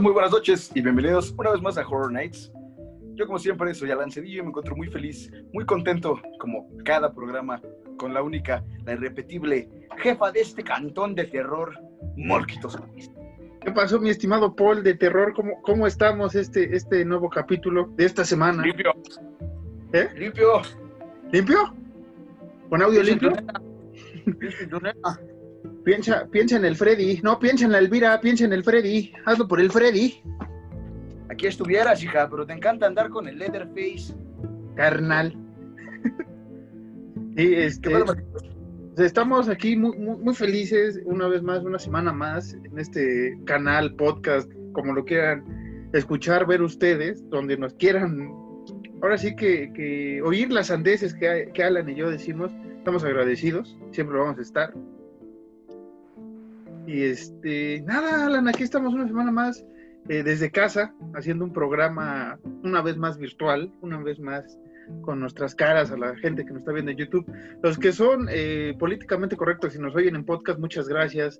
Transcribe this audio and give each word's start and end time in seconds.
tal? 0.00 0.02
Muy 0.02 0.12
buenas 0.12 0.32
noches 0.32 0.70
y 0.74 0.80
bienvenidos 0.80 1.34
una 1.36 1.50
vez 1.50 1.60
más 1.60 1.76
a 1.78 1.86
Horror 1.86 2.12
Nights. 2.12 2.50
Yo 3.14 3.26
como 3.26 3.38
siempre 3.38 3.74
soy 3.74 3.90
Alan 3.90 4.10
Cedillo 4.10 4.40
y 4.40 4.42
me 4.42 4.48
encuentro 4.48 4.74
muy 4.74 4.88
feliz, 4.88 5.30
muy 5.52 5.64
contento, 5.66 6.20
como 6.38 6.68
cada 6.84 7.12
programa, 7.12 7.60
con 7.98 8.14
la 8.14 8.22
única, 8.22 8.64
la 8.86 8.94
irrepetible 8.94 9.68
jefa 9.98 10.32
de 10.32 10.40
este 10.40 10.62
cantón 10.62 11.14
de 11.14 11.24
terror, 11.24 11.78
Morquitos. 12.16 12.78
¿Qué 13.60 13.72
pasó, 13.72 14.00
mi 14.00 14.08
estimado 14.08 14.56
Paul 14.56 14.82
de 14.82 14.94
terror? 14.94 15.34
¿Cómo, 15.34 15.60
cómo 15.62 15.86
estamos 15.86 16.34
este, 16.34 16.74
este 16.74 17.04
nuevo 17.04 17.28
capítulo 17.28 17.90
de 17.96 18.06
esta 18.06 18.24
semana? 18.24 18.62
Limpio. 18.62 18.94
¿Eh? 19.92 20.08
Limpio. 20.16 20.62
¿Limpio? 21.30 21.74
¿Con 22.70 22.80
audio 22.80 23.02
limpio? 23.02 23.32
Ah, 25.04 25.18
Piensa, 25.84 26.26
piensa 26.30 26.56
en 26.56 26.64
el 26.64 26.76
Freddy. 26.76 27.20
No, 27.22 27.38
piensa 27.38 27.64
en 27.64 27.72
la 27.72 27.78
Elvira, 27.78 28.20
piensa 28.20 28.44
en 28.44 28.52
el 28.52 28.64
Freddy. 28.64 29.12
Hazlo 29.24 29.48
por 29.48 29.60
el 29.60 29.70
Freddy, 29.70 30.22
Aquí 31.30 31.46
estuvieras, 31.46 32.02
hija, 32.02 32.28
pero 32.28 32.44
te 32.44 32.52
encanta 32.52 32.86
andar 32.86 33.08
con 33.08 33.28
el 33.28 33.38
Leatherface. 33.38 34.14
carnal. 34.74 35.32
y 37.36 37.54
este, 37.54 37.88
¿Qué 37.88 37.98
pasa, 38.00 38.16
pues, 38.32 39.06
estamos 39.06 39.48
aquí 39.48 39.76
muy, 39.76 39.96
muy, 39.96 40.16
muy 40.16 40.34
felices 40.34 41.00
una 41.04 41.28
vez 41.28 41.40
más, 41.42 41.62
una 41.62 41.78
semana 41.78 42.12
más 42.12 42.54
en 42.54 42.76
este 42.76 43.38
canal, 43.44 43.94
podcast, 43.94 44.50
como 44.72 44.92
lo 44.92 45.04
quieran 45.04 45.88
escuchar, 45.92 46.46
ver 46.48 46.62
ustedes, 46.62 47.22
donde 47.30 47.56
nos 47.56 47.74
quieran. 47.74 48.32
Ahora 49.00 49.16
sí 49.16 49.36
que, 49.36 49.72
que 49.72 50.20
oír 50.22 50.50
las 50.50 50.72
andeses 50.72 51.14
que, 51.14 51.50
que 51.54 51.62
Alan 51.62 51.88
y 51.88 51.94
yo 51.94 52.10
decimos, 52.10 52.52
estamos 52.76 53.04
agradecidos, 53.04 53.78
siempre 53.92 54.18
vamos 54.18 54.36
a 54.38 54.42
estar. 54.42 54.74
Y 56.90 57.04
este, 57.04 57.82
nada, 57.82 58.26
Alan, 58.26 58.48
aquí 58.48 58.64
estamos 58.64 58.92
una 58.92 59.06
semana 59.06 59.30
más 59.30 59.64
eh, 60.08 60.24
desde 60.24 60.50
casa, 60.50 60.92
haciendo 61.14 61.44
un 61.44 61.52
programa 61.52 62.36
una 62.64 62.82
vez 62.82 62.96
más 62.96 63.16
virtual, 63.16 63.72
una 63.80 64.02
vez 64.02 64.18
más 64.18 64.58
con 65.02 65.20
nuestras 65.20 65.54
caras 65.54 65.92
a 65.92 65.96
la 65.96 66.16
gente 66.16 66.44
que 66.44 66.50
nos 66.50 66.62
está 66.62 66.72
viendo 66.72 66.90
en 66.90 66.96
YouTube. 66.96 67.24
Los 67.62 67.78
que 67.78 67.92
son 67.92 68.26
eh, 68.28 68.74
políticamente 68.76 69.36
correctos 69.36 69.76
y 69.76 69.78
nos 69.78 69.94
oyen 69.94 70.16
en 70.16 70.24
podcast, 70.24 70.58
muchas 70.58 70.88
gracias. 70.88 71.38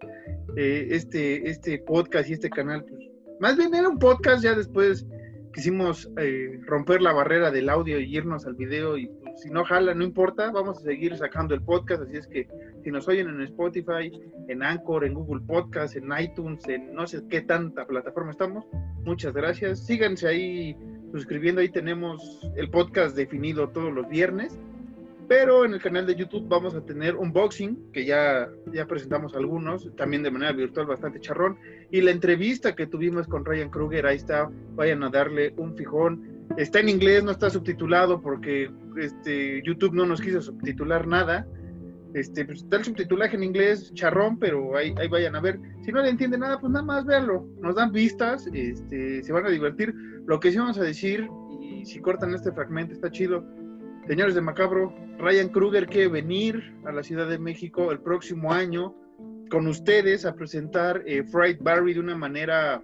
Eh, 0.57 0.87
este, 0.91 1.51
este 1.51 1.79
podcast 1.79 2.31
y 2.31 2.35
este 2.35 2.49
canal, 2.49 2.85
pues, 2.85 3.01
más 3.41 3.57
bien 3.57 3.75
era 3.75 3.89
un 3.89 3.99
podcast, 3.99 4.45
ya 4.45 4.55
después 4.55 5.05
quisimos 5.53 6.09
eh, 6.17 6.61
romper 6.65 7.03
la 7.03 7.13
barrera 7.13 7.51
del 7.51 7.71
audio 7.71 7.99
y 7.99 8.17
irnos 8.17 8.47
al 8.47 8.55
video 8.55 8.97
y 8.97 9.11
si 9.41 9.51
no 9.51 9.65
jala, 9.65 9.95
no 9.95 10.05
importa, 10.05 10.51
vamos 10.51 10.79
a 10.79 10.83
seguir 10.83 11.17
sacando 11.17 11.55
el 11.55 11.63
podcast, 11.63 12.03
así 12.03 12.17
es 12.17 12.27
que 12.27 12.47
si 12.85 12.91
nos 12.91 13.09
oyen 13.09 13.29
en 13.29 13.41
Spotify, 13.43 14.13
en 14.49 14.63
Anchor, 14.63 15.05
en 15.05 15.15
Google 15.15 15.41
Podcast, 15.47 15.97
en 15.97 16.11
iTunes, 16.19 16.67
en 16.69 16.95
no 16.95 17.07
sé 17.07 17.23
qué 17.31 17.41
tanta 17.41 17.87
plataforma 17.87 18.33
estamos, 18.33 18.67
muchas 19.03 19.33
gracias. 19.33 19.87
Síganse 19.87 20.29
ahí 20.29 20.77
suscribiendo, 21.11 21.63
ahí 21.63 21.71
tenemos 21.71 22.41
el 22.57 22.71
podcast 22.71 23.17
definido 23.17 23.71
todos 23.71 23.93
los 23.93 24.09
viernes, 24.09 24.59
pero 25.27 25.65
en 25.65 25.73
el 25.73 25.81
canal 25.81 26.07
de 26.07 26.17
YouTube 26.17 26.47
vamos 26.47 26.75
a 26.75 26.85
tener 26.85 27.17
unboxing, 27.17 27.93
que 27.93 28.05
ya, 28.05 28.49
ya 28.73 28.87
presentamos 28.87 29.35
algunos, 29.35 29.89
también 29.97 30.23
de 30.23 30.31
manera 30.31 30.53
virtual 30.53 30.87
bastante 30.87 31.21
charrón, 31.21 31.57
y 31.91 32.03
la 32.03 32.11
entrevista 32.11 32.75
que 32.75 32.87
tuvimos 32.87 33.27
con 33.27 33.45
Ryan 33.45 33.71
Kruger, 33.71 34.07
ahí 34.07 34.17
está, 34.17 34.51
vayan 34.75 35.03
a 35.03 35.09
darle 35.09 35.55
un 35.57 35.75
fijón. 35.77 36.30
Está 36.57 36.81
en 36.81 36.89
inglés, 36.89 37.23
no 37.23 37.31
está 37.31 37.49
subtitulado 37.49 38.21
porque 38.21 38.71
este, 38.97 39.63
YouTube 39.65 39.95
no 39.95 40.07
nos 40.07 40.21
quiso 40.21 40.43
subtitular 40.43 41.07
nada. 41.07 41.47
Este, 42.13 42.45
pues, 42.45 42.63
está 42.63 42.79
el 42.79 42.85
subtitulaje 42.85 43.37
en 43.37 43.45
inglés, 43.45 43.93
charrón, 43.95 44.39
pero 44.39 44.77
ahí, 44.77 44.93
vayan 45.09 45.37
a 45.37 45.41
ver. 45.41 45.61
Si 45.85 45.93
no 45.93 46.03
le 46.03 46.11
entiende 46.11 46.39
nada, 46.39 46.59
pues 46.59 46.73
nada 46.73 46.85
más 46.85 47.07
véanlo. 47.07 47.47
Nos 47.61 47.77
dan 47.77 47.93
vistas, 47.93 48.49
este, 48.53 49.23
se 49.23 49.33
van 49.33 49.47
a 49.47 49.51
divertir. 49.51 49.95
Lo 50.27 50.41
que 50.41 50.51
sí 50.51 50.59
vamos 50.59 50.79
a 50.79 50.83
decir, 50.83 51.29
y 51.61 51.85
si 51.85 52.01
cortan 52.01 52.35
este 52.35 52.53
fragmento, 52.53 52.95
está 52.95 53.11
chido. 53.11 53.45
Señores 54.09 54.35
de 54.35 54.41
Macabro, 54.41 54.93
Ryan 55.19 55.49
Kruger 55.51 55.87
quiere 55.87 56.09
venir 56.09 56.75
a 56.85 56.91
la 56.91 57.03
Ciudad 57.03 57.29
de 57.29 57.39
México 57.39 57.93
el 57.93 58.01
próximo 58.01 58.53
año 58.53 58.95
con 59.51 59.67
ustedes 59.67 60.25
a 60.25 60.35
presentar 60.35 61.03
eh, 61.07 61.23
Fried 61.25 61.59
Barry 61.61 61.95
de 61.95 62.01
una 62.01 62.17
manera 62.17 62.83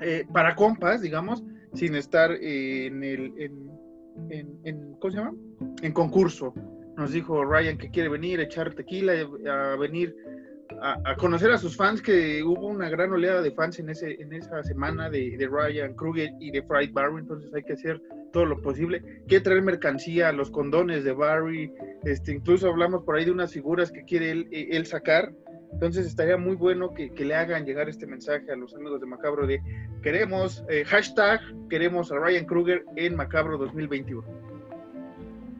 eh, 0.00 0.26
para 0.32 0.54
compas, 0.54 1.00
digamos, 1.00 1.42
sin 1.76 1.94
estar 1.94 2.32
eh, 2.32 2.86
en 2.86 3.02
el 3.04 3.32
en, 3.38 3.70
en- 4.30 4.58
en- 4.64 4.92
¿cómo 5.00 5.10
se 5.10 5.18
llama? 5.18 5.34
En 5.82 5.92
concurso. 5.92 6.54
Nos 6.96 7.12
dijo 7.12 7.44
Ryan 7.44 7.76
que 7.76 7.90
quiere 7.90 8.08
venir 8.08 8.40
a 8.40 8.44
echar 8.44 8.72
tequila, 8.74 9.12
a 9.50 9.76
venir 9.76 10.16
a, 10.80 10.96
a 11.04 11.16
conocer 11.16 11.50
a 11.50 11.58
sus 11.58 11.76
fans, 11.76 12.00
que 12.00 12.42
hubo 12.42 12.66
una 12.68 12.88
gran 12.88 13.12
oleada 13.12 13.42
de 13.42 13.50
fans 13.52 13.78
en 13.78 13.90
ese 13.90 14.14
en 14.20 14.32
esa 14.32 14.62
semana 14.64 15.10
de, 15.10 15.36
de 15.36 15.46
Ryan 15.46 15.94
Kruger 15.94 16.30
y 16.40 16.50
de 16.50 16.62
Fried 16.62 16.92
Barry, 16.92 17.18
entonces 17.20 17.52
hay 17.54 17.62
que 17.62 17.74
hacer 17.74 18.00
todo 18.32 18.46
lo 18.46 18.60
posible. 18.62 19.02
Quiere 19.28 19.44
traer 19.44 19.62
mercancía, 19.62 20.32
los 20.32 20.50
condones 20.50 21.04
de 21.04 21.12
Barry, 21.12 21.70
este, 22.04 22.32
incluso 22.32 22.68
hablamos 22.68 23.04
por 23.04 23.16
ahí 23.16 23.24
de 23.26 23.30
unas 23.30 23.52
figuras 23.52 23.92
que 23.92 24.04
quiere 24.04 24.30
él, 24.30 24.48
eh, 24.50 24.68
él 24.72 24.86
sacar. 24.86 25.32
Entonces 25.76 26.06
estaría 26.06 26.38
muy 26.38 26.56
bueno 26.56 26.94
que, 26.94 27.10
que 27.10 27.26
le 27.26 27.34
hagan 27.34 27.66
llegar 27.66 27.86
este 27.90 28.06
mensaje 28.06 28.50
a 28.50 28.56
los 28.56 28.74
amigos 28.74 28.98
de 28.98 29.06
Macabro 29.06 29.46
de 29.46 29.60
queremos, 30.02 30.64
eh, 30.70 30.84
hashtag, 30.86 31.38
queremos 31.68 32.10
a 32.10 32.16
Ryan 32.18 32.46
Kruger 32.46 32.82
en 32.96 33.14
Macabro 33.14 33.58
2021. 33.58 34.24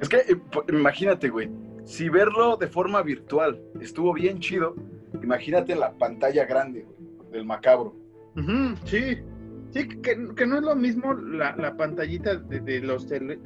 Es 0.00 0.08
que 0.08 0.16
eh, 0.16 0.40
imagínate, 0.70 1.28
güey, 1.28 1.50
si 1.84 2.08
verlo 2.08 2.56
de 2.56 2.66
forma 2.66 3.02
virtual 3.02 3.60
estuvo 3.80 4.14
bien 4.14 4.40
chido, 4.40 4.74
imagínate 5.22 5.72
en 5.74 5.80
la 5.80 5.92
pantalla 5.92 6.46
grande, 6.46 6.86
güey, 6.86 7.30
del 7.32 7.44
macabro. 7.44 7.94
Ujú, 8.36 8.74
sí, 8.86 9.18
sí, 9.70 9.86
que, 10.00 10.28
que 10.34 10.46
no 10.46 10.56
es 10.56 10.62
lo 10.62 10.74
mismo 10.76 11.12
la, 11.12 11.54
la 11.56 11.76
pantallita 11.76 12.36
de, 12.36 12.60
de 12.60 12.80
los 12.80 13.06
tele- 13.06 13.38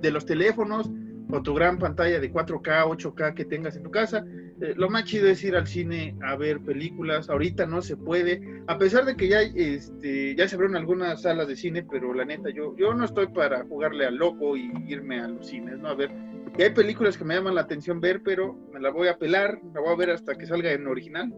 de 0.00 0.10
los 0.12 0.24
teléfonos 0.24 0.88
o 1.34 1.42
tu 1.42 1.54
gran 1.54 1.78
pantalla 1.78 2.20
de 2.20 2.32
4K, 2.32 2.84
8K 2.86 3.34
que 3.34 3.44
tengas 3.44 3.76
en 3.76 3.82
tu 3.82 3.90
casa. 3.90 4.24
Eh, 4.60 4.74
lo 4.76 4.88
más 4.88 5.04
chido 5.04 5.28
es 5.28 5.42
ir 5.44 5.56
al 5.56 5.66
cine 5.66 6.16
a 6.22 6.36
ver 6.36 6.60
películas. 6.60 7.28
Ahorita 7.28 7.66
no 7.66 7.82
se 7.82 7.96
puede, 7.96 8.40
a 8.66 8.78
pesar 8.78 9.04
de 9.04 9.16
que 9.16 9.28
ya, 9.28 9.40
este, 9.42 10.34
ya 10.36 10.46
se 10.48 10.54
abrieron 10.54 10.76
algunas 10.76 11.22
salas 11.22 11.48
de 11.48 11.56
cine, 11.56 11.84
pero 11.90 12.14
la 12.14 12.24
neta, 12.24 12.50
yo, 12.50 12.76
yo 12.76 12.94
no 12.94 13.04
estoy 13.04 13.26
para 13.28 13.64
jugarle 13.64 14.06
al 14.06 14.16
loco 14.16 14.56
y 14.56 14.70
irme 14.86 15.20
a 15.20 15.28
los 15.28 15.46
cines, 15.48 15.78
¿no? 15.78 15.88
A 15.88 15.94
ver, 15.94 16.10
y 16.56 16.62
hay 16.62 16.70
películas 16.70 17.18
que 17.18 17.24
me 17.24 17.34
llaman 17.34 17.56
la 17.56 17.62
atención 17.62 18.00
ver, 18.00 18.22
pero 18.22 18.54
me 18.72 18.78
la 18.80 18.90
voy 18.90 19.08
a 19.08 19.18
pelar, 19.18 19.58
la 19.74 19.80
voy 19.80 19.92
a 19.92 19.96
ver 19.96 20.10
hasta 20.10 20.34
que 20.36 20.46
salga 20.46 20.72
en 20.72 20.86
original 20.86 21.32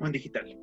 o 0.00 0.06
en 0.06 0.12
digital. 0.12 0.58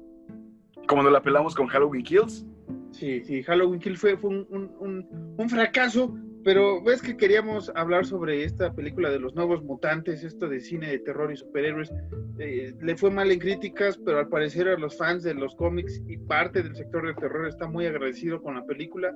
Como 0.87 1.03
nos 1.03 1.11
la 1.11 1.21
pelamos 1.21 1.55
con 1.55 1.67
Halloween 1.67 2.03
Kills. 2.03 2.45
Sí, 2.91 3.23
sí, 3.23 3.43
Halloween 3.43 3.79
Kill 3.79 3.97
fue, 3.97 4.17
fue 4.17 4.29
un, 4.31 4.47
un- 4.49 4.71
un- 4.79 5.35
un 5.37 5.49
fracaso, 5.49 6.15
pero 6.43 6.81
ves 6.81 7.01
que 7.01 7.17
queríamos 7.17 7.71
hablar 7.75 8.05
sobre 8.05 8.43
esta 8.43 8.73
película 8.73 9.09
de 9.09 9.19
los 9.19 9.35
nuevos 9.35 9.63
mutantes, 9.63 10.23
esto 10.23 10.47
de 10.47 10.59
cine 10.59 10.89
de 10.89 10.99
terror 10.99 11.31
y 11.31 11.37
superhéroes. 11.37 11.91
Eh, 12.39 12.73
le 12.81 12.95
fue 12.95 13.11
mal 13.11 13.31
en 13.31 13.39
críticas, 13.39 13.99
pero 14.05 14.19
al 14.19 14.29
parecer 14.29 14.67
a 14.67 14.77
los 14.77 14.97
fans 14.97 15.23
de 15.23 15.33
los 15.33 15.55
cómics 15.55 16.01
y 16.07 16.17
parte 16.17 16.63
del 16.63 16.75
sector 16.75 17.05
del 17.05 17.15
terror 17.15 17.47
está 17.47 17.67
muy 17.67 17.85
agradecido 17.85 18.41
con 18.41 18.55
la 18.55 18.65
película. 18.65 19.13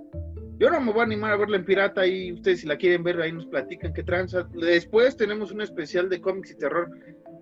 Yo 0.59 0.69
no 0.69 0.81
me 0.81 0.91
voy 0.91 1.01
a 1.01 1.06
animar 1.06 1.31
a 1.31 1.38
verla 1.38 1.57
en 1.57 1.66
pirata 1.66 2.06
y 2.06 2.31
ustedes 2.33 2.62
si 2.62 2.67
la 2.67 2.78
quieren 2.78 3.03
ver 3.03 3.19
ahí 3.22 3.31
nos 3.31 3.47
platican 3.47 3.94
qué 3.94 4.03
tranza. 4.03 4.47
Después 4.53 5.18
tenemos 5.18 5.51
un 5.51 5.62
especial 5.62 6.09
de 6.09 6.21
cómics 6.21 6.51
y 6.51 6.57
terror 6.57 6.89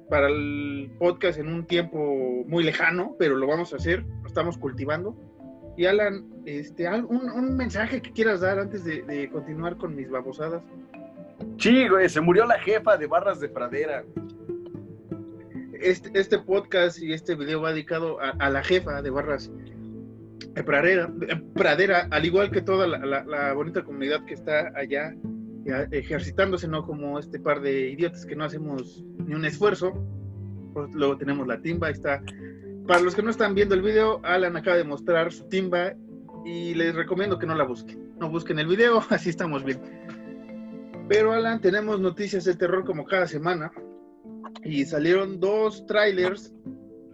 para 0.10 0.28
el 0.28 0.92
podcast 1.00 1.40
en 1.40 1.48
un 1.48 1.66
tiempo 1.66 2.44
muy 2.46 2.64
lejano, 2.64 3.16
pero 3.18 3.36
lo 3.36 3.48
vamos 3.48 3.74
a 3.74 3.78
hacer, 3.78 4.04
lo 4.22 4.28
estamos 4.28 4.58
cultivando. 4.58 5.16
Y 5.82 5.88
Alan, 5.88 6.24
este, 6.46 6.88
un, 6.88 7.28
un 7.32 7.58
mensaje 7.58 8.04
que 8.04 8.12
quieras 8.12 8.42
dar 8.42 8.60
antes 8.60 8.84
de, 8.86 9.02
de 9.02 9.28
continuar 9.32 9.78
con 9.78 9.96
mis 9.96 10.12
babosadas. 10.12 10.62
Sí, 11.58 11.88
güey, 11.90 12.08
se 12.08 12.22
murió 12.22 12.46
la 12.46 12.60
jefa 12.60 12.98
de 12.98 13.08
Barras 13.08 13.40
de 13.40 13.50
Pradera. 13.50 14.04
Este, 15.74 16.12
este 16.20 16.38
podcast 16.38 17.02
y 17.02 17.14
este 17.14 17.34
video 17.34 17.62
va 17.62 17.72
dedicado 17.74 18.22
a, 18.22 18.30
a 18.30 18.52
la 18.52 18.64
jefa 18.64 19.02
de 19.02 19.10
Barras 19.10 19.52
de 20.54 20.64
Pradera, 20.64 21.08
de 21.08 21.36
Pradera, 21.56 22.08
al 22.12 22.26
igual 22.26 22.52
que 22.52 22.62
toda 22.62 22.86
la, 22.86 23.00
la- 23.00 23.24
la 23.26 23.54
bonita 23.54 23.84
comunidad 23.84 24.24
que 24.26 24.36
está 24.36 24.72
allá 24.76 25.16
ejercitándose, 25.90 26.68
no 26.68 26.86
como 26.86 27.18
este 27.18 27.40
par 27.40 27.60
de 27.60 27.90
idiotas 27.90 28.28
que 28.28 28.36
no 28.36 28.44
hacemos 28.44 29.04
ni 29.26 29.34
un 29.34 29.46
esfuerzo. 29.46 29.94
Pues 30.76 30.94
luego 30.94 31.18
tenemos 31.18 31.48
la 31.48 31.60
timba, 31.60 31.88
ahí 31.88 31.94
está. 31.94 32.22
Para 32.92 33.04
los 33.04 33.16
que 33.16 33.24
no 33.24 33.30
están 33.30 33.56
viendo 33.56 33.74
el 33.74 33.82
video, 33.82 34.20
Alan 34.26 34.58
acaba 34.58 34.76
de 34.76 34.84
mostrar 34.84 35.32
su 35.32 35.46
timba 35.48 35.94
y 36.44 36.74
les 36.74 36.94
recomiendo 36.94 37.40
que 37.40 37.46
no 37.46 37.56
la 37.56 37.64
busquen. 37.64 38.14
No 38.20 38.30
busquen 38.30 38.60
el 38.60 38.68
video, 38.68 39.02
así 39.10 39.30
estamos 39.30 39.64
bien. 39.64 39.80
Pero 41.08 41.32
Alan, 41.32 41.62
tenemos 41.62 42.02
noticias 42.02 42.44
de 42.44 42.54
terror 42.54 42.84
como 42.84 43.06
cada 43.06 43.28
semana 43.28 43.72
y 44.66 44.84
salieron 44.84 45.40
dos 45.40 45.86
trailers 45.86 46.54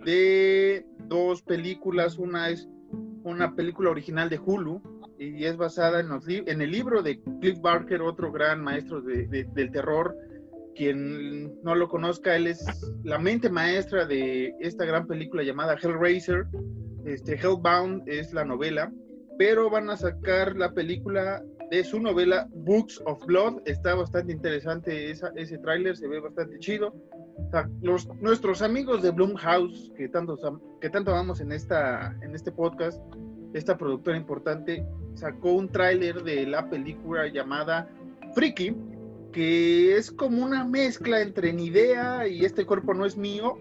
de 0.03 0.83
dos 1.07 1.44
películas. 1.44 2.18
Una 2.18 2.50
es 2.50 2.68
una 3.24 3.53
película 3.53 3.91
original 3.91 4.29
de 4.29 4.39
Hulu 4.44 4.81
y 5.19 5.45
es 5.45 5.57
basada 5.57 6.00
en, 6.00 6.09
los 6.09 6.27
en 6.27 6.59
el 6.59 6.71
libro 6.71 7.03
de 7.03 7.21
Cliff 7.39 7.62
Barker, 7.62 8.01
otro 8.01 8.31
gran 8.31 8.63
maestro 8.63 9.00
de- 9.00 9.27
de- 9.27 9.44
del 9.44 9.69
terror. 9.69 10.18
Quien 10.77 11.59
no 11.63 11.74
lo 11.74 11.89
conozca, 11.89 12.35
él 12.35 12.45
es 12.45 12.63
la 13.03 13.18
mente 13.18 13.50
maestra 13.50 14.06
de 14.06 14.53
esta 14.59 14.85
gran 14.85 15.07
película 15.07 15.41
llamada 15.41 15.75
Hellraiser, 15.75 16.45
Este, 17.03 17.33
Hellbound 17.33 18.03
es 18.07 18.31
la 18.31 18.45
novela, 18.45 18.91
pero 19.39 19.71
van 19.71 19.89
a 19.89 19.97
sacar 19.97 20.56
la 20.56 20.74
película 20.74 21.41
de 21.71 21.83
su 21.83 22.00
novela 22.00 22.47
Books 22.51 23.01
of 23.06 23.25
Blood. 23.25 23.62
Está 23.65 23.95
bastante 23.95 24.33
interesante 24.33 25.09
ese 25.09 25.57
tráiler, 25.59 25.97
se 25.97 26.07
ve 26.07 26.19
bastante 26.19 26.59
chido. 26.59 26.94
los, 27.81 28.07
nuestros 28.21 28.62
amigos 28.62 29.01
de 29.01 29.12
Blumhouse, 29.12 29.91
que 29.97 30.09
tanto, 30.09 30.38
que 30.79 30.89
tanto 30.91 31.12
amamos 31.12 31.41
en, 31.41 31.53
esta, 31.53 32.15
en 32.21 32.35
este 32.35 32.51
podcast, 32.51 33.01
esta 33.53 33.77
productora 33.77 34.15
importante, 34.15 34.85
sacó 35.15 35.53
un 35.53 35.69
tráiler 35.69 36.24
de 36.24 36.45
la 36.45 36.69
película 36.69 37.27
llamada 37.27 37.89
Freaky, 38.35 38.75
que 39.38 39.95
es 39.95 40.10
como 40.10 40.44
una 40.44 40.66
mezcla 40.66 41.22
entre 41.22 41.54
ni 41.54 41.66
idea 41.66 42.28
y 42.28 42.44
este 42.44 42.66
cuerpo 42.66 42.95
no 42.95 43.06
es 43.06 43.18
mío, 43.18 43.60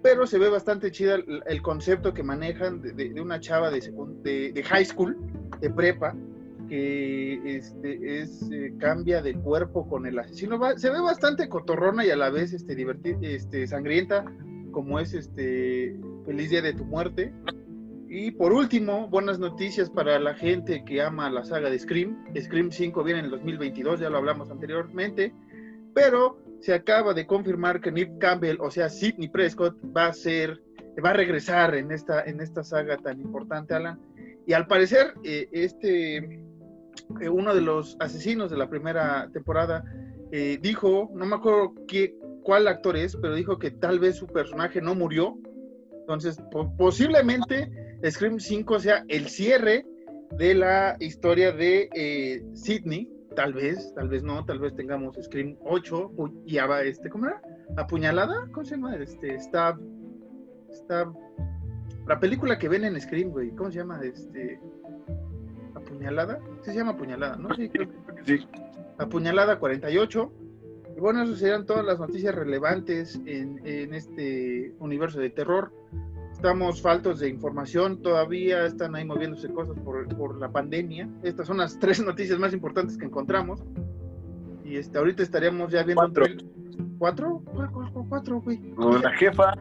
pero 0.00 0.24
se 0.24 0.38
ve 0.38 0.48
bastante 0.48 0.92
chida 0.92 1.16
el, 1.16 1.62
concepto 1.62 2.14
que 2.14 2.22
manejan 2.22 2.80
de, 2.80 3.20
una 3.20 3.40
chava 3.40 3.72
de, 3.72 4.62
high 4.64 4.84
school, 4.84 5.16
de 5.60 5.68
prepa, 5.70 6.14
que 6.68 7.40
este, 7.56 8.20
es, 8.20 8.48
eh, 8.52 8.72
cambia 8.78 9.20
de 9.20 9.34
cuerpo 9.34 9.88
con 9.88 10.06
el 10.06 10.16
asesino. 10.16 10.60
se 10.76 10.90
ve 10.90 11.00
bastante 11.00 11.48
cotorrona 11.48 12.06
y 12.06 12.10
a 12.10 12.16
la 12.16 12.30
vez 12.30 12.52
este, 12.52 12.76
este, 13.22 13.66
sangrienta, 13.66 14.24
como 14.70 15.00
es 15.00 15.12
este 15.12 15.98
Feliz 16.24 16.50
Día 16.50 16.62
de 16.62 16.74
tu 16.74 16.84
Muerte. 16.84 17.32
Y 18.08 18.30
por 18.30 18.52
último, 18.52 19.08
buenas 19.08 19.40
noticias 19.40 19.90
para 19.90 20.18
la 20.20 20.34
gente 20.34 20.84
que 20.84 21.02
ama 21.02 21.28
la 21.28 21.44
saga 21.44 21.70
de 21.70 21.78
Scream. 21.78 22.24
Scream 22.40 22.70
5 22.70 23.02
viene 23.02 23.18
en 23.18 23.24
el 23.26 23.30
2022, 23.32 23.98
ya 23.98 24.10
lo 24.10 24.18
hablamos 24.18 24.48
anteriormente, 24.50 25.34
pero 25.92 26.38
se 26.60 26.72
acaba 26.72 27.14
de 27.14 27.26
confirmar 27.26 27.80
que 27.80 27.90
Nick 27.90 28.18
Campbell, 28.18 28.58
o 28.60 28.70
sea, 28.70 28.88
Sidney 28.88 29.28
Prescott, 29.28 29.76
va 29.96 30.06
a 30.06 30.12
ser, 30.12 30.62
va 31.04 31.10
a 31.10 31.14
regresar 31.14 31.74
en 31.74 31.90
esta, 31.90 32.22
en 32.22 32.40
esta 32.40 32.62
saga 32.62 32.96
tan 32.96 33.20
importante, 33.20 33.74
Alan. 33.74 33.98
Y 34.46 34.52
al 34.52 34.68
parecer, 34.68 35.14
eh, 35.24 35.48
este, 35.50 36.16
eh, 37.20 37.28
uno 37.28 37.54
de 37.54 37.60
los 37.60 37.96
asesinos 37.98 38.50
de 38.52 38.56
la 38.56 38.70
primera 38.70 39.28
temporada 39.32 39.84
eh, 40.30 40.58
dijo, 40.62 41.10
no 41.12 41.26
me 41.26 41.36
acuerdo 41.36 41.74
qué, 41.88 42.14
cuál 42.44 42.68
actor 42.68 42.96
es, 42.96 43.16
pero 43.16 43.34
dijo 43.34 43.58
que 43.58 43.72
tal 43.72 43.98
vez 43.98 44.14
su 44.14 44.28
personaje 44.28 44.80
no 44.80 44.94
murió. 44.94 45.36
Entonces, 46.00 46.40
posiblemente 46.78 47.85
Scream 48.04 48.38
5 48.38 48.80
sea 48.80 49.04
el 49.08 49.28
cierre 49.28 49.86
de 50.32 50.54
la 50.54 50.96
historia 51.00 51.52
de 51.52 51.88
eh, 51.94 52.44
Sidney, 52.54 53.10
tal 53.34 53.52
vez, 53.52 53.92
tal 53.94 54.08
vez 54.08 54.22
no, 54.22 54.44
tal 54.44 54.58
vez 54.58 54.74
tengamos 54.74 55.16
Scream 55.22 55.56
8 55.64 56.12
y 56.46 56.58
este, 56.84 57.08
¿cómo 57.08 57.26
era? 57.26 57.40
Apuñalada, 57.76 58.48
¿cómo 58.52 58.64
se 58.64 58.76
llama? 58.76 58.96
Este, 58.96 59.38
Stab, 59.38 59.78
Stab, 60.72 61.14
la 62.06 62.18
película 62.20 62.58
que 62.58 62.68
ven 62.68 62.84
en 62.84 63.00
Scream, 63.00 63.30
güey, 63.30 63.50
¿cómo 63.50 63.70
se 63.70 63.78
llama? 63.78 64.00
Este, 64.02 64.60
Apuñalada, 65.74 66.40
sí 66.62 66.70
se 66.70 66.76
llama 66.76 66.92
Apuñalada, 66.92 67.36
¿no? 67.36 67.54
Sí, 67.54 67.68
creo 67.68 67.88
que... 67.88 68.24
sí. 68.24 68.46
Apuñalada 68.98 69.58
48. 69.58 70.32
Y 70.96 71.00
bueno, 71.00 71.22
esas 71.22 71.38
serían 71.38 71.66
todas 71.66 71.84
las 71.84 72.00
noticias 72.00 72.34
relevantes 72.34 73.20
en, 73.26 73.60
en 73.66 73.92
este 73.92 74.74
universo 74.78 75.20
de 75.20 75.28
terror 75.28 75.70
estamos 76.36 76.82
faltos 76.82 77.20
de 77.20 77.30
información 77.30 78.02
todavía, 78.02 78.66
están 78.66 78.94
ahí 78.94 79.04
moviéndose 79.04 79.48
cosas 79.48 79.78
por, 79.80 80.06
por, 80.16 80.38
la 80.38 80.50
pandemia. 80.50 81.08
Estas 81.22 81.46
son 81.46 81.56
las 81.58 81.78
tres 81.80 82.04
noticias 82.04 82.38
más 82.38 82.52
importantes 82.52 82.98
que 82.98 83.06
encontramos. 83.06 83.64
Y 84.64 84.76
este, 84.76 84.98
ahorita 84.98 85.22
estaríamos 85.22 85.72
ya 85.72 85.82
viendo... 85.82 86.02
Cuatro. 86.02 86.26
¿Cuatro? 86.98 87.42
Cuatro, 88.08 88.40
güey. 88.42 88.60
La 89.02 89.12
jefa. 89.12 89.54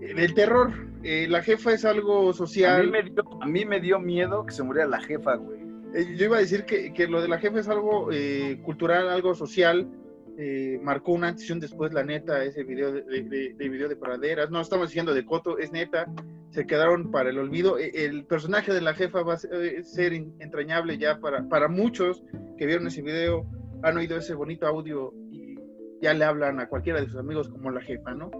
El 0.00 0.34
terror. 0.34 0.72
Eh, 1.02 1.26
la 1.28 1.42
jefa 1.42 1.72
es 1.72 1.84
algo 1.84 2.32
social. 2.32 2.80
A 2.80 2.84
mí, 2.84 2.90
me 2.90 3.02
dio, 3.02 3.42
a 3.42 3.46
mí 3.46 3.64
me 3.64 3.80
dio 3.80 3.98
miedo 3.98 4.46
que 4.46 4.54
se 4.54 4.62
muriera 4.62 4.88
la 4.88 5.00
jefa, 5.00 5.34
güey. 5.36 5.60
Eh, 5.94 6.14
yo 6.16 6.26
iba 6.26 6.36
a 6.36 6.40
decir 6.40 6.64
que, 6.64 6.92
que, 6.92 7.08
lo 7.08 7.20
de 7.20 7.28
la 7.28 7.38
jefa 7.38 7.60
es 7.60 7.68
algo 7.68 8.10
eh, 8.12 8.60
cultural, 8.62 9.08
algo 9.08 9.34
social, 9.34 9.88
eh, 10.36 10.80
marcó 10.82 11.12
una 11.12 11.28
antes 11.28 11.48
y 11.48 11.52
un 11.52 11.60
después, 11.60 11.92
la 11.92 12.02
neta, 12.02 12.42
ese 12.44 12.64
video 12.64 12.92
de, 12.92 13.02
de, 13.02 13.68
video 13.68 13.88
de 13.88 13.96
praderas. 13.96 14.50
No 14.50 14.60
estamos 14.60 14.88
diciendo 14.88 15.14
de 15.14 15.24
Coto, 15.24 15.58
es 15.58 15.70
neta, 15.72 16.06
se 16.50 16.66
quedaron 16.66 17.10
para 17.10 17.30
el 17.30 17.38
olvido. 17.38 17.78
E, 17.78 18.04
el 18.04 18.24
personaje 18.24 18.72
de 18.72 18.80
la 18.80 18.94
jefa 18.94 19.22
va 19.22 19.34
a 19.34 19.38
ser 19.38 20.12
eh, 20.12 20.26
entrañable 20.40 20.98
ya 20.98 21.20
para, 21.20 21.48
para 21.48 21.68
muchos 21.68 22.24
que 22.58 22.66
vieron 22.66 22.86
ese 22.86 23.02
video, 23.02 23.46
han 23.82 23.96
oído 23.96 24.16
ese 24.16 24.34
bonito 24.34 24.66
audio 24.66 25.12
y 25.30 25.56
ya 26.00 26.14
le 26.14 26.24
hablan 26.24 26.58
a 26.58 26.68
cualquiera 26.68 27.00
de 27.00 27.06
sus 27.06 27.16
amigos 27.16 27.48
como 27.48 27.70
la 27.70 27.80
jefa, 27.80 28.12
¿no? 28.14 28.30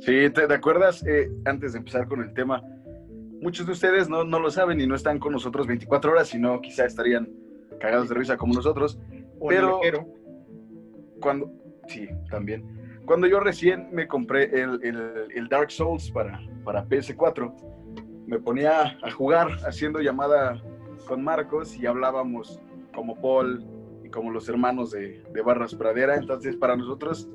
Sí, 0.00 0.30
¿te, 0.30 0.52
acuerdas? 0.52 1.04
Eh, 1.06 1.30
antes 1.44 1.72
de 1.72 1.78
empezar 1.78 2.06
con 2.06 2.22
el 2.22 2.34
tema, 2.34 2.62
muchos 3.40 3.66
de 3.66 3.72
ustedes 3.72 4.08
no, 4.08 4.24
no 4.24 4.38
lo 4.38 4.50
saben 4.50 4.80
y 4.80 4.86
no 4.86 4.94
están 4.94 5.18
con 5.18 5.32
nosotros 5.32 5.66
24 5.66 6.12
horas, 6.12 6.28
sino 6.28 6.60
quizá 6.60 6.84
estarían 6.84 7.28
cagados 7.80 8.08
de 8.08 8.14
risa 8.14 8.36
como 8.36 8.54
nosotros. 8.54 8.98
pero 9.48 9.80
cuando, 11.24 11.50
sí, 11.88 12.06
también. 12.30 12.62
Cuando 13.06 13.26
yo 13.26 13.40
recién 13.40 13.88
me 13.92 14.06
compré 14.06 14.44
el, 14.44 14.78
el, 15.34 15.48
Dark 15.48 15.70
Souls 15.70 16.10
para, 16.10 16.38
para 16.64 16.86
PS4, 16.86 17.52
me 18.26 18.38
ponía 18.38 18.98
a 19.02 19.10
jugar 19.10 19.48
haciendo 19.66 20.00
llamada 20.00 20.62
con 21.08 21.24
Marcos 21.24 21.76
y 21.76 21.86
hablábamos 21.86 22.60
como 22.94 23.20
Paul 23.20 23.64
y 24.04 24.10
como 24.10 24.30
los 24.30 24.48
hermanos 24.48 24.90
de, 24.90 25.22
de 25.32 25.42
Barras 25.42 25.74
Pradera. 25.74 26.16
Entonces, 26.16 26.56
para 26.56 26.76
nosotros 26.76 27.28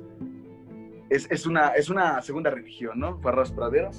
es, 1.08 1.28
es, 1.30 1.46
una, 1.46 1.70
es 1.70 1.90
una 1.90 2.22
segunda 2.22 2.50
religión, 2.50 3.00
¿no? 3.00 3.18
Barras 3.18 3.50
Pradera. 3.50 3.90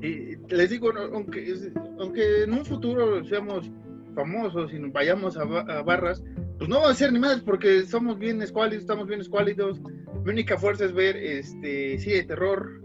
Y 0.00 0.36
les 0.48 0.70
digo, 0.70 0.90
aunque, 1.12 1.54
aunque 1.98 2.44
en 2.44 2.52
un 2.54 2.64
futuro 2.64 3.22
seamos 3.24 3.70
famosos 4.14 4.72
y 4.72 4.78
vayamos 4.90 5.36
a, 5.36 5.42
a 5.42 5.82
Barras, 5.82 6.22
pues 6.58 6.68
no 6.68 6.80
va 6.80 6.90
a 6.90 6.94
ser 6.94 7.12
ni 7.12 7.18
más 7.18 7.40
porque 7.40 7.82
somos 7.82 8.18
bien 8.18 8.40
escuálidos, 8.42 8.82
estamos 8.82 9.06
bien 9.06 9.20
escuálidos. 9.20 9.80
Mi 9.80 10.30
única 10.30 10.56
fuerza 10.56 10.84
es 10.84 10.92
ver 10.92 11.16
este 11.16 11.98
sí 11.98 12.10
de 12.10 12.24
terror 12.24 12.80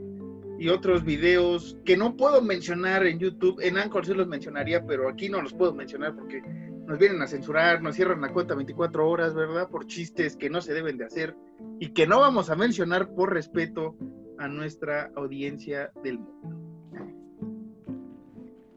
y 0.60 0.70
otros 0.70 1.04
videos 1.06 1.78
que 1.86 1.96
no 1.96 2.18
puedo 2.18 2.42
mencionar 2.42 3.06
en 3.06 3.20
YouTube. 3.20 3.62
En 3.62 3.78
Anchor 3.78 4.06
sí 4.06 4.14
los 4.14 4.28
mencionaría, 4.28 4.86
pero 4.86 5.08
aquí 5.08 5.30
no 5.30 5.42
los 5.42 5.54
puedo 5.54 5.74
mencionar 5.74 6.16
porque 6.16 6.42
nos 6.42 7.00
vienen 7.00 7.22
a 7.22 7.28
censurar, 7.28 7.82
nos 7.82 7.96
cierran 7.96 8.22
la 8.22 8.34
cuenta 8.34 8.56
24 8.56 9.08
horas, 9.08 9.34
¿verdad? 9.36 9.70
Por 9.70 9.86
chistes 9.86 10.36
que 10.36 10.50
no 10.50 10.60
se 10.60 10.74
deben 10.74 10.98
de 10.98 11.06
hacer 11.06 11.36
y 11.80 11.94
que 11.94 12.08
no 12.08 12.20
vamos 12.20 12.50
a 12.50 12.56
mencionar 12.56 13.14
por 13.14 13.32
respeto 13.32 13.96
a 14.38 14.48
nuestra 14.48 15.12
audiencia 15.16 15.92
del 16.04 16.20
mundo. 16.20 16.58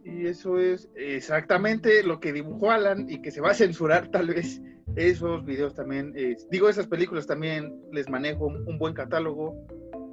Y 0.04 0.26
eso 0.26 0.58
es 0.58 0.88
exactamente 0.94 2.02
lo 2.04 2.20
que 2.20 2.32
dibujó 2.32 2.70
Alan 2.70 3.08
y 3.08 3.22
que 3.22 3.30
se 3.30 3.40
va 3.40 3.50
a 3.50 3.54
censurar 3.54 4.08
tal 4.08 4.28
vez 4.28 4.60
esos 4.96 5.44
videos 5.44 5.74
también, 5.74 6.14
digo, 6.50 6.68
esas 6.68 6.86
películas 6.86 7.26
también 7.26 7.80
les 7.92 8.08
manejo 8.10 8.46
un, 8.46 8.78
buen 8.78 8.94
catálogo 8.94 9.54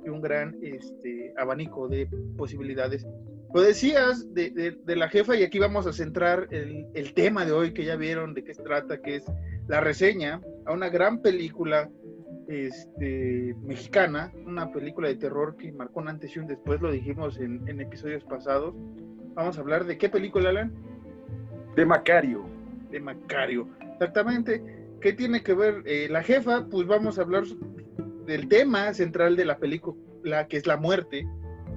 y 0.05 0.09
un 0.09 0.21
gran 0.21 0.57
este, 0.61 1.33
abanico 1.37 1.87
de 1.87 2.07
posibilidades. 2.37 3.05
Lo 3.53 3.61
decías 3.61 4.31
de, 4.33 4.77
la 4.85 5.09
jefa 5.09 5.35
y 5.35 5.43
aquí 5.43 5.59
vamos 5.59 5.87
a 5.87 5.93
centrar 5.93 6.47
el, 6.51 6.85
el, 6.93 7.13
tema 7.13 7.45
de 7.45 7.51
hoy 7.51 7.73
que 7.73 7.83
ya 7.83 7.95
vieron 7.95 8.33
de 8.33 8.43
qué 8.43 8.53
se 8.53 8.63
trata, 8.63 9.01
que 9.01 9.15
es 9.15 9.25
la 9.67 9.81
reseña 9.81 10.39
a 10.65 10.73
una 10.73 10.89
gran 10.89 11.21
película 11.21 11.89
este, 12.49 13.55
mexicana, 13.61 14.31
una 14.45 14.71
película 14.71 15.07
de 15.07 15.15
terror 15.15 15.55
que 15.55 15.71
marcó 15.71 15.99
un 15.99 16.09
antes 16.09 16.35
y 16.35 16.39
un 16.39 16.47
después, 16.47 16.81
lo 16.81 16.91
dijimos 16.91 17.39
en, 17.39 17.67
en 17.67 17.79
episodios 17.79 18.23
pasados. 18.23 18.73
Vamos 19.35 19.57
a 19.57 19.61
hablar 19.61 19.85
de 19.85 19.97
qué 19.97 20.09
película, 20.09 20.49
Alan? 20.49 20.73
De 21.75 21.85
Macario. 21.85 22.45
De 22.89 22.99
Macario. 22.99 23.67
Exactamente. 23.99 24.63
¿Qué 25.01 25.11
tiene 25.11 25.43
que 25.43 25.53
ver 25.53 25.83
eh, 25.85 26.07
la 26.09 26.23
jefa? 26.23 26.65
Pues 26.69 26.87
vamos 26.87 27.19
a 27.19 27.23
hablar 27.23 27.43
del 28.25 28.47
tema 28.47 28.93
central 28.93 29.35
de 29.35 29.43
la 29.43 29.57
película, 29.57 30.47
que 30.47 30.55
es 30.55 30.65
la 30.65 30.77
muerte, 30.77 31.27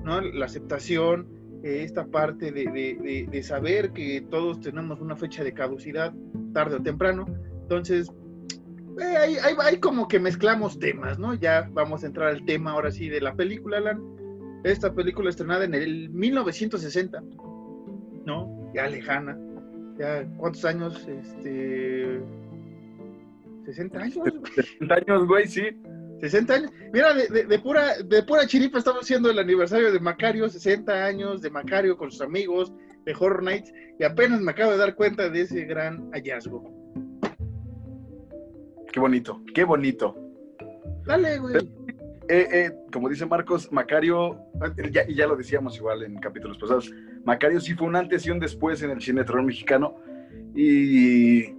¿no? 0.04 0.20
La 0.20 0.46
aceptación, 0.46 1.26
eh, 1.64 1.82
esta 1.82 2.06
parte 2.06 2.52
de, 2.52 3.42
saber 3.42 3.90
que 3.90 4.24
todos 4.30 4.60
tenemos 4.60 5.00
una 5.00 5.16
fecha 5.16 5.42
de 5.42 5.52
caducidad, 5.52 6.14
tarde 6.54 6.76
o 6.76 6.82
temprano. 6.82 7.26
Entonces, 7.62 8.08
eh, 9.00 9.38
hay, 9.42 9.80
como 9.80 10.06
que 10.06 10.20
mezclamos 10.20 10.78
temas, 10.78 11.18
¿no? 11.18 11.34
Ya 11.34 11.68
vamos 11.72 12.04
a 12.04 12.06
entrar 12.06 12.28
al 12.28 12.44
tema 12.44 12.70
ahora 12.70 12.92
sí 12.92 13.08
de 13.08 13.20
la 13.20 13.34
película, 13.34 13.78
Alan. 13.78 14.00
Esta 14.62 14.94
película 14.94 15.28
estrenada 15.28 15.64
en 15.64 15.74
el 15.74 16.08
1960, 16.10 17.20
¿no? 18.24 18.70
Ya 18.74 18.86
lejana 18.86 19.36
ya, 19.98 20.26
¿cuántos 20.36 20.64
años? 20.64 21.06
Este, 21.06 22.20
60 23.64 23.98
años. 23.98 24.18
60 24.54 24.94
años, 24.94 25.26
güey, 25.26 25.46
sí. 25.46 25.62
60 26.20 26.54
años. 26.54 26.70
Mira, 26.92 27.14
de, 27.14 27.58
pura, 27.58 27.98
de 27.98 28.22
pura 28.22 28.46
chiripa 28.46 28.78
estamos 28.78 29.02
haciendo 29.02 29.30
el 29.30 29.38
aniversario 29.38 29.92
de 29.92 29.98
Macario, 29.98 30.48
60 30.48 31.04
años 31.04 31.42
de 31.42 31.50
Macario 31.50 31.96
con 31.96 32.10
sus 32.10 32.20
amigos 32.20 32.72
de 33.04 33.14
Horror 33.18 33.42
Nights, 33.42 33.72
y 33.98 34.04
apenas 34.04 34.40
me 34.40 34.52
acabo 34.52 34.72
de 34.72 34.78
dar 34.78 34.94
cuenta 34.94 35.28
de 35.28 35.40
ese 35.40 35.64
gran 35.64 36.10
hallazgo. 36.12 36.70
Qué 38.92 39.00
bonito, 39.00 39.42
qué 39.54 39.64
bonito. 39.64 40.14
Dale, 41.06 41.38
güey. 41.38 41.56
Eh, 42.28 42.48
eh, 42.52 42.72
como 42.92 43.08
dice 43.08 43.26
Marcos, 43.26 43.72
Macario, 43.72 44.38
y 45.08 45.14
ya 45.14 45.26
lo 45.26 45.34
decíamos 45.34 45.76
igual 45.76 46.04
en 46.04 46.16
capítulos 46.16 46.56
pasados, 46.56 46.92
Macario 47.24 47.60
sí 47.60 47.74
fue 47.74 47.86
un 47.86 47.96
antes 47.96 48.26
y 48.26 48.30
un 48.30 48.38
después 48.40 48.82
en 48.82 48.90
el 48.90 49.00
cine 49.00 49.20
de 49.20 49.26
terror 49.26 49.42
mexicano. 49.44 49.96
Y 50.54 51.54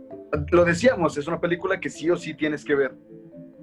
lo 0.52 0.66
decíamos, 0.66 1.18
es 1.18 1.28
una 1.28 1.40
película 1.40 1.80
que 1.80 1.90
sí 1.90 2.10
o 2.10 2.18
sí 2.18 2.34
tienes 2.34 2.64
que 2.66 2.76
ver 2.76 2.96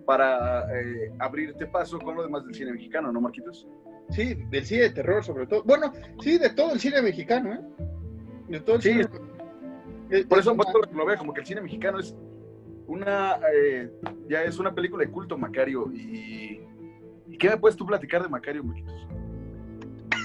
para 0.06 0.62
eh, 0.80 1.12
abrirte 1.18 1.66
paso 1.66 1.98
con 1.98 2.16
lo 2.16 2.22
demás 2.22 2.44
del 2.44 2.54
cine 2.54 2.72
mexicano, 2.72 3.12
¿no, 3.12 3.20
Marquitos? 3.20 3.68
Sí, 4.10 4.34
del 4.50 4.64
cine 4.64 4.82
de 4.82 4.90
terror 4.90 5.22
sobre 5.22 5.46
todo. 5.46 5.62
Bueno, 5.62 5.92
sí, 6.20 6.36
de 6.38 6.50
todo 6.50 6.72
el 6.72 6.80
cine 6.80 7.00
mexicano, 7.02 7.52
¿eh? 7.54 7.60
De 8.48 8.60
todo 8.60 8.76
el 8.76 8.82
Sí, 8.82 8.90
cine. 8.92 9.04
Por 9.06 9.20
Es 10.10 10.26
eso 10.40 10.52
una- 10.52 10.64
por 10.64 10.68
eso 10.84 10.92
lo 10.96 11.06
veo, 11.06 11.16
como 11.18 11.32
que 11.32 11.40
el 11.42 11.46
cine 11.46 11.60
mexicano 11.60 12.00
es 12.00 12.16
una, 12.88 13.38
eh, 13.54 13.88
ya 14.28 14.42
es 14.42 14.58
una 14.58 14.74
película 14.74 15.04
de 15.04 15.10
culto, 15.12 15.38
Macario. 15.38 15.92
Y, 15.92 16.60
¿y 17.28 17.38
qué 17.38 17.50
me 17.50 17.56
puedes 17.56 17.76
tú 17.76 17.86
platicar 17.86 18.20
de 18.22 18.28
Macario, 18.28 18.64
Marquitos? 18.64 19.06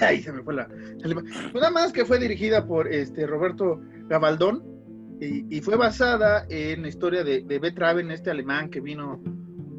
Ay, 0.00 0.22
se 0.22 0.32
me 0.32 0.42
fue 0.42 0.54
la. 0.54 0.68
Pues 0.68 1.54
nada 1.54 1.70
más 1.70 1.92
que 1.92 2.04
fue 2.04 2.18
dirigida 2.18 2.66
por 2.66 2.88
este 2.88 3.26
Roberto 3.26 3.80
Gabaldón 4.08 4.64
y, 5.20 5.56
y 5.56 5.60
fue 5.60 5.76
basada 5.76 6.46
en 6.48 6.82
la 6.82 6.88
historia 6.88 7.24
de, 7.24 7.42
de 7.42 7.58
Beethoven, 7.58 8.10
este 8.10 8.30
alemán 8.30 8.68
que 8.70 8.80
vino 8.80 9.22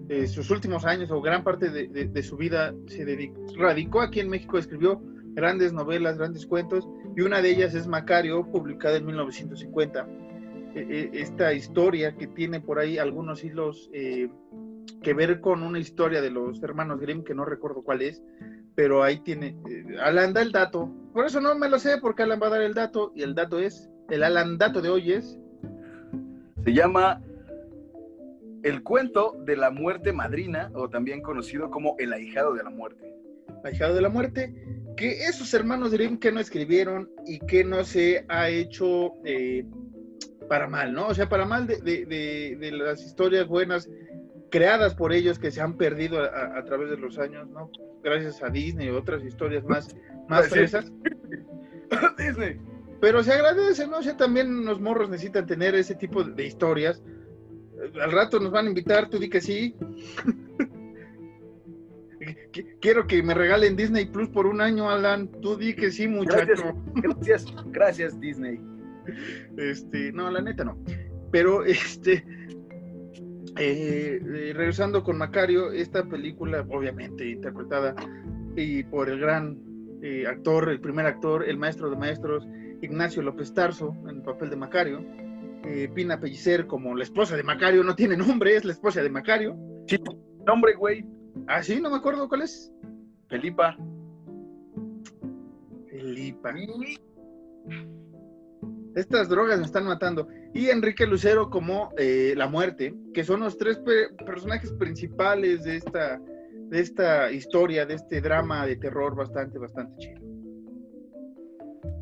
eh, 0.10 0.26
sus 0.28 0.50
últimos 0.50 0.86
años 0.86 1.12
o 1.12 1.22
gran 1.22 1.44
parte 1.44 1.70
de, 1.70 1.88
de- 1.90 2.08
de 2.08 2.24
su 2.24 2.38
vida 2.38 2.74
se 2.88 3.06
dedicó, 3.06 3.46
radicó 3.58 4.02
aquí 4.02 4.20
en 4.20 4.30
México, 4.30 4.58
escribió 4.58 5.02
grandes 5.34 5.74
novelas, 5.74 6.18
grandes 6.18 6.46
cuentos 6.48 6.88
y 7.16 7.22
una 7.22 7.42
de 7.42 7.50
ellas 7.52 7.76
es 7.76 7.88
Macario, 7.88 8.50
publicada 8.52 8.98
en 8.98 9.06
1950. 9.06 10.08
Eh, 10.76 10.88
eh, 10.90 11.10
esta 11.14 11.54
historia 11.54 12.16
que 12.16 12.28
tiene 12.28 12.60
por 12.62 12.80
ahí 12.80 12.98
algunos 12.98 13.44
hilos 13.44 13.90
eh, 13.94 14.30
que 15.02 15.14
ver 15.14 15.42
con 15.42 15.62
una 15.64 15.80
historia 15.80 16.22
de 16.22 16.32
los 16.32 16.62
hermanos 16.64 17.00
Grimm, 17.00 17.24
que 17.24 17.34
no 17.36 17.46
recuerdo 17.46 17.82
cuál 17.84 18.02
es, 18.02 18.22
pero 18.78 19.02
ahí 19.02 19.18
tiene, 19.22 19.56
eh, 19.68 19.98
Alan 20.00 20.34
da 20.34 20.42
el 20.44 20.52
dato, 20.52 20.88
por 21.12 21.26
eso 21.26 21.42
no 21.42 21.56
me 21.56 21.68
lo 21.68 21.80
sé, 21.80 21.98
porque 22.00 22.22
Alan 22.22 22.40
va 22.42 22.46
a 22.46 22.52
dar 22.52 22.62
el 22.62 22.76
dato, 22.76 23.12
y 23.16 23.24
el 23.24 23.34
dato 23.34 23.58
es, 23.58 23.90
el 24.12 24.22
Alan 24.24 24.60
dato 24.60 24.82
de 24.84 24.90
hoy 24.90 25.14
es, 25.14 25.38
Se 26.64 26.74
llama 26.74 27.24
El 28.62 28.84
cuento 28.84 29.36
de 29.46 29.56
la 29.58 29.72
muerte 29.72 30.14
madrina, 30.14 30.70
o 30.76 30.90
también 30.90 31.22
conocido 31.24 31.72
como 31.72 31.96
El 31.98 32.14
ahijado 32.14 32.54
de 32.54 32.64
la 32.64 32.70
muerte. 32.70 33.12
Ahijado 33.64 33.96
de 33.96 34.02
la 34.02 34.10
Muerte, 34.10 34.54
que 34.96 35.24
esos 35.24 35.52
hermanos 35.56 35.92
Grimm 35.92 36.20
que 36.20 36.32
no 36.32 36.40
escribieron 36.40 37.10
y 37.26 37.40
que 37.40 37.64
no 37.64 37.84
se 37.84 38.26
ha 38.30 38.50
hecho 38.50 39.14
eh, 39.26 39.66
para 40.48 40.68
mal, 40.68 40.94
¿no? 40.94 41.08
O 41.08 41.14
sea, 41.16 41.28
para 41.28 41.46
mal 41.46 41.66
de, 41.68 41.78
de- 41.82 42.06
de- 42.06 42.56
de 42.60 42.72
las 42.72 43.04
historias 43.04 43.48
buenas 43.48 43.90
creadas 44.50 44.96
por 44.96 45.14
ellos 45.14 45.40
que 45.40 45.52
se 45.52 45.62
han 45.62 45.78
perdido 45.78 46.22
a, 46.22 46.64
través 46.66 46.90
de 46.90 46.98
los 46.98 47.18
años, 47.20 47.50
¿no? 47.50 47.70
Gracias 48.04 48.42
a 48.44 48.50
Disney 48.50 48.88
y 48.88 48.92
otras 48.92 49.24
historias 49.24 49.64
más, 49.66 49.96
más 50.30 50.46
Sí. 50.46 50.52
fresas. 50.52 50.92
Disney. 52.18 52.60
Pero 53.00 53.24
se 53.24 53.34
agradece, 53.34 53.88
¿no? 53.88 53.98
O 54.00 54.04
sea, 54.04 54.18
también 54.18 54.66
los 54.66 54.80
morros 54.82 55.10
necesitan 55.10 55.46
tener 55.46 55.76
ese 55.76 55.96
tipo 55.96 56.24
de 56.24 56.46
historias. 56.46 57.04
Al 58.02 58.12
rato 58.12 58.40
nos 58.40 58.52
van 58.52 58.66
a 58.66 58.70
invitar, 58.70 59.10
tú 59.10 59.20
di 59.20 59.30
que 59.30 59.40
sí. 59.42 59.76
Qu- 62.54 62.78
Quiero 62.82 63.06
que 63.08 63.22
me 63.22 63.34
regalen 63.34 63.76
Disney 63.76 64.06
Plus 64.06 64.30
por 64.30 64.48
un 64.48 64.62
año, 64.62 64.90
Alan. 64.90 65.30
Tú 65.42 65.56
di 65.58 65.76
que 65.76 65.92
sí, 65.92 66.08
muchacho. 66.08 66.76
Gracias, 66.96 67.46
gracias 67.68 68.20
Disney. 68.20 68.60
Este, 69.58 70.12
no, 70.12 70.30
la 70.32 70.42
neta 70.42 70.64
no. 70.64 70.78
Pero, 71.32 71.64
este, 71.64 72.26
eh, 73.60 74.22
eh, 74.22 74.54
regresando 74.54 75.04
con 75.04 75.18
Macario, 75.18 75.72
esta 75.72 76.04
película, 76.04 76.66
obviamente 76.70 77.30
interpretada 77.30 77.96
y 78.56 78.84
por 78.84 79.10
el 79.10 79.20
gran 79.20 79.58
eh, 80.02 80.26
actor, 80.28 80.70
el 80.70 80.80
primer 80.80 81.06
actor, 81.06 81.48
el 81.48 81.58
maestro 81.58 81.90
de 81.90 81.98
maestros, 81.98 82.48
Ignacio 82.82 83.22
López 83.22 83.54
Tarso, 83.54 83.96
en 84.04 84.18
el 84.18 84.22
papel 84.22 84.50
de 84.50 84.56
Macario. 84.56 85.04
Eh, 85.64 85.90
Pina 85.94 86.20
Pellicer 86.20 86.68
como 86.68 86.96
la 86.96 87.04
esposa 87.04 87.36
de 87.36 87.44
Macario, 87.44 87.84
no 87.84 87.96
tiene 87.96 88.16
nombre, 88.18 88.56
es 88.56 88.64
la 88.64 88.74
esposa 88.74 89.02
de 89.02 89.10
Macario. 89.10 89.58
Sí, 89.88 90.00
nombre, 90.46 90.76
güey. 90.76 91.06
Ah, 91.48 91.62
sí, 91.62 91.82
no 91.82 91.90
me 91.90 91.98
acuerdo 91.98 92.28
cuál 92.30 92.44
es. 92.44 92.72
Felipa. 93.28 93.76
Felipa. 95.90 96.54
Estas 98.98 99.30
drogas 99.30 99.60
me 99.60 99.66
están 99.66 99.86
matando. 99.86 100.28
Y 100.56 100.70
Enrique 100.70 101.06
Lucero 101.06 101.50
como 101.52 101.92
eh, 101.98 102.34
La 102.36 102.48
Muerte, 102.48 102.96
que 103.14 103.24
son 103.24 103.42
los 103.42 103.56
tres 103.58 103.78
pe- 103.78 104.10
personajes 104.26 104.74
principales 104.74 105.64
de 105.64 105.76
esta, 105.76 106.20
de 106.70 106.80
esta 106.80 107.32
historia, 107.32 107.86
de 107.86 107.94
este 107.94 108.22
drama 108.22 108.66
de 108.66 108.76
terror 108.76 109.16
bastante, 109.16 109.60
bastante 109.60 109.96
chido. 109.98 110.22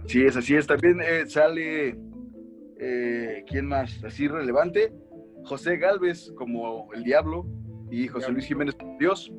Sí, 0.07 0.23
es 0.25 0.37
así 0.37 0.55
es. 0.55 0.65
También 0.67 1.01
eh, 1.01 1.25
sale, 1.27 1.97
eh, 2.79 3.43
¿quién 3.45 3.65
más? 3.67 4.01
Así 4.03 4.27
relevante. 4.29 4.93
José 5.43 5.77
Galvez 5.77 6.31
como 6.37 6.93
el 6.93 7.03
diablo 7.03 7.45
y 7.91 8.07
José 8.07 8.31
Luis 8.31 8.45
Jiménez 8.45 8.73
como 8.75 8.97
Dios. 8.97 9.31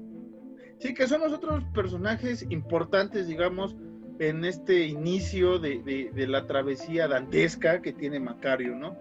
Sí, 0.78 0.92
que 0.92 1.06
son 1.06 1.22
los 1.22 1.32
otros 1.32 1.64
personajes 1.74 2.44
importantes, 2.50 3.26
digamos, 3.28 3.74
en 4.18 4.44
este 4.44 4.86
inicio 4.86 5.58
de, 5.58 6.10
de- 6.14 6.26
la 6.26 6.46
travesía 6.46 7.06
dantesca 7.08 7.82
que 7.82 7.92
tiene 7.92 8.18
Macario, 8.20 8.74
¿no? 8.74 8.96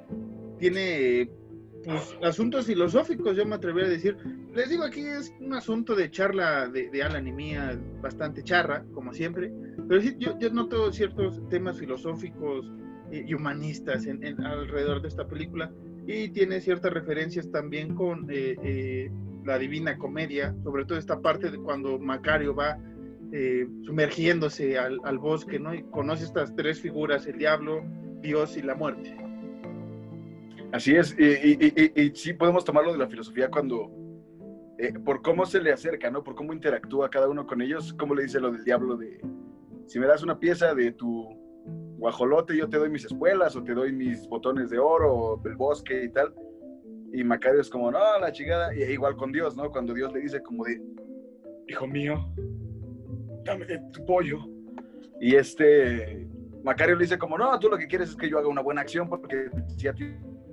Tiene 0.60 1.30
pues, 1.84 2.18
asuntos 2.24 2.66
filosóficos, 2.66 3.36
yo 3.36 3.46
me 3.46 3.56
atrevería 3.56 3.88
a 3.90 3.94
decir. 3.94 4.18
Les 4.54 4.70
digo, 4.70 4.84
aquí 4.84 5.02
es 5.02 5.34
un 5.42 5.54
asunto 5.54 5.96
de 5.96 6.10
charla 6.10 6.68
de, 6.70 6.90
de 6.90 7.04
Alan 7.04 7.28
y 7.28 7.32
mía, 7.34 7.78
bastante 8.02 8.44
charra, 8.44 8.84
como 8.94 9.14
siempre, 9.14 9.52
pero 9.88 10.02
sí, 10.02 10.16
yo, 10.18 10.38
yo 10.40 10.50
noto 10.50 10.92
ciertos 10.94 11.42
temas 11.50 11.78
filosóficos 11.78 12.72
y 13.12 13.34
humanistas 13.34 14.06
en- 14.08 14.44
alrededor 14.44 15.02
de 15.02 15.08
esta 15.10 15.28
película 15.28 15.72
y 16.08 16.30
tiene 16.30 16.60
ciertas 16.62 16.92
referencias 16.94 17.50
también 17.52 17.96
con 17.96 18.28
eh, 18.32 18.56
eh, 18.64 19.12
la 19.44 19.58
Divina 19.60 19.98
Comedia, 19.98 20.56
sobre 20.64 20.86
todo 20.86 20.98
esta 20.98 21.20
parte 21.22 21.52
de 21.52 21.58
cuando 21.58 22.00
Macario 22.00 22.56
va 22.56 22.78
eh, 23.32 23.68
sumergiéndose 23.84 24.78
al, 24.78 25.00
al 25.04 25.18
bosque, 25.18 25.60
¿no? 25.60 25.74
Y 25.74 25.84
conoce 25.84 26.24
estas 26.26 26.56
tres 26.56 26.80
figuras, 26.82 27.26
el 27.28 27.38
diablo, 27.38 27.84
Dios 28.22 28.58
y 28.58 28.62
la 28.62 28.76
muerte. 28.76 29.16
Así 30.72 30.96
es. 30.96 31.16
Y, 31.18 31.24
y- 31.24 31.92
y- 31.96 32.02
y- 32.02 32.16
sí 32.16 32.34
podemos 32.34 32.66
tomarlo 32.66 32.92
de 32.92 32.98
la 32.98 33.08
filosofía 33.08 33.50
cuando, 33.50 33.92
eh, 34.78 34.94
por 35.06 35.22
cómo 35.22 35.46
se 35.46 35.62
le 35.62 35.72
acerca, 35.72 36.10
¿no? 36.12 36.24
Por 36.24 36.36
cómo 36.36 36.54
interactúa 36.54 37.10
cada 37.10 37.30
uno 37.30 37.46
con 37.48 37.62
ellos, 37.62 37.94
cómo 37.94 38.14
le 38.16 38.24
dice 38.24 38.40
lo 38.40 38.52
del 38.52 38.64
diablo 38.64 38.98
de, 38.98 39.22
si 39.86 40.00
me 40.00 40.08
das 40.08 40.24
una 40.24 40.40
pieza 40.40 40.74
de 40.74 40.92
tu 40.92 41.30
guajolote, 41.98 42.58
yo 42.58 42.68
te 42.70 42.78
doy 42.78 42.90
mis 42.90 43.06
espuelas 43.06 43.56
o 43.56 43.64
te 43.64 43.74
doy 43.74 43.92
mis 43.94 44.28
botones 44.28 44.70
de 44.70 44.80
oro 44.80 45.14
o 45.16 45.38
del 45.38 45.56
bosque 45.56 46.04
y 46.04 46.10
tal. 46.10 46.34
Y 47.14 47.24
Macario 47.24 47.62
es 47.62 47.70
como, 47.70 47.90
no, 47.92 48.00
la 48.20 48.32
chingada. 48.34 48.76
Y 48.76 48.84
igual 48.84 49.16
con 49.16 49.32
Dios, 49.32 49.56
¿no? 49.56 49.72
Cuando 49.72 49.94
Dios 49.94 50.12
le 50.12 50.20
dice 50.20 50.42
como 50.44 50.66
de, 50.66 50.82
hijo 51.70 51.88
mío, 51.88 52.30
dame 53.46 53.66
de 53.66 53.80
tu 53.94 54.06
pollo. 54.06 54.40
Y 55.22 55.36
este, 55.36 56.28
Macario 56.64 56.96
le 56.96 57.04
dice 57.04 57.18
como, 57.18 57.38
no, 57.38 57.58
tú 57.60 57.70
lo 57.70 57.78
que 57.78 57.88
quieres 57.88 58.10
es 58.10 58.16
que 58.16 58.30
yo 58.30 58.38
haga 58.38 58.48
una 58.50 58.62
buena 58.62 58.82
acción 58.82 59.08
porque 59.08 59.50
si 59.78 59.88
a 59.88 59.94
ti 59.94 60.06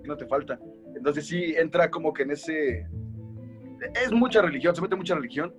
no 0.04 0.16
te 0.16 0.26
falta. 0.26 0.58
Entonces 0.94 1.26
sí 1.26 1.54
entra 1.56 1.90
como 1.90 2.12
que 2.12 2.22
en 2.22 2.30
ese... 2.32 2.86
Es 4.00 4.12
mucha 4.12 4.40
religión, 4.42 4.74
se 4.76 4.82
mete 4.82 4.94
mucha 4.94 5.16
religión, 5.16 5.52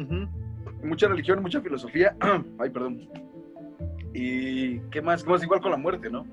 Ujú. 0.00 0.26
mucha 0.84 1.06
religión, 1.06 1.40
mucha 1.40 1.60
filosofía. 1.60 2.16
Ay, 2.58 2.70
perdón. 2.70 3.08
Y 4.12 4.80
qué 4.90 5.00
más, 5.00 5.22
¿Cómo 5.22 5.36
es 5.36 5.42
igual 5.44 5.60
con 5.60 5.70
la 5.70 5.76
muerte, 5.76 6.10
¿no? 6.10 6.26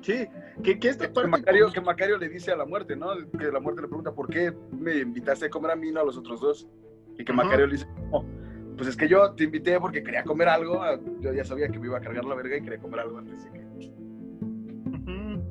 Sí, 0.00 0.26
que, 0.62 0.78
que 0.78 0.88
esta 0.88 1.06
Que 1.08 1.12
parte... 1.12 1.28
Macario, 1.28 1.70
que 1.72 1.80
Macario 1.82 2.16
le 2.16 2.28
dice 2.30 2.52
a 2.52 2.56
la 2.56 2.64
muerte, 2.64 2.96
¿no? 2.96 3.08
Que 3.38 3.50
la 3.52 3.60
muerte 3.60 3.82
le 3.82 3.88
pregunta, 3.88 4.12
¿por 4.12 4.28
qué 4.30 4.52
me 4.72 4.96
invitaste 4.98 5.46
a 5.46 5.50
comer 5.50 5.72
a 5.72 5.76
mí, 5.76 5.90
no 5.92 6.00
a 6.00 6.04
los 6.04 6.16
otros 6.16 6.40
dos? 6.40 6.68
Y 7.18 7.24
que 7.24 7.32
Ajá. 7.32 7.42
Macario 7.44 7.66
le 7.66 7.72
dice, 7.74 7.86
"No, 7.86 7.99
pues 8.80 8.88
es 8.88 8.96
que 8.96 9.08
yo 9.08 9.34
te 9.34 9.44
invité 9.44 9.78
porque 9.78 10.02
quería 10.02 10.24
comer 10.24 10.48
algo, 10.48 10.80
yo 11.20 11.34
ya 11.34 11.44
sabía 11.44 11.68
que 11.68 11.78
me 11.78 11.88
iba 11.88 11.98
a 11.98 12.00
cargar 12.00 12.24
la 12.24 12.34
verga 12.34 12.56
y 12.56 12.62
quería 12.62 12.78
comer 12.78 13.00
algo 13.00 13.18
antes 13.18 13.44
que... 13.52 13.60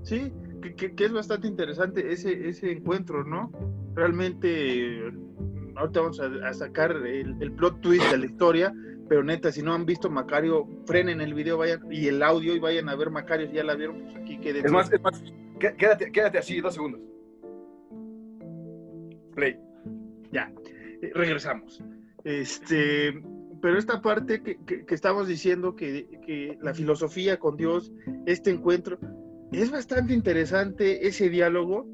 Sí, 0.01 0.33
que, 0.63 0.73
que- 0.73 0.95
que 0.95 1.05
es 1.05 1.11
bastante 1.13 1.47
interesante 1.47 2.11
ese, 2.11 2.49
ese 2.49 2.71
encuentro, 2.71 3.23
¿no? 3.23 3.51
Realmente, 3.93 4.99
ahorita 5.75 6.01
vamos 6.01 6.19
a, 6.19 6.25
a 6.47 6.53
sacar 6.55 6.89
el, 7.05 7.35
el 7.39 7.51
plot 7.51 7.81
twist 7.81 8.09
de 8.09 8.17
la 8.17 8.25
historia, 8.25 8.73
pero 9.07 9.23
neta, 9.23 9.51
si 9.51 9.61
no 9.61 9.73
han 9.75 9.85
visto 9.85 10.09
Macario, 10.09 10.67
frenen 10.87 11.21
el 11.21 11.35
video 11.35 11.59
vayan 11.59 11.81
y 11.91 12.07
el 12.07 12.23
audio 12.23 12.55
y 12.55 12.59
vayan 12.59 12.89
a 12.89 12.95
ver 12.95 13.11
Macario, 13.11 13.45
si 13.47 13.53
ya 13.57 13.63
la 13.63 13.75
vieron, 13.75 14.01
pues 14.05 14.15
aquí 14.15 14.39
quédense. 14.39 14.65
Es 14.65 14.71
más, 14.73 14.91
es 14.91 15.01
más, 15.03 15.23
qué- 15.59 15.75
quédate, 15.77 16.11
quédate 16.11 16.39
así, 16.39 16.59
dos 16.61 16.73
segundos. 16.73 16.99
Play. 19.35 19.55
Ya, 20.31 20.51
eh, 21.03 21.11
regresamos. 21.13 21.83
Este, 22.23 23.21
pero 23.61 23.77
esta 23.77 24.01
parte 24.01 24.41
que, 24.41 24.57
que- 24.65 24.85
que 24.85 24.95
estamos 24.95 25.27
diciendo 25.27 25.75
que, 25.75 26.07
que 26.25 26.57
la 26.61 26.73
filosofía 26.73 27.37
con 27.37 27.57
Dios, 27.57 27.91
este 28.25 28.51
encuentro, 28.51 28.97
es 29.51 29.71
bastante 29.71 30.13
interesante 30.13 31.07
ese 31.07 31.29
diálogo 31.29 31.87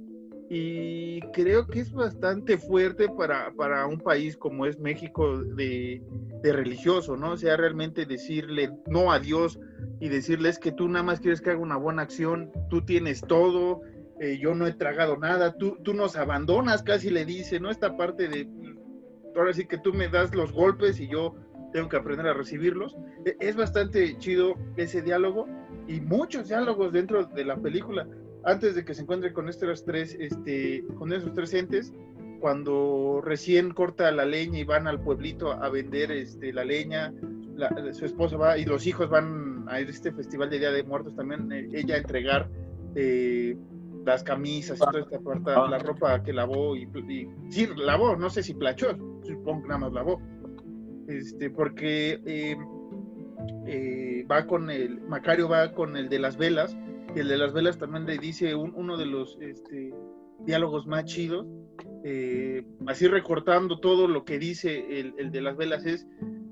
y 0.50 1.22
creo 1.32 1.66
que 1.68 1.80
es 1.80 1.92
bastante 1.92 2.58
fuerte 2.58 3.08
para, 3.10 3.52
para 3.54 3.88
un 3.88 4.00
país 4.00 4.38
como 4.38 4.66
es 4.66 4.78
México 4.80 5.42
de, 5.42 6.04
de, 6.44 6.54
religioso, 6.54 7.18
¿no? 7.18 7.32
O 7.32 7.38
sea, 7.38 7.58
realmente 7.58 8.06
decirle 8.06 8.70
no 8.88 9.12
a 9.12 9.20
Dios 9.20 9.60
y 10.00 10.10
decirles 10.10 10.60
que 10.60 10.72
tú 10.72 10.88
nada 10.88 11.04
más 11.04 11.20
quieres 11.20 11.42
que 11.42 11.50
haga 11.50 11.60
una 11.60 11.78
buena 11.78 12.04
acción, 12.04 12.52
tú 12.70 12.82
tienes 12.82 13.22
todo, 13.22 13.82
eh, 14.20 14.38
yo 14.40 14.54
no 14.54 14.68
he 14.68 14.74
tragado 14.74 15.18
nada, 15.18 15.56
tú, 15.58 15.78
tú 15.84 15.94
nos 15.96 16.16
abandonas, 16.16 16.84
casi 16.84 17.10
le 17.10 17.26
dice, 17.26 17.60
¿no? 17.60 17.72
Esta 17.72 17.98
parte 17.98 18.28
de, 18.28 18.48
ahora 19.36 19.54
sí 19.54 19.66
que 19.66 19.78
tú 19.78 19.94
me 19.94 20.08
das 20.08 20.34
los 20.34 20.52
golpes 20.52 21.00
y 21.00 21.08
yo 21.08 21.36
tengo 21.74 21.90
que 21.90 21.98
aprender 21.98 22.28
a 22.28 22.34
recibirlos. 22.34 22.96
E, 23.26 23.36
es 23.40 23.56
bastante 23.56 24.18
chido 24.18 24.56
ese 24.78 25.02
diálogo 25.02 25.48
y 25.88 26.02
muchos 26.02 26.48
diálogos 26.48 26.94
dentro 26.94 27.26
de 27.26 27.46
la 27.46 27.58
película 27.58 28.08
antes 28.46 28.76
de 28.76 28.86
que 28.86 28.94
se 28.94 29.02
encuentre 29.02 29.34
con 29.34 29.50
estos 29.50 29.84
tres, 29.84 30.16
este, 30.20 30.86
con 30.98 31.12
esos 31.12 31.34
tres 31.34 31.54
entes, 31.54 31.94
cuando 32.40 33.22
recién 33.24 33.74
corta 33.74 34.12
la 34.12 34.26
leña 34.26 34.60
y 34.60 34.64
van 34.64 34.88
al 34.88 35.02
pueblito 35.02 35.52
a 35.52 35.68
vender 35.70 36.12
este, 36.12 36.54
la 36.54 36.64
leña, 36.64 37.12
su 37.92 38.06
esposa 38.06 38.38
va 38.38 38.58
y 38.58 38.66
los 38.66 38.86
hijos 38.86 39.10
van 39.10 39.66
a 39.68 39.80
este 39.80 40.12
festival 40.12 40.50
de 40.52 40.60
Día 40.60 40.72
de 40.72 40.84
Muertos 40.84 41.16
también, 41.16 41.52
eh, 41.52 41.68
ella 41.74 41.96
a 41.96 41.98
entregar 41.98 42.50
eh, 42.94 43.58
las 44.06 44.24
camisas 44.24 44.78
y 44.78 44.80
toda 44.80 45.00
esta 45.00 45.20
parte, 45.20 45.52
la 45.52 45.80
ropa 45.80 46.24
que 46.24 46.32
lavó 46.32 46.76
y, 46.76 46.84
y, 46.84 47.28
sí, 47.50 47.68
lavó, 47.76 48.16
no 48.16 48.30
sé 48.30 48.44
si 48.44 48.54
plachó, 48.54 48.96
supongo 49.24 49.64
que 49.64 49.68
nada 49.68 49.80
más 49.80 49.94
lavó, 49.94 50.22
este, 51.08 51.50
porque 51.50 52.22
eh, 52.26 52.56
va 54.30 54.46
con 54.46 54.70
el, 54.70 55.02
Macario 55.02 55.50
va 55.50 55.74
con 55.74 55.98
el 55.98 56.10
de 56.10 56.20
las 56.20 56.38
velas, 56.38 56.78
y 57.16 57.20
el 57.20 57.28
de 57.28 57.38
las 57.38 57.54
velas 57.54 57.78
también 57.78 58.06
le 58.06 58.18
dice 58.18 58.56
uno 58.56 58.98
de 58.98 59.06
los 59.06 59.38
este, 59.42 59.94
diálogos 60.46 60.86
más 60.86 61.06
chidos, 61.06 61.48
eh, 62.04 62.64
así 62.86 63.08
recortando 63.08 63.80
todo 63.80 64.08
lo 64.08 64.26
que 64.26 64.38
dice 64.38 65.00
el, 65.00 65.32
de 65.32 65.42
las 65.42 65.58
velas 65.58 65.86
es, 65.86 66.08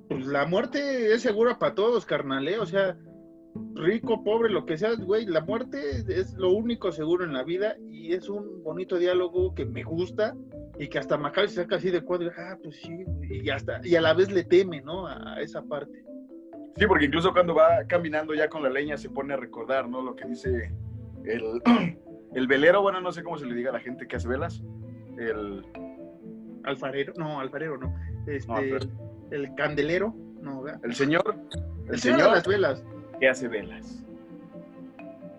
pues 0.09 0.25
la 0.25 0.45
muerte 0.45 1.13
es 1.13 1.21
segura 1.21 1.59
para 1.59 1.75
todos, 1.75 2.05
carnal, 2.05 2.47
¿eh? 2.47 2.57
o 2.57 2.65
sea, 2.65 2.97
rico, 3.75 4.23
pobre, 4.23 4.49
lo 4.49 4.65
que 4.65 4.77
sea, 4.77 4.95
güey, 4.95 5.25
la 5.25 5.41
muerte 5.41 5.77
es 6.07 6.33
lo 6.35 6.51
único 6.51 6.91
seguro 6.91 7.25
en 7.25 7.33
la 7.33 7.43
vida 7.43 7.75
y 7.89 8.13
es 8.13 8.29
un 8.29 8.63
bonito 8.63 8.97
diálogo 8.97 9.53
que 9.53 9.65
me 9.65 9.83
gusta 9.83 10.35
y 10.79 10.87
que 10.87 10.99
hasta 10.99 11.17
Macario 11.17 11.49
se 11.49 11.55
saca 11.55 11.75
así 11.75 11.91
de 11.91 12.01
cuadro, 12.01 12.31
ah, 12.37 12.57
pues 12.61 12.77
sí, 12.77 13.05
y 13.29 13.49
hasta, 13.49 13.79
y 13.83 13.95
a 13.95 14.01
la 14.01 14.13
vez 14.13 14.31
le 14.31 14.43
teme, 14.43 14.81
¿no? 14.81 15.07
A 15.07 15.39
esa 15.39 15.61
parte. 15.61 16.03
Sí, 16.77 16.87
porque 16.87 17.05
incluso 17.05 17.31
cuando 17.31 17.53
va 17.53 17.85
caminando 17.87 18.33
ya 18.33 18.49
con 18.49 18.63
la 18.63 18.69
leña 18.69 18.97
se 18.97 19.09
pone 19.09 19.33
a 19.33 19.37
recordar, 19.37 19.87
¿no? 19.87 20.01
Lo 20.01 20.15
que 20.15 20.27
dice 20.27 20.73
el, 21.25 21.61
el 22.33 22.47
velero, 22.47 22.81
bueno, 22.81 23.01
no 23.01 23.11
sé 23.11 23.23
cómo 23.23 23.37
se 23.37 23.45
le 23.45 23.53
diga 23.53 23.69
a 23.69 23.73
la 23.73 23.79
gente 23.79 24.07
que 24.07 24.15
hace 24.15 24.27
velas. 24.27 24.63
El 25.17 25.63
alfarero, 26.63 27.13
no, 27.17 27.39
alfarero 27.39 27.77
no. 27.77 27.93
Este, 28.25 28.79
el 29.31 29.53
candelero, 29.55 30.15
no, 30.41 30.63
¿verdad? 30.63 30.81
El 30.83 30.95
señor, 30.95 31.35
el, 31.89 31.99
señor, 31.99 32.23
de 32.23 32.31
las 32.31 32.47
velas. 32.47 32.83
Que 33.19 33.29
hace 33.29 33.47
velas. 33.47 34.03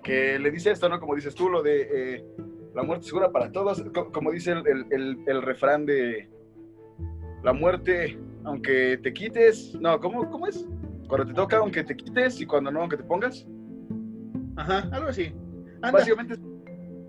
Que 0.02 0.38
le 0.38 0.50
dice 0.50 0.70
esto, 0.70 0.88
¿no? 0.88 1.00
Como 1.00 1.14
dices 1.14 1.34
tú, 1.34 1.48
lo 1.48 1.62
de 1.62 1.88
eh, 2.16 2.24
la 2.74 2.82
muerte 2.82 3.06
segura 3.06 3.30
para 3.30 3.50
todos, 3.50 3.84
como 4.12 4.30
dice 4.30 4.52
el, 4.52 4.86
el, 4.90 5.18
el 5.26 5.42
refrán 5.42 5.86
de 5.86 6.28
la 7.42 7.52
muerte, 7.52 8.18
aunque 8.44 8.98
te 9.02 9.12
quites, 9.12 9.74
no, 9.80 10.00
¿cómo, 10.00 10.28
cómo 10.30 10.46
es? 10.46 10.66
Cuando 11.08 11.26
te 11.26 11.34
toca, 11.34 11.58
aunque 11.58 11.84
te 11.84 11.96
quites, 11.96 12.40
y 12.40 12.46
cuando 12.46 12.70
no, 12.70 12.80
aunque 12.80 12.96
te 12.96 13.04
pongas. 13.04 13.46
Ajá, 14.56 14.88
algo 14.92 15.08
así. 15.08 15.32
Básicamente. 15.80 16.36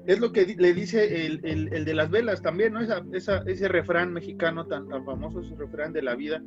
Es 0.06 0.20
lo 0.20 0.32
que 0.32 0.46
le 0.46 0.74
dice 0.74 1.26
el, 1.26 1.40
el, 1.44 1.84
de 1.84 1.94
las 1.96 2.12
velas 2.12 2.42
también, 2.42 2.74
¿no? 2.74 2.82
Esa, 2.82 3.04
esa, 3.14 3.38
ese 3.48 3.68
refrán 3.68 4.14
mexicano 4.14 4.68
tan, 4.68 4.88
tan 4.88 5.04
famoso, 5.04 5.42
ese 5.42 5.56
refrán 5.56 5.94
de 5.94 6.04
la 6.04 6.16
vida, 6.16 6.44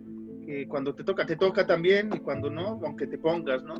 que 0.46 0.68
cuando 0.68 0.94
te 0.94 1.02
toca, 1.02 1.26
te 1.26 1.34
toca 1.34 1.66
también, 1.66 2.10
y 2.14 2.20
cuando 2.20 2.50
no, 2.50 2.80
aunque 2.84 3.08
te 3.08 3.18
pongas, 3.18 3.64
¿no? 3.64 3.74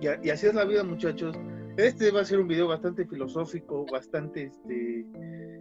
Y, 0.00 0.30
así 0.30 0.46
es 0.46 0.54
la 0.54 0.64
vida, 0.64 0.84
muchachos. 0.84 1.36
Este 1.76 2.10
va 2.10 2.20
a 2.20 2.24
ser 2.24 2.38
un 2.40 2.48
video 2.48 2.68
bastante 2.68 3.06
filosófico, 3.06 3.86
bastante, 3.90 4.44
este, 4.44 5.06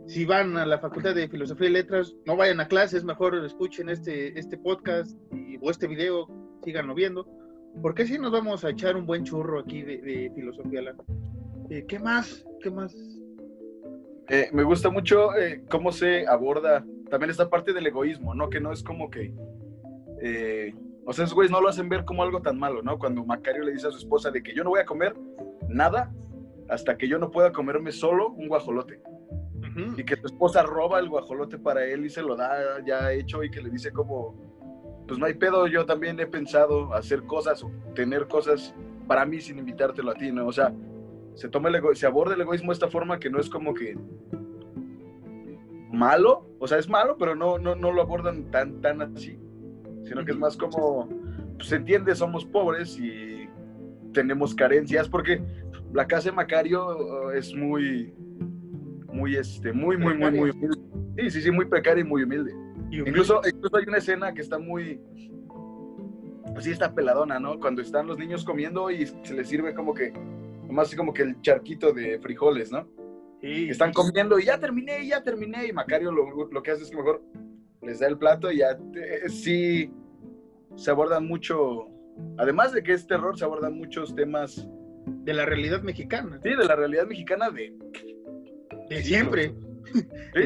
si 0.07 0.25
van 0.25 0.57
a 0.57 0.65
la 0.65 0.79
Facultad 0.79 1.13
de 1.15 1.27
Filosofía 1.27 1.69
y 1.69 1.73
Letras, 1.73 2.15
no 2.25 2.35
vayan 2.35 2.59
a 2.59 2.67
clases, 2.67 3.03
mejor 3.03 3.35
escuchen 3.45 3.89
este, 3.89 4.37
este 4.37 4.57
podcast 4.57 5.15
y, 5.31 5.57
o 5.61 5.69
este 5.69 5.87
video 5.87 6.27
síganlo 6.63 6.95
viendo, 6.95 7.27
porque 7.81 8.05
si 8.05 8.17
nos 8.17 8.31
vamos 8.31 8.65
a 8.65 8.71
echar 8.71 8.95
un 8.95 9.05
buen 9.05 9.23
churro 9.23 9.59
aquí 9.59 9.83
de, 9.83 10.31
filosofía. 10.33 10.81
Eh, 11.69 11.85
¿Qué 11.87 11.99
más? 11.99 12.45
¿Qué 12.61 12.71
más? 12.71 12.95
Eh, 14.29 14.49
me 14.53 14.63
gusta 14.63 14.89
mucho 14.89 15.35
eh, 15.35 15.63
cómo 15.69 15.91
se 15.91 16.27
aborda 16.27 16.85
también 17.09 17.29
esta 17.29 17.49
parte 17.49 17.73
del 17.73 17.87
egoísmo, 17.87 18.33
¿no? 18.33 18.49
Que 18.49 18.59
no 18.59 18.71
es 18.71 18.83
como 18.83 19.09
que... 19.09 19.33
o 21.09 21.13
sea, 21.13 21.23
esos 21.23 21.33
güeyes 21.33 21.51
no 21.51 21.61
lo 21.61 21.69
hacen 21.69 21.87
ver 21.87 22.03
como 22.03 22.21
algo 22.21 22.41
tan 22.41 22.59
malo, 22.59 22.81
¿no? 22.83 22.99
Cuando 22.99 23.23
Macario 23.23 23.63
le 23.63 23.71
dice 23.71 23.87
a 23.87 23.91
su 23.91 23.97
esposa 23.97 24.29
de 24.29 24.43
que 24.43 24.53
yo 24.53 24.65
no 24.65 24.71
voy 24.71 24.81
a 24.81 24.85
comer 24.85 25.15
nada 25.69 26.11
hasta 26.67 26.97
que 26.97 27.07
yo 27.07 27.17
no 27.17 27.31
pueda 27.31 27.53
comerme 27.53 27.93
solo 27.93 28.31
un 28.31 28.49
guajolote. 28.49 29.01
Y 29.95 30.03
que 30.03 30.17
su 30.17 30.25
esposa 30.25 30.63
roba 30.63 30.99
el 30.99 31.07
guajolote 31.07 31.59
para 31.59 31.85
él 31.85 32.05
y 32.05 32.09
se 32.09 32.21
lo 32.21 32.35
da 32.35 32.83
ya 32.85 33.13
hecho 33.13 33.41
y 33.41 33.49
que 33.49 33.61
le 33.61 33.69
dice 33.69 33.93
como, 33.93 34.35
pues 35.07 35.17
no 35.17 35.27
hay 35.27 35.35
pedo, 35.35 35.67
yo 35.67 35.85
también 35.85 36.19
he 36.19 36.27
pensado 36.27 36.93
hacer 36.93 37.23
cosas 37.23 37.63
o 37.63 37.71
tener 37.95 38.27
cosas 38.27 38.75
para 39.07 39.25
mí 39.25 39.39
sin 39.39 39.59
invitártelo 39.59 40.11
a 40.11 40.15
ti, 40.15 40.31
¿no? 40.31 40.45
O 40.45 40.51
sea, 40.51 40.73
se, 41.35 41.47
toma 41.47 41.69
el 41.69 41.95
se 41.95 42.05
aborda 42.05 42.33
el 42.33 42.41
egoísmo 42.41 42.71
de 42.71 42.73
esta 42.73 42.89
forma 42.89 43.17
que 43.17 43.29
no 43.29 43.39
es 43.39 43.49
como 43.49 43.73
que 43.73 43.95
malo, 45.93 46.49
o 46.59 46.67
sea, 46.67 46.79
es 46.79 46.89
malo, 46.89 47.15
pero 47.17 47.35
no, 47.35 47.59
no, 47.59 47.75
no 47.75 47.93
lo 47.93 48.01
abordan 48.01 48.51
tan, 48.51 48.81
tan 48.81 49.01
así, 49.01 49.39
sino 50.07 50.23
que 50.25 50.31
es 50.31 50.37
más 50.37 50.57
como, 50.57 51.09
pues 51.55 51.69
se 51.69 51.75
entiende, 51.75 52.15
somos 52.15 52.45
pobres 52.45 52.97
y 52.99 53.47
tenemos 54.13 54.55
carencias, 54.55 55.07
porque 55.07 55.41
la 55.93 56.07
casa 56.07 56.29
de 56.29 56.35
Macario 56.35 57.27
uh, 57.27 57.31
es 57.31 57.53
muy, 57.53 58.13
muy, 59.07 59.35
este, 59.35 59.73
muy, 59.73 59.97
muy, 59.97 60.15
muy, 60.15 60.31
muy 60.31 60.49
humilde. 60.51 60.77
Sí, 61.17 61.31
sí, 61.31 61.41
sí, 61.41 61.51
muy 61.51 61.65
precaria 61.65 62.01
y 62.01 62.07
muy 62.07 62.23
humilde. 62.23 62.53
Incluso, 62.91 63.41
incluso 63.45 63.75
hay 63.75 63.83
una 63.87 63.97
escena 63.97 64.33
que 64.33 64.41
está 64.41 64.59
muy, 64.59 64.99
pues 66.53 66.65
sí, 66.65 66.71
está 66.71 66.93
peladona, 66.93 67.39
¿no? 67.39 67.59
Cuando 67.59 67.81
están 67.81 68.07
los 68.07 68.17
niños 68.17 68.45
comiendo 68.45 68.89
y 68.89 69.05
se 69.05 69.33
les 69.33 69.47
sirve 69.47 69.73
como 69.73 69.93
que, 69.93 70.13
más 70.69 70.87
así 70.87 70.95
como 70.95 71.13
que 71.13 71.23
el 71.23 71.41
charquito 71.41 71.91
de 71.91 72.19
frijoles, 72.19 72.71
¿no? 72.71 72.87
Sí. 73.41 73.69
Están 73.69 73.93
comiendo 73.93 74.39
y 74.39 74.45
ya 74.45 74.59
terminé, 74.59 75.05
ya 75.05 75.23
terminé. 75.23 75.67
Y 75.67 75.73
Macario 75.73 76.11
lo, 76.11 76.49
lo, 76.51 76.63
que 76.63 76.71
hace 76.71 76.83
es 76.83 76.89
que 76.89 76.97
mejor 76.97 77.21
les 77.87 77.99
da 77.99 78.07
el 78.07 78.17
plato 78.17 78.51
y 78.51 78.59
ya 78.59 78.77
eh, 78.95 79.29
sí 79.29 79.91
se 80.75 80.91
abordan 80.91 81.25
mucho, 81.25 81.87
además 82.37 82.73
de 82.73 82.83
que 82.83 82.93
es 82.93 83.07
terror, 83.07 83.37
se 83.37 83.45
abordan 83.45 83.77
muchos 83.77 84.13
temas. 84.13 84.67
De 85.23 85.33
la 85.33 85.45
realidad 85.45 85.81
mexicana. 85.81 86.39
Sí, 86.43 86.49
de 86.49 86.65
la 86.65 86.75
realidad 86.75 87.07
mexicana 87.07 87.49
de... 87.49 87.73
De 88.89 89.03
siempre 89.03 89.53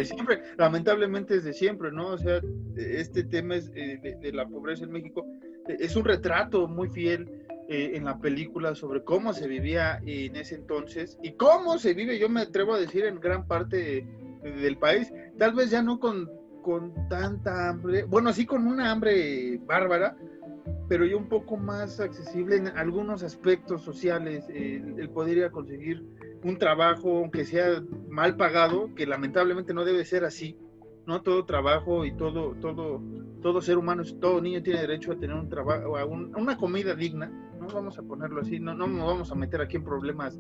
siempre, 0.04 0.42
lamentablemente 0.58 1.36
es 1.36 1.44
de 1.44 1.54
siempre, 1.54 1.92
¿no? 1.92 2.08
O 2.10 2.18
sea, 2.18 2.42
este 2.76 3.24
tema 3.24 3.56
es, 3.56 3.72
eh, 3.76 4.18
de, 4.22 4.32
la 4.32 4.48
pobreza 4.48 4.84
en 4.84 4.92
México 4.92 5.26
eh, 5.68 5.78
es 5.80 5.96
un 5.96 6.06
retrato 6.06 6.68
muy 6.68 6.90
fiel 6.90 7.30
eh, 7.70 7.92
en 7.96 8.06
la 8.06 8.20
película 8.20 8.76
sobre 8.76 9.04
cómo 9.04 9.34
se 9.34 9.48
vivía 9.48 10.02
en 10.06 10.36
ese 10.36 10.56
entonces 10.56 11.18
y 11.22 11.34
cómo 11.34 11.78
se 11.78 11.94
vive, 11.94 12.20
yo 12.20 12.30
me 12.30 12.42
atrevo 12.42 12.74
a 12.74 12.80
decir, 12.80 13.06
en 13.06 13.20
gran 13.20 13.48
parte 13.48 14.06
del 14.44 14.78
país, 14.78 15.14
tal 15.38 15.54
vez 15.54 15.70
ya 15.70 15.82
no 15.84 16.00
con, 16.00 16.30
con 16.62 17.08
tanta 17.10 17.70
hambre, 17.70 18.04
bueno, 18.04 18.32
sí 18.34 18.46
con 18.46 18.68
una 18.68 18.92
hambre 18.92 19.60
bárbara, 19.66 20.16
pero 20.88 21.06
ya 21.06 21.16
un 21.16 21.30
poco 21.30 21.58
más 21.58 22.00
accesible 22.00 22.58
en 22.58 22.68
algunos 22.68 23.24
aspectos 23.24 23.82
sociales, 23.82 24.46
el 24.50 25.10
poder 25.10 25.38
ir 25.38 25.44
a 25.46 25.52
conseguir 25.52 26.06
un 26.44 26.58
trabajo, 26.58 27.20
aunque 27.20 27.46
sea 27.46 27.84
mal 28.10 28.36
pagado, 28.36 28.94
que 28.96 29.06
lamentablemente 29.06 29.74
no 29.74 29.86
debe 29.86 30.06
ser 30.06 30.26
así, 30.26 30.58
¿no? 31.06 31.22
Todo 31.22 31.46
trabajo 31.46 32.06
y 32.06 32.12
todo, 32.16 32.56
todo, 32.60 33.02
todo 33.42 33.62
ser 33.62 33.78
humano, 33.78 34.04
todo 34.20 34.42
niño 34.42 34.62
tiene 34.64 34.82
derecho 34.82 35.12
a 35.12 35.18
tener 35.18 35.36
un 35.36 35.50
trabajo, 35.50 35.98
a 35.98 36.06
una 36.06 36.58
comida 36.58 36.96
digna, 36.96 37.32
no 37.60 37.68
vamos 37.68 37.98
a 37.98 38.04
ponerlo 38.04 38.42
así, 38.42 38.60
no, 38.60 38.74
no 38.74 38.88
nos 38.88 39.06
vamos 39.06 39.32
a 39.32 39.36
meter 39.36 39.62
aquí 39.62 39.78
en 39.78 39.84
problemas 39.84 40.40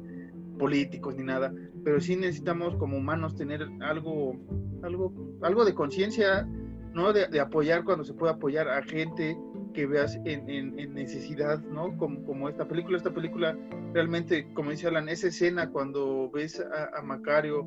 políticos 0.61 1.15
ni 1.15 1.23
nada, 1.23 1.51
pero 1.83 1.99
sí 1.99 2.15
necesitamos 2.15 2.75
como 2.75 2.95
humanos 2.95 3.35
tener 3.35 3.67
algo, 3.79 4.39
algo, 4.83 5.11
algo 5.41 5.65
de 5.65 5.73
conciencia, 5.73 6.47
¿no? 6.93 7.11
De, 7.13 7.39
apoyar 7.39 7.83
cuando 7.83 8.03
se 8.03 8.13
puede 8.13 8.33
apoyar 8.33 8.69
a 8.69 8.83
gente 8.83 9.35
que 9.73 9.87
veas 9.87 10.19
en, 10.23 10.47
en, 10.47 10.93
necesidad, 10.93 11.59
¿no? 11.63 11.97
Como, 11.97 12.23
como, 12.25 12.47
esta 12.47 12.67
película, 12.67 12.97
esta 12.97 13.11
película 13.11 13.57
realmente, 13.91 14.53
como 14.53 14.69
dice 14.69 14.87
Alan, 14.87 15.09
esa 15.09 15.29
escena 15.29 15.71
cuando 15.71 16.29
ves 16.29 16.59
a, 16.61 17.01
Macario 17.01 17.65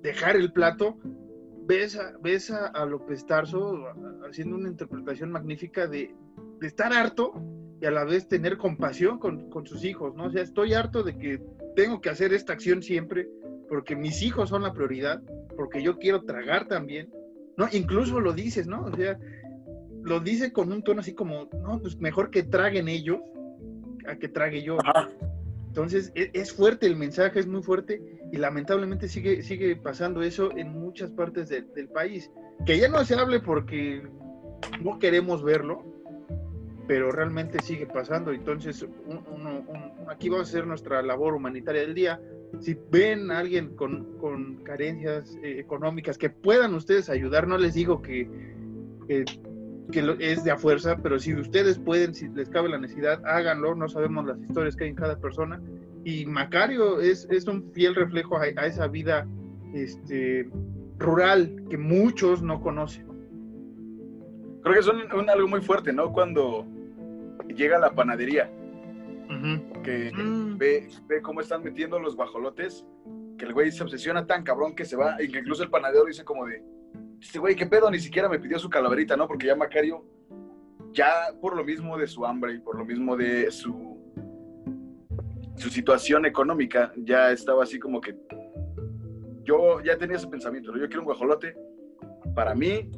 dejar 0.00 0.36
el 0.36 0.52
plato, 0.52 0.98
ves 1.66 1.98
a, 1.98 2.16
ves 2.22 2.52
a, 2.52 2.86
López 2.86 3.26
Tarso 3.26 3.84
haciendo 4.28 4.54
una 4.54 4.68
interpretación 4.68 5.32
magnífica 5.32 5.88
de, 5.88 6.14
de, 6.60 6.66
estar 6.68 6.92
harto 6.92 7.32
y 7.80 7.86
a 7.86 7.90
la 7.90 8.04
vez 8.04 8.28
tener 8.28 8.58
compasión 8.58 9.18
con, 9.18 9.50
con, 9.50 9.66
sus 9.66 9.84
hijos, 9.84 10.14
¿no? 10.14 10.26
O 10.26 10.30
sea, 10.30 10.42
estoy 10.42 10.74
harto 10.74 11.02
de 11.02 11.18
que 11.18 11.42
tengo 11.74 12.00
que 12.00 12.10
hacer 12.10 12.32
esta 12.32 12.52
acción 12.52 12.82
siempre 12.82 13.28
porque 13.68 13.96
mis 13.96 14.22
hijos 14.22 14.50
son 14.50 14.62
la 14.62 14.74
prioridad, 14.74 15.22
porque 15.56 15.82
yo 15.82 15.98
quiero 15.98 16.24
tragar 16.24 16.68
también, 16.68 17.10
¿no? 17.56 17.66
Incluso 17.72 18.20
lo 18.20 18.32
dices, 18.32 18.66
¿no? 18.66 18.84
O 18.84 18.94
sea, 18.94 19.18
lo 20.02 20.20
dice 20.20 20.52
con 20.52 20.72
un 20.72 20.82
tono 20.82 21.00
así 21.00 21.14
como, 21.14 21.48
no, 21.62 21.80
pues 21.80 21.98
mejor 21.98 22.30
que 22.30 22.42
traguen 22.42 22.88
ellos 22.88 23.20
a 24.06 24.16
que 24.16 24.28
trague 24.28 24.62
yo. 24.62 24.76
Entonces, 25.68 26.12
e, 26.14 26.30
es, 26.34 26.52
fuerte 26.52 26.86
el 26.86 26.96
mensaje, 26.96 27.40
es 27.40 27.46
muy 27.46 27.62
fuerte 27.62 28.02
y 28.30 28.36
lamentablemente 28.36 29.08
sigue, 29.08 29.42
sigue 29.42 29.74
pasando 29.76 30.22
eso 30.22 30.54
en 30.56 30.68
muchas 30.68 31.10
partes 31.10 31.48
del 31.48 31.88
país. 31.88 32.30
Que 32.66 32.78
ya 32.78 32.88
no 32.88 33.02
se 33.04 33.14
hable 33.14 33.40
porque 33.40 34.02
no 34.82 34.98
queremos 34.98 35.42
verlo, 35.42 35.82
pero 36.92 37.10
realmente 37.10 37.58
sigue 37.62 37.86
pasando. 37.86 38.32
Entonces, 38.32 38.86
aquí 40.08 40.28
va 40.28 40.42
a 40.42 40.44
ser 40.44 40.66
nuestra 40.66 41.00
labor 41.00 41.32
humanitaria 41.32 41.80
del 41.80 41.94
día. 41.94 42.20
Si 42.60 42.76
ven 42.90 43.30
a 43.30 43.38
alguien 43.38 43.74
con, 43.76 44.60
carencias 44.62 45.38
eh, 45.42 45.58
económicas 45.58 46.18
que 46.18 46.28
puedan 46.28 46.74
ustedes 46.74 47.08
ayudar, 47.08 47.48
no 47.48 47.56
les 47.56 47.72
digo 47.72 48.02
que, 48.02 48.28
que, 49.08 49.24
es 50.18 50.44
de 50.44 50.50
a 50.50 50.58
fuerza, 50.58 50.98
pero 51.02 51.18
si 51.18 51.34
ustedes 51.34 51.78
pueden, 51.78 52.14
si 52.14 52.28
les 52.28 52.50
cabe 52.50 52.68
la 52.68 52.76
necesidad, 52.76 53.22
háganlo. 53.24 53.74
No 53.74 53.88
sabemos 53.88 54.26
las 54.26 54.38
historias 54.42 54.76
que 54.76 54.84
hay 54.84 54.90
en 54.90 54.96
cada 54.96 55.18
persona. 55.18 55.62
Y 56.04 56.26
Macario 56.26 57.00
es, 57.00 57.26
es 57.30 57.46
un 57.46 57.72
fiel 57.72 57.94
reflejo 57.94 58.36
a, 58.36 58.48
esa 58.66 58.86
vida 58.86 59.26
este, 59.72 60.46
rural 60.98 61.64
que 61.70 61.78
muchos 61.78 62.42
no 62.42 62.60
conocen. 62.60 63.06
Creo 64.62 64.74
que 64.74 64.80
es 64.80 64.88
un, 64.88 65.30
algo 65.30 65.48
muy 65.48 65.62
fuerte, 65.62 65.90
¿no? 65.94 66.12
Cuando 66.12 66.66
llega 67.48 67.76
a 67.76 67.80
la 67.80 67.94
panadería, 67.94 68.50
que 69.82 70.12
mm. 70.12 70.58
ve, 70.58 70.88
ve, 71.06 71.22
cómo 71.22 71.40
están 71.40 71.62
metiendo 71.62 71.98
los 71.98 72.16
guajolotes, 72.16 72.84
que 73.38 73.44
el 73.44 73.54
güey 73.54 73.72
se 73.72 73.82
obsesiona 73.82 74.26
tan 74.26 74.42
cabrón 74.42 74.74
que 74.74 74.84
se 74.84 74.96
va, 74.96 75.20
y 75.22 75.28
que 75.28 75.38
incluso 75.38 75.62
el 75.62 75.70
panadero 75.70 76.04
dice 76.04 76.24
como 76.24 76.46
de, 76.46 76.62
este 77.20 77.38
güey, 77.38 77.54
¿qué 77.54 77.66
pedo? 77.66 77.90
Ni 77.90 77.98
siquiera 77.98 78.28
me 78.28 78.38
pidió 78.38 78.58
su 78.58 78.68
calaverita, 78.68 79.16
¿no? 79.16 79.26
Porque 79.26 79.46
ya 79.46 79.56
Macario, 79.56 80.04
ya 80.92 81.10
por 81.40 81.56
lo 81.56 81.64
mismo 81.64 81.96
de 81.96 82.06
su 82.06 82.26
hambre 82.26 82.54
y 82.54 82.58
por 82.58 82.76
lo 82.76 82.84
mismo 82.84 83.16
de 83.16 83.50
su, 83.50 83.98
su 85.56 85.70
situación 85.70 86.26
económica, 86.26 86.92
ya 86.96 87.30
estaba 87.30 87.62
así 87.62 87.78
como 87.78 88.00
que, 88.00 88.16
yo 89.44 89.80
ya 89.80 89.96
tenía 89.96 90.16
ese 90.16 90.28
pensamiento, 90.28 90.72
¿no? 90.72 90.78
Yo 90.78 90.86
quiero 90.86 91.02
un 91.02 91.06
guajolote 91.06 91.56
para 92.34 92.54
mí 92.54 92.90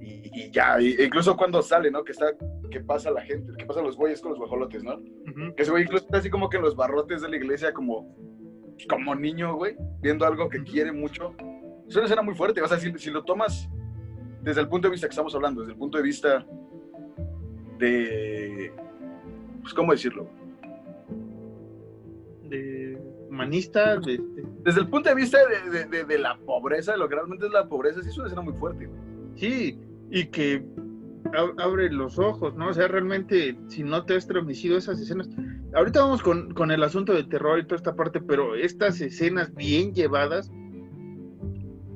y, 0.00 0.50
ya, 0.50 0.80
incluso 0.80 1.36
cuando 1.36 1.62
sale, 1.62 1.90
¿no? 1.90 2.04
Que 2.04 2.12
está 2.12 2.26
qué 2.70 2.80
pasa 2.80 3.10
la 3.10 3.22
gente, 3.22 3.52
qué 3.58 3.64
pasa 3.64 3.82
los 3.82 3.96
güeyes 3.96 4.20
con 4.20 4.30
los 4.30 4.38
guajolotes, 4.38 4.82
¿no? 4.82 5.00
Que 5.54 5.62
ese 5.62 5.70
güey 5.70 5.84
incluso 5.84 6.04
está 6.04 6.18
así 6.18 6.30
como 6.30 6.48
que 6.48 6.56
en 6.56 6.62
los 6.62 6.76
barrotes 6.76 7.22
de 7.22 7.28
la 7.28 7.36
iglesia 7.36 7.72
como, 7.72 8.14
como 8.88 9.14
niño, 9.14 9.54
güey, 9.54 9.76
viendo 10.00 10.26
algo 10.26 10.48
que 10.48 10.62
quiere 10.62 10.92
mucho. 10.92 11.34
Es 11.88 11.96
una 11.96 12.04
escena 12.04 12.22
muy 12.22 12.34
fuerte, 12.34 12.60
o 12.62 12.68
sea, 12.68 12.78
si, 12.78 12.92
si, 12.98 13.10
lo 13.10 13.24
tomas 13.24 13.68
desde 14.42 14.60
el 14.60 14.68
punto 14.68 14.88
de 14.88 14.92
vista 14.92 15.06
que 15.06 15.12
estamos 15.12 15.34
hablando, 15.34 15.62
desde 15.62 15.72
el 15.72 15.78
punto 15.78 15.98
de 15.98 16.04
vista 16.04 16.46
de, 17.78 18.72
pues, 19.62 19.74
¿cómo 19.74 19.92
decirlo? 19.92 20.28
De 22.44 22.98
humanista, 23.28 23.98
Desde 23.98 24.80
el 24.80 24.88
punto 24.88 25.08
de 25.08 25.14
vista 25.14 25.38
de, 25.70 25.84
de, 25.86 26.04
de, 26.04 26.18
la 26.18 26.36
pobreza, 26.38 26.92
de 26.92 26.98
lo 26.98 27.08
que 27.08 27.14
realmente 27.14 27.46
es 27.46 27.52
la 27.52 27.68
pobreza, 27.68 28.02
sí 28.02 28.08
es 28.08 28.18
una 28.18 28.26
escena 28.26 28.42
muy 28.42 28.54
fuerte, 28.54 28.86
güey. 28.86 28.98
Sí, 29.36 29.78
y 30.10 30.26
que 30.26 30.64
abre 31.58 31.90
los 31.90 32.18
ojos, 32.18 32.54
¿no? 32.54 32.68
O 32.68 32.74
sea, 32.74 32.88
realmente, 32.88 33.56
si 33.68 33.82
no 33.82 34.04
te 34.04 34.16
has 34.16 34.26
transmitido 34.26 34.78
esas 34.78 35.00
escenas. 35.00 35.28
Ahorita 35.74 36.00
vamos 36.00 36.22
con, 36.22 36.70
el 36.70 36.82
asunto 36.82 37.12
del 37.12 37.28
terror 37.28 37.58
y 37.58 37.64
toda 37.64 37.76
esta 37.76 37.94
parte, 37.94 38.20
pero 38.20 38.54
estas 38.54 39.00
escenas 39.00 39.54
bien 39.54 39.92
llevadas 39.92 40.50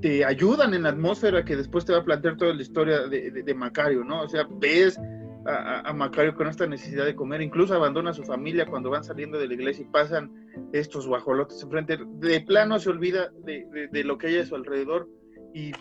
te 0.02 0.24
ayudan 0.24 0.74
en 0.74 0.82
la 0.82 0.90
atmósfera 0.90 1.44
que 1.44 1.56
después 1.56 1.84
te 1.84 1.92
va 1.92 2.00
a 2.00 2.04
plantear 2.04 2.36
toda 2.36 2.52
la 2.52 2.60
historia 2.60 3.06
de, 3.06 3.54
Macario, 3.54 4.04
¿no? 4.04 4.22
O 4.22 4.28
sea, 4.28 4.46
ves 4.50 4.98
a, 5.46 5.92
Macario 5.94 6.34
con 6.34 6.48
esta 6.48 6.66
necesidad 6.66 7.04
de 7.04 7.14
comer, 7.14 7.40
incluso 7.40 7.74
abandona 7.74 8.10
a 8.10 8.14
su 8.14 8.24
familia 8.24 8.66
cuando 8.66 8.90
van 8.90 9.04
saliendo 9.04 9.38
de 9.38 9.48
la 9.48 9.54
iglesia 9.54 9.84
y 9.84 9.92
pasan 9.92 10.30
estos 10.72 11.06
guajolotes 11.06 11.62
enfrente. 11.62 11.98
De 12.18 12.40
plano 12.40 12.78
se 12.78 12.90
olvida 12.90 13.30
de, 13.44 13.88
de 13.90 14.04
lo 14.04 14.18
que 14.18 14.26
hay 14.26 14.38
a 14.38 14.46
su 14.46 14.54
alrededor 14.54 15.08
y 15.54 15.72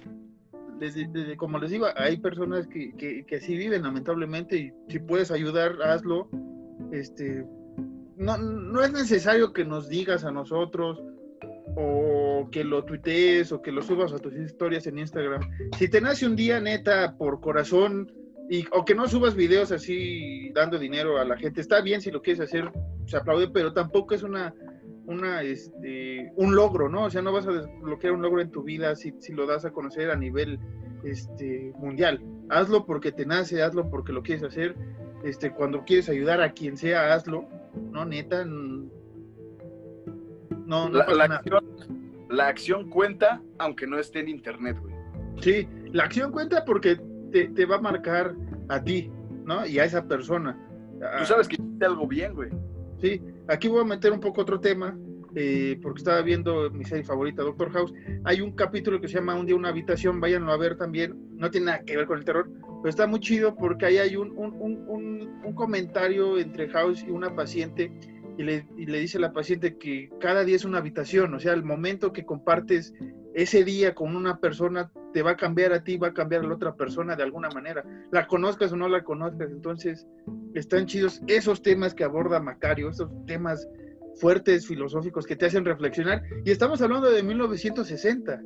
como 1.37 1.59
les 1.59 1.71
digo, 1.71 1.87
hay 1.95 2.17
personas 2.17 2.67
que, 2.67 2.93
que, 2.95 3.35
así 3.35 3.55
viven 3.55 3.83
lamentablemente 3.83 4.57
y 4.57 4.71
si 4.87 4.99
puedes 4.99 5.31
ayudar, 5.31 5.81
hazlo. 5.81 6.29
Este, 6.91 7.45
no, 8.17 8.37
no 8.37 8.83
es 8.83 8.91
necesario 8.91 9.53
que 9.53 9.65
nos 9.65 9.87
digas 9.87 10.25
a 10.25 10.31
nosotros 10.31 11.01
o 11.75 12.49
que 12.51 12.63
lo 12.63 12.83
tuitees 12.83 13.51
o 13.51 13.61
que 13.61 13.71
lo 13.71 13.81
subas 13.81 14.13
a 14.13 14.19
tus 14.19 14.33
historias 14.33 14.87
en 14.87 14.99
Instagram. 14.99 15.41
Si 15.77 15.89
te 15.89 16.01
nace 16.01 16.25
un 16.25 16.35
día 16.35 16.59
neta 16.59 17.15
por 17.17 17.39
corazón 17.39 18.11
y, 18.49 18.65
o 18.71 18.83
que 18.83 18.95
no 18.95 19.07
subas 19.07 19.35
videos 19.35 19.71
así 19.71 20.51
dando 20.53 20.77
dinero 20.77 21.17
a 21.17 21.25
la 21.25 21.37
gente, 21.37 21.61
está 21.61 21.81
bien 21.81 22.01
si 22.01 22.11
lo 22.11 22.21
quieres 22.21 22.41
hacer, 22.41 22.71
se 23.05 23.17
aplaude, 23.17 23.49
pero 23.49 23.73
tampoco 23.73 24.13
es 24.13 24.23
una 24.23 24.53
una, 25.05 25.41
este, 25.41 26.31
un 26.35 26.55
logro, 26.55 26.89
¿no? 26.89 27.05
O 27.05 27.09
sea, 27.09 27.21
no 27.21 27.31
vas 27.31 27.47
a 27.47 27.51
desbloquear 27.51 28.13
un 28.13 28.21
logro 28.21 28.41
en 28.41 28.51
tu 28.51 28.63
vida 28.63 28.95
si, 28.95 29.13
si 29.19 29.33
lo 29.33 29.45
das 29.45 29.65
a 29.65 29.71
conocer 29.71 30.11
a 30.11 30.15
nivel 30.15 30.59
este, 31.03 31.73
mundial. 31.77 32.21
Hazlo 32.49 32.85
porque 32.85 33.11
te 33.11 33.25
nace, 33.25 33.61
hazlo 33.61 33.89
porque 33.89 34.13
lo 34.13 34.23
quieres 34.23 34.43
hacer. 34.43 34.75
Este, 35.23 35.51
cuando 35.51 35.83
quieres 35.83 36.09
ayudar 36.09 36.41
a 36.41 36.51
quien 36.51 36.77
sea, 36.77 37.13
hazlo, 37.13 37.45
¿no? 37.91 38.05
Neta, 38.05 38.45
no, 38.45 38.89
no 40.65 40.89
la, 40.89 41.25
acción, 41.25 41.65
la 42.29 42.47
acción 42.47 42.89
cuenta 42.89 43.41
aunque 43.57 43.85
no 43.87 43.99
esté 43.99 44.19
en 44.19 44.29
internet, 44.29 44.77
güey. 44.79 44.95
Sí, 45.41 45.67
la 45.91 46.03
acción 46.05 46.31
cuenta 46.31 46.65
porque 46.65 46.99
te, 47.31 47.47
te 47.49 47.65
va 47.65 47.77
a 47.77 47.81
marcar 47.81 48.35
a 48.69 48.83
ti, 48.83 49.11
¿no? 49.45 49.65
Y 49.65 49.79
a 49.79 49.85
esa 49.85 50.07
persona. 50.07 50.57
Tú 51.19 51.25
sabes 51.25 51.47
que 51.47 51.55
hiciste 51.55 51.85
algo 51.85 52.07
bien, 52.07 52.33
güey. 52.35 52.49
Sí, 52.99 53.21
aquí 53.51 53.67
voy 53.67 53.81
a 53.81 53.85
meter 53.85 54.11
un 54.11 54.19
poco 54.19 54.41
otro 54.41 54.59
tema, 54.59 54.97
eh, 55.35 55.79
porque 55.81 55.99
estaba 55.99 56.21
viendo 56.21 56.69
mi 56.71 56.83
serie 56.83 57.03
favorita, 57.03 57.43
Doctor 57.43 57.71
House. 57.71 57.93
Hay 58.23 58.41
un 58.41 58.51
capítulo 58.53 58.99
que 58.99 59.07
se 59.07 59.15
llama 59.15 59.35
Un 59.35 59.45
día 59.45 59.55
una 59.55 59.69
habitación, 59.69 60.19
váyanlo 60.19 60.51
a 60.51 60.57
ver 60.57 60.77
también. 60.77 61.15
No 61.35 61.49
tiene 61.51 61.67
nada 61.67 61.83
que 61.85 61.97
ver 61.97 62.05
con 62.05 62.17
el 62.17 62.25
terror, 62.25 62.49
pero 62.81 62.89
está 62.89 63.07
muy 63.07 63.19
chido 63.19 63.55
porque 63.55 63.85
ahí 63.85 63.97
hay 63.97 64.15
un, 64.15 64.31
un, 64.37 65.55
comentario 65.55 66.39
entre 66.39 66.69
House 66.69 67.03
y 67.07 67.11
una 67.11 67.35
paciente 67.35 67.91
y 68.37 68.41
le, 68.43 68.65
y 68.77 68.87
le, 68.87 68.99
dice 68.99 69.19
a 69.19 69.21
la 69.21 69.33
paciente 69.33 69.77
que 69.77 70.09
cada 70.19 70.43
día 70.43 70.55
es 70.55 70.65
una 70.65 70.79
habitación, 70.79 71.33
o 71.35 71.39
sea, 71.39 71.53
el 71.53 71.63
momento 71.63 72.13
que 72.13 72.25
compartes 72.25 72.93
ese 73.33 73.63
día 73.63 73.95
con 73.95 74.15
una 74.15 74.39
persona 74.39 74.91
te 75.13 75.21
va 75.21 75.31
a 75.31 75.37
cambiar 75.37 75.73
a 75.73 75.83
ti, 75.83 75.97
va 75.97 76.07
a 76.07 76.13
cambiar 76.13 76.43
a 76.43 76.47
la 76.47 76.55
otra 76.55 76.75
persona 76.75 77.15
de 77.15 77.23
alguna 77.23 77.49
manera, 77.49 77.83
la 78.11 78.27
conozcas 78.27 78.71
o 78.71 78.77
no 78.77 78.87
la 78.87 79.03
conozcas. 79.03 79.51
Entonces, 79.51 80.07
están 80.53 80.85
chidos 80.85 81.21
esos 81.27 81.61
temas 81.61 81.93
que 81.93 82.03
aborda 82.03 82.39
Macario, 82.39 82.89
esos 82.89 83.09
temas 83.25 83.67
fuertes, 84.19 84.67
filosóficos, 84.67 85.25
que 85.25 85.35
te 85.35 85.45
hacen 85.45 85.65
reflexionar. 85.65 86.21
Y 86.45 86.51
estamos 86.51 86.81
hablando 86.81 87.09
de 87.09 87.23
1960. 87.23 88.41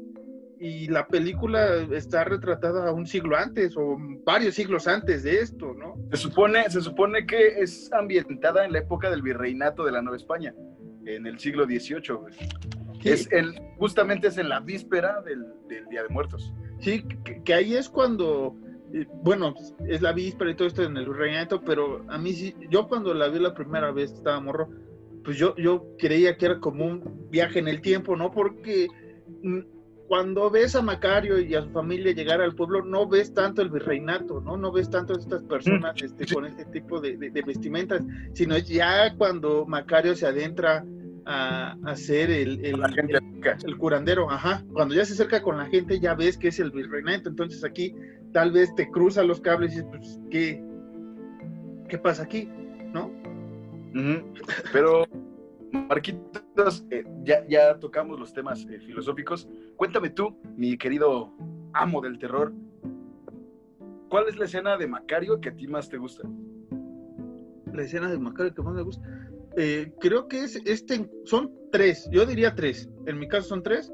Y 0.58 0.88
la 0.88 1.06
película 1.08 1.86
está 1.92 2.24
retratada 2.24 2.94
un 2.94 3.06
siglo 3.06 3.36
antes 3.36 3.76
o 3.76 3.98
varios 4.24 4.56
siglos 4.56 4.88
antes 4.88 5.24
de 5.24 5.40
esto, 5.40 5.74
¿no? 5.74 5.96
Se 6.12 6.18
supone, 6.18 6.70
se 6.70 6.80
supone 6.80 7.26
que 7.26 7.60
es 7.60 7.92
ambientada 7.92 8.64
en 8.64 8.72
la 8.72 8.80
época 8.80 9.10
del 9.10 9.22
virreinato 9.22 9.84
de 9.84 9.92
la 9.92 10.02
Nueva 10.02 10.16
España, 10.16 10.56
en 11.06 11.28
el 11.28 11.40
siglo 11.40 11.66
XVIII. 11.66 12.85
Es 13.06 13.32
el, 13.32 13.54
justamente 13.78 14.28
es 14.28 14.38
en 14.38 14.50
la 14.50 14.60
víspera 14.60 15.22
del, 15.22 15.46
Día 15.90 16.04
de 16.04 16.10
Muertos. 16.10 16.54
Sí, 16.80 17.04
que, 17.44 17.54
ahí 17.54 17.76
es 17.76 17.90
cuando, 17.90 18.56
eh, 18.94 19.06
bueno, 19.24 19.54
es 19.88 20.02
la 20.02 20.12
víspera 20.12 20.52
y 20.52 20.56
todo 20.56 20.68
esto 20.68 20.84
en 20.84 20.98
el 20.98 21.06
reinato, 21.14 21.62
pero 21.62 22.04
a 22.10 22.18
mí 22.18 22.34
sí, 22.34 22.56
yo 22.70 22.88
cuando 22.88 23.14
la 23.14 23.28
vi 23.30 23.40
la 23.40 23.54
primera 23.54 23.92
vez, 23.92 24.12
estaba 24.12 24.40
morro, 24.40 24.70
pues 25.24 25.38
yo, 25.38 25.56
yo 25.56 25.86
creía 25.98 26.38
que 26.38 26.46
era 26.46 26.60
como 26.60 26.86
un 26.86 27.30
viaje 27.30 27.60
en 27.60 27.68
el 27.68 27.82
tiempo, 27.82 28.16
¿no? 28.16 28.32
Porque 28.32 28.88
mm, 29.42 29.60
cuando 30.08 30.50
ves 30.52 30.76
a 30.76 30.82
Macario 30.82 31.40
y 31.40 31.56
a 31.56 31.64
su 31.64 31.70
familia 31.72 32.14
llegar 32.14 32.42
al 32.42 32.56
pueblo, 32.56 32.84
no 32.84 33.08
ves 33.08 33.34
tanto 33.34 33.62
el 33.62 33.70
virreinato, 33.70 34.40
¿no? 34.40 34.56
No 34.56 34.72
ves 34.72 34.90
tanto 34.90 35.14
a 35.14 35.18
estas 35.18 35.44
personas 35.44 35.96
mm. 36.02 36.06
este, 36.06 36.34
con 36.34 36.46
este 36.46 36.66
tipo 36.66 37.00
de, 37.02 37.18
de, 37.18 37.42
vestimentas, 37.42 38.04
sino 38.34 38.58
ya 38.58 39.16
cuando 39.18 39.66
Macario 39.66 40.16
se 40.16 40.28
adentra 40.28 40.86
a, 41.26 41.76
hacer 41.86 42.30
el, 42.30 42.64
el, 42.64 43.78
curandero, 43.78 44.30
ajá. 44.30 44.64
Cuando 44.74 44.96
ya 44.96 45.06
se 45.06 45.14
acerca 45.14 45.42
con 45.42 45.58
la 45.58 45.66
gente, 45.66 46.00
ya 46.00 46.14
ves 46.14 46.38
que 46.38 46.50
es 46.50 46.60
el 46.60 46.72
virreinato. 46.72 47.30
Entonces 47.30 47.64
aquí 47.64 47.96
tal 48.32 48.52
vez 48.52 48.74
te 48.76 48.90
cruza 48.90 49.24
los 49.24 49.42
cables 49.42 49.74
y 49.74 49.76
dices, 49.78 49.90
pues, 49.90 50.20
¿qué, 50.30 50.64
qué 51.90 51.98
pasa 51.98 52.24
aquí? 52.24 52.50
¿No? 52.94 53.12
Pero, 54.72 55.06
Marquitos, 55.72 56.86
eh, 56.92 57.04
ya, 57.24 57.46
ya 57.48 57.80
tocamos 57.80 58.20
los 58.20 58.34
temas 58.34 58.66
eh, 58.70 58.80
filosóficos. 58.80 59.48
Cuéntame 59.76 60.10
tú, 60.10 60.38
mi 60.56 60.78
querido 60.78 61.34
amo 61.74 62.02
del 62.02 62.20
terror, 62.20 62.54
¿cuál 64.10 64.28
es 64.28 64.38
la 64.38 64.46
escena 64.46 64.78
de 64.78 64.88
Macario 64.88 65.42
que 65.42 65.50
a 65.50 65.56
ti 65.56 65.68
más 65.68 65.90
te 65.90 65.98
gusta? 65.98 66.28
La 67.74 67.84
escena 67.84 68.10
de 68.10 68.18
Macario 68.18 68.54
que 68.54 68.62
más 68.62 68.74
me 68.74 68.82
gusta 68.82 69.25
eh, 69.58 69.92
creo 70.00 70.28
que 70.28 70.44
es 70.44 70.56
este, 70.66 71.10
son 71.24 71.52
tres, 71.72 72.10
yo 72.12 72.26
diría 72.26 72.56
tres, 72.56 72.90
en 73.06 73.20
mi 73.20 73.28
caso 73.28 73.50
son 73.50 73.64
tres. 73.64 73.92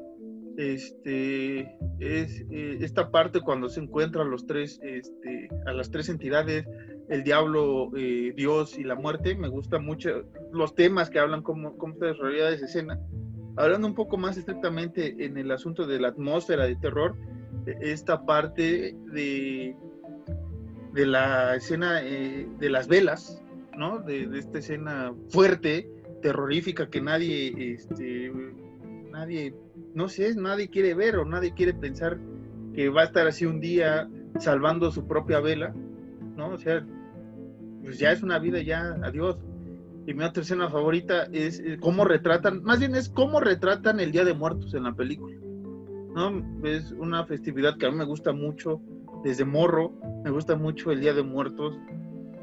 Este 0.58 1.62
es 2.00 2.44
eh, 2.52 2.78
esta 2.82 3.10
parte 3.10 3.40
cuando 3.42 3.70
se 3.70 3.80
encuentran 3.80 4.30
los 4.30 4.46
tres, 4.46 4.80
este, 4.84 5.50
a 5.66 5.72
las 5.72 5.90
tres 5.90 6.10
entidades, 6.10 6.68
el 7.10 7.24
diablo, 7.24 7.90
eh, 7.96 8.34
Dios 8.36 8.78
y 8.78 8.84
la 8.84 8.96
muerte. 8.96 9.34
Me 9.36 9.48
gusta 9.48 9.80
mucho 9.80 10.24
los 10.52 10.76
temas 10.76 11.10
que 11.10 11.20
hablan, 11.20 11.42
cómo, 11.42 11.78
cómo 11.78 11.94
está 11.94 12.08
desarrollada 12.08 12.54
esa 12.54 12.66
escena. 12.66 13.00
Hablando 13.56 13.88
un 13.88 13.96
poco 13.96 14.18
más 14.18 14.38
estrictamente 14.38 15.16
en 15.20 15.38
el 15.38 15.52
asunto 15.52 15.88
de 15.88 16.00
la 16.00 16.10
atmósfera 16.10 16.66
de 16.66 16.76
terror, 16.76 17.16
esta 17.82 18.26
parte 18.26 18.96
de, 19.14 19.76
de 20.94 21.06
la 21.06 21.56
escena 21.56 22.02
de 22.02 22.70
las 22.70 22.88
velas, 22.88 23.41
¿no? 23.82 24.00
De, 24.00 24.30
esta 24.38 24.60
escena 24.60 25.12
fuerte, 25.30 25.90
terrorífica 26.22 26.92
que 26.92 27.02
nadie, 27.02 27.74
este, 27.74 28.32
nadie, 29.10 29.56
no 29.96 30.08
sé, 30.08 30.36
nadie 30.36 30.70
quiere 30.70 30.94
ver 30.94 31.18
o 31.18 31.26
nadie 31.26 31.56
quiere 31.56 31.74
pensar 31.74 32.20
que 32.76 32.90
va 32.90 33.02
a 33.02 33.06
estar 33.06 33.26
así 33.26 33.48
un 33.48 33.60
día 33.60 34.08
salvando 34.40 34.92
su 34.92 35.08
propia 35.08 35.40
vela, 35.40 35.74
¿no? 36.38 36.50
O 36.50 36.58
sea, 36.60 36.86
pues 37.84 37.98
ya 37.98 38.12
es 38.12 38.22
una 38.22 38.38
vida, 38.38 38.62
ya, 38.62 39.00
adiós. 39.04 39.38
Y 40.06 40.14
mi 40.14 40.24
otra 40.26 40.44
escena 40.44 40.70
favorita 40.70 41.24
es 41.32 41.60
eh, 41.60 41.78
cómo 41.82 42.06
retratan, 42.06 42.62
más 42.62 42.80
bien 42.80 42.96
es 42.96 43.10
cómo 43.10 43.40
retratan 43.40 44.00
el 44.00 44.12
Día 44.12 44.26
de 44.26 44.36
Muertos 44.36 44.76
en 44.76 44.84
la 44.84 44.94
película. 44.94 45.36
¿no? 46.14 46.68
Es 46.68 46.92
una 46.92 47.26
festividad 47.26 47.78
que 47.78 47.88
a 47.88 47.92
mí 47.92 47.98
me 47.98 48.06
gusta 48.06 48.32
mucho 48.32 48.80
desde 49.24 49.44
morro, 49.44 49.92
me 50.24 50.30
gusta 50.30 50.56
mucho 50.56 50.92
el 50.92 51.02
Día 51.02 51.16
de 51.16 51.24
Muertos. 51.24 51.76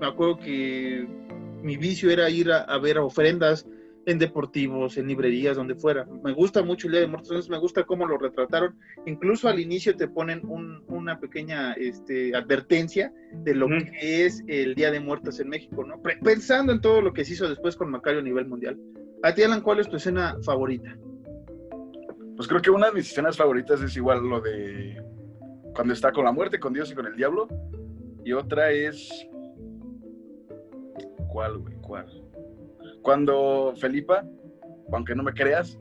Me 0.00 0.06
acuerdo 0.06 0.38
que 0.38 1.27
mi 1.62 1.76
vicio 1.76 2.10
era 2.10 2.28
ir 2.30 2.50
a, 2.50 2.78
ver 2.78 2.98
ofrendas 2.98 3.66
en 4.06 4.18
deportivos, 4.18 4.96
en 4.96 5.06
librerías, 5.06 5.56
donde 5.56 5.74
fuera. 5.74 6.06
Me 6.24 6.32
gusta 6.32 6.62
mucho 6.62 6.86
el 6.86 6.92
Día 6.92 7.00
de 7.02 7.08
Muertos, 7.08 7.30
entonces 7.30 7.50
me 7.50 7.58
gusta 7.58 7.84
cómo 7.84 8.06
lo 8.06 8.16
retrataron. 8.16 8.78
Incluso 9.04 9.48
al 9.48 9.60
inicio 9.60 9.96
te 9.96 10.08
ponen 10.08 10.42
una 10.88 11.20
pequeña 11.20 11.74
este, 11.74 12.34
advertencia 12.34 13.12
de 13.32 13.54
lo 13.54 13.68
que 13.68 14.24
es 14.24 14.42
el 14.46 14.74
Día 14.74 14.90
de 14.90 15.00
Muertos 15.00 15.40
en 15.40 15.50
México, 15.50 15.84
¿no? 15.84 16.00
Pensando 16.22 16.72
en 16.72 16.80
todo 16.80 17.02
lo 17.02 17.12
que 17.12 17.24
se 17.24 17.34
hizo 17.34 17.48
después 17.48 17.76
con 17.76 17.90
Macario 17.90 18.20
a 18.20 18.24
nivel 18.24 18.46
mundial. 18.46 18.78
A 19.22 19.34
ti, 19.34 19.42
Alan, 19.42 19.60
¿cuál 19.60 19.80
es 19.80 19.88
tu 19.88 19.96
escena 19.96 20.36
favorita? 20.42 20.96
Pues 22.36 22.46
creo 22.46 22.62
que 22.62 22.70
una 22.70 22.86
de 22.86 22.92
mis 22.92 23.10
escenas 23.10 23.36
favoritas 23.36 23.82
es 23.82 23.96
igual 23.96 24.26
lo 24.26 24.40
de 24.40 25.02
cuando 25.74 25.92
está 25.92 26.12
con 26.12 26.24
la 26.24 26.32
muerte, 26.32 26.58
con 26.60 26.72
Dios 26.72 26.90
y 26.90 26.94
con 26.94 27.06
el 27.06 27.16
diablo. 27.16 27.48
Y 28.24 28.32
otra 28.32 28.70
es 28.70 29.28
¿Cuál, 31.38 31.58
güey? 31.58 31.74
¿Cuál? 31.76 32.06
Cuando 33.00 33.72
Felipa, 33.76 34.24
aunque 34.90 35.14
no 35.14 35.22
me 35.22 35.32
creas. 35.32 35.78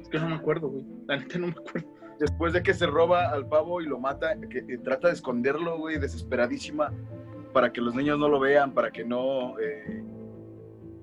Es 0.00 0.08
que 0.08 0.18
no 0.18 0.28
me 0.28 0.34
acuerdo, 0.34 0.68
güey. 0.68 0.84
La 1.06 1.18
neta 1.18 1.38
no 1.38 1.46
me 1.46 1.52
acuerdo. 1.52 1.94
Después 2.18 2.52
de 2.52 2.60
que 2.60 2.74
se 2.74 2.86
roba 2.86 3.30
al 3.30 3.46
pavo 3.48 3.80
y 3.80 3.86
lo 3.86 4.00
mata, 4.00 4.36
que, 4.50 4.62
trata 4.78 5.06
de 5.06 5.14
esconderlo, 5.14 5.78
güey, 5.78 6.00
desesperadísima, 6.00 6.92
para 7.52 7.72
que 7.72 7.80
los 7.80 7.94
niños 7.94 8.18
no 8.18 8.28
lo 8.28 8.40
vean, 8.40 8.74
para 8.74 8.90
que 8.90 9.04
no. 9.04 9.56
Eh, 9.60 10.02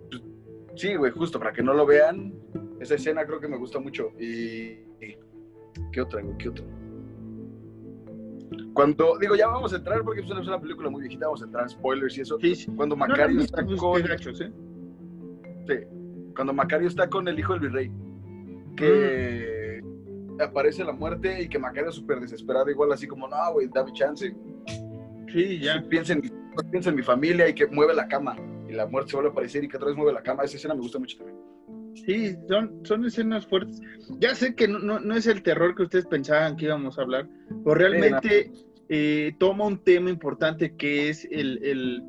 pues, 0.10 0.22
sí, 0.76 0.96
güey, 0.96 1.14
justo, 1.14 1.40
para 1.40 1.54
que 1.54 1.64
no 1.64 1.74
lo 1.74 1.86
vean. 1.86 2.34
Esa 2.82 2.96
escena 2.96 3.26
creo 3.26 3.40
que 3.40 3.48
me 3.48 3.56
gusta 3.56 3.80
mucho. 3.80 4.10
Y. 4.20 4.80
¿Qué 5.94 6.02
otra, 6.02 6.22
güey? 6.22 6.38
¿Qué 6.38 6.50
otra? 6.50 6.66
Cuando, 8.74 9.18
digo, 9.20 9.36
ya 9.36 9.48
vamos 9.48 9.72
a 9.74 9.78
entrar 9.78 10.04
porque 10.04 10.22
es 10.22 10.30
una, 10.30 10.60
película 10.60 10.90
muy 10.90 11.02
viejita, 11.02 11.28
vamos 11.28 11.42
a 11.44 11.46
entrar 11.46 11.70
spoilers 11.70 12.18
y 12.18 12.22
eso. 12.22 12.38
Cuando 12.76 12.96
Macario 12.96 13.40
está 13.42 13.64
con. 13.64 14.02
¿eh? 14.02 14.52
Sí. 15.68 15.76
Cuando 16.36 16.54
Macario 16.54 16.88
está 16.88 17.08
con 17.08 17.28
el 17.28 17.38
hijo 17.38 17.54
del 17.54 17.62
virrey, 17.62 17.92
que 18.76 19.82
mm. 19.84 20.42
aparece 20.42 20.84
la 20.84 20.94
muerte 20.94 21.44
y 21.44 21.48
que 21.48 21.60
Macario 21.60 21.90
es 21.90 21.96
súper 21.96 22.20
desesperado, 22.20 22.70
igual 22.70 22.92
así 22.92 23.06
como, 23.08 23.28
no, 23.28 23.54
güey, 23.54 23.70
dame 23.72 23.94
chance. 23.94 24.36
Sí, 25.32 25.60
ya. 25.60 25.84
piensa, 25.88 26.14
en, 26.14 26.22
piensa 26.72 26.90
en 26.90 26.96
mi 26.96 27.04
familia 27.04 27.48
y 27.48 27.54
que 27.54 27.68
mueve 27.68 27.94
la 27.94 28.08
cama. 28.08 28.36
Y 28.68 28.74
la 28.74 28.88
muerte 28.88 29.12
se 29.12 29.18
vuelve 29.18 29.30
a 29.30 29.32
aparecer 29.34 29.64
y 29.64 29.68
que 29.68 29.78
otra 29.78 29.90
vez 29.90 29.98
mueve 29.98 30.14
la 30.14 30.24
cama. 30.24 30.44
Esa 30.44 30.58
escena 30.58 30.74
me 30.74 30.82
gusta 30.82 30.98
mucho 30.98 31.18
también. 31.18 31.53
Sí, 31.96 32.36
son, 32.48 32.82
son 32.84 33.06
escenas 33.06 33.46
fuertes. 33.46 33.80
Ya 34.20 34.36
sé 34.36 34.56
que 34.56 34.68
no, 34.68 35.00
no, 35.00 35.16
es 35.16 35.28
el 35.28 35.44
terror 35.44 35.76
que 35.76 35.84
ustedes 35.84 36.06
pensaban 36.06 36.58
que 36.58 36.66
íbamos 36.66 36.98
a 36.98 37.04
hablar, 37.04 37.30
pero 37.64 37.76
realmente 37.76 38.52
eh, 38.90 39.34
toma 39.38 39.66
un 39.66 39.84
tema 39.84 40.10
importante 40.10 40.76
que 40.76 41.10
es 41.10 41.26
el, 41.32 41.64
el, 41.64 42.04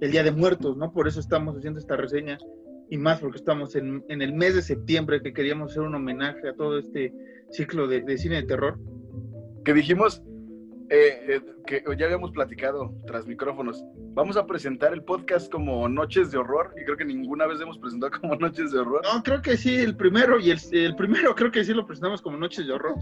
el, 0.00 0.10
Día 0.10 0.22
de 0.22 0.30
Muertos, 0.30 0.76
¿no? 0.76 0.92
Por 0.92 1.08
eso 1.08 1.20
estamos 1.20 1.56
haciendo 1.56 1.80
esta 1.80 1.96
reseña 1.96 2.38
y 2.90 2.98
más 2.98 3.20
porque 3.20 3.38
estamos 3.38 3.74
en, 3.76 4.04
en 4.08 4.22
el 4.22 4.34
mes 4.34 4.54
de 4.54 4.62
septiembre 4.62 5.22
que 5.22 5.32
queríamos 5.32 5.72
hacer 5.72 5.82
un 5.82 5.94
homenaje 5.94 6.48
a 6.48 6.54
todo 6.54 6.78
este 6.78 7.12
ciclo 7.50 7.88
de, 7.88 8.02
de 8.02 8.18
cine 8.18 8.36
de 8.36 8.42
terror. 8.44 8.78
Que 9.64 9.72
dijimos, 9.72 10.22
eh, 10.94 11.24
eh, 11.28 11.40
que 11.66 11.82
ya 11.98 12.04
habíamos 12.04 12.30
platicado 12.30 12.94
tras 13.04 13.26
micrófonos, 13.26 13.82
vamos 14.12 14.36
a 14.36 14.46
presentar 14.46 14.92
el 14.92 15.02
podcast 15.02 15.50
como 15.50 15.88
Noches 15.88 16.30
de 16.30 16.38
Horror 16.38 16.72
y 16.80 16.84
creo 16.84 16.96
que 16.96 17.04
ninguna 17.04 17.48
vez 17.48 17.60
hemos 17.60 17.78
presentado 17.78 18.12
como 18.20 18.36
Noches 18.36 18.70
de 18.70 18.78
Horror. 18.78 19.02
No, 19.02 19.20
creo 19.24 19.42
que 19.42 19.56
sí, 19.56 19.74
el 19.74 19.96
primero 19.96 20.38
y 20.38 20.52
el, 20.52 20.60
el 20.70 20.94
primero 20.94 21.34
creo 21.34 21.50
que 21.50 21.64
sí 21.64 21.74
lo 21.74 21.84
presentamos 21.84 22.22
como 22.22 22.36
Noches 22.36 22.68
de 22.68 22.72
Horror. 22.72 22.94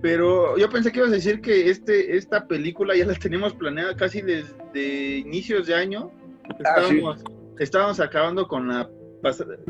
Pero 0.00 0.56
yo 0.56 0.70
pensé 0.70 0.90
que 0.90 1.00
ibas 1.00 1.10
a 1.10 1.16
decir 1.16 1.42
que 1.42 1.68
este, 1.68 2.16
esta 2.16 2.46
película 2.46 2.96
ya 2.96 3.04
la 3.04 3.14
teníamos 3.14 3.52
planeada 3.52 3.94
casi 3.94 4.22
desde 4.22 5.18
inicios 5.18 5.66
de 5.66 5.74
año. 5.74 6.10
Ah, 6.44 6.56
estábamos, 6.58 7.24
estábamos 7.58 8.00
acabando 8.00 8.48
con 8.48 8.68
la, 8.68 8.88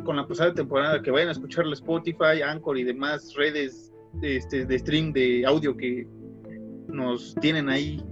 con 0.05 0.15
la 0.15 0.29
pasada 0.29 0.55
temporada, 0.55 1.03
que 1.03 1.11
vayan 1.11 1.31
a 1.31 1.33
escuchar 1.33 1.67
la 1.67 1.75
Spotify, 1.75 2.41
Anchor 2.45 2.79
y 2.79 2.85
demás 2.85 3.35
redes 3.35 3.93
este, 4.23 4.65
de 4.65 4.79
stream 4.79 5.13
de 5.13 5.45
audio 5.45 5.77
que 5.77 6.07
nos 6.89 7.35
tienen 7.37 7.69
ahí 7.69 8.03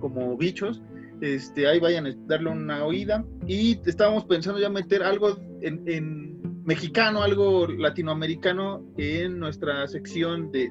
como 0.00 0.36
bichos, 0.36 0.82
este, 1.20 1.68
ahí 1.68 1.78
vayan 1.78 2.06
a 2.06 2.14
darle 2.26 2.50
una 2.50 2.84
oída. 2.84 3.24
Y 3.46 3.80
estábamos 3.86 4.24
pensando 4.24 4.60
ya 4.60 4.68
meter 4.68 5.02
algo 5.02 5.38
en, 5.60 6.40
mexicano, 6.64 7.22
algo 7.22 7.66
latinoamericano 7.66 8.84
en 8.96 9.38
nuestra 9.38 9.86
sección 9.88 10.50
de, 10.52 10.70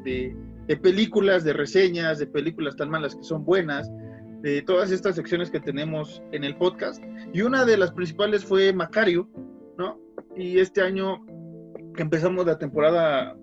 de, 0.67 0.77
películas, 0.77 1.43
de 1.43 1.53
reseñas, 1.53 2.19
de 2.19 2.27
películas 2.27 2.77
tan 2.77 2.89
malas 2.89 3.15
que 3.15 3.23
son 3.23 3.43
buenas, 3.43 3.89
de 4.41 4.61
todas 4.61 4.91
estas 4.91 5.15
secciones 5.15 5.49
que 5.51 5.59
tenemos 5.59 6.21
en 6.31 6.43
el 6.43 6.55
podcast. 6.55 7.03
Y 7.33 7.41
una 7.41 7.65
de 7.65 7.77
las 7.77 7.91
principales 7.91 8.45
fue 8.45 8.71
Macario, 8.73 9.29
¿no? 9.77 9.99
Y 10.37 10.59
este 10.59 10.81
año 10.81 11.25
empezamos 11.97 12.45
la 12.45 12.57
temporada, 12.57 13.37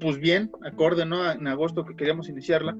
pues 0.00 0.18
bien, 0.18 0.50
acorde, 0.64 1.06
¿no? 1.06 1.30
En 1.30 1.46
agosto 1.46 1.84
que 1.84 1.96
queríamos 1.96 2.28
iniciarla, 2.28 2.76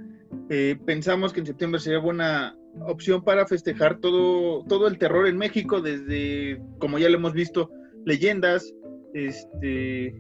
eh, 0.49 0.79
pensamos 0.85 1.33
que 1.33 1.41
en 1.41 1.47
septiembre 1.47 1.81
sería 1.81 1.99
buena 1.99 2.57
opción 2.87 3.23
para 3.23 3.47
festejar 3.47 3.99
todo, 3.99 4.65
todo 4.65 4.87
el 4.87 4.99
terror 4.99 5.27
en 5.27 5.37
México, 5.37 5.81
desde, 5.81 6.61
como 6.79 6.99
ya 6.99 7.09
lo 7.09 7.17
hemos 7.17 7.33
visto, 7.33 7.71
leyendas, 8.05 8.73
este, 9.15 10.15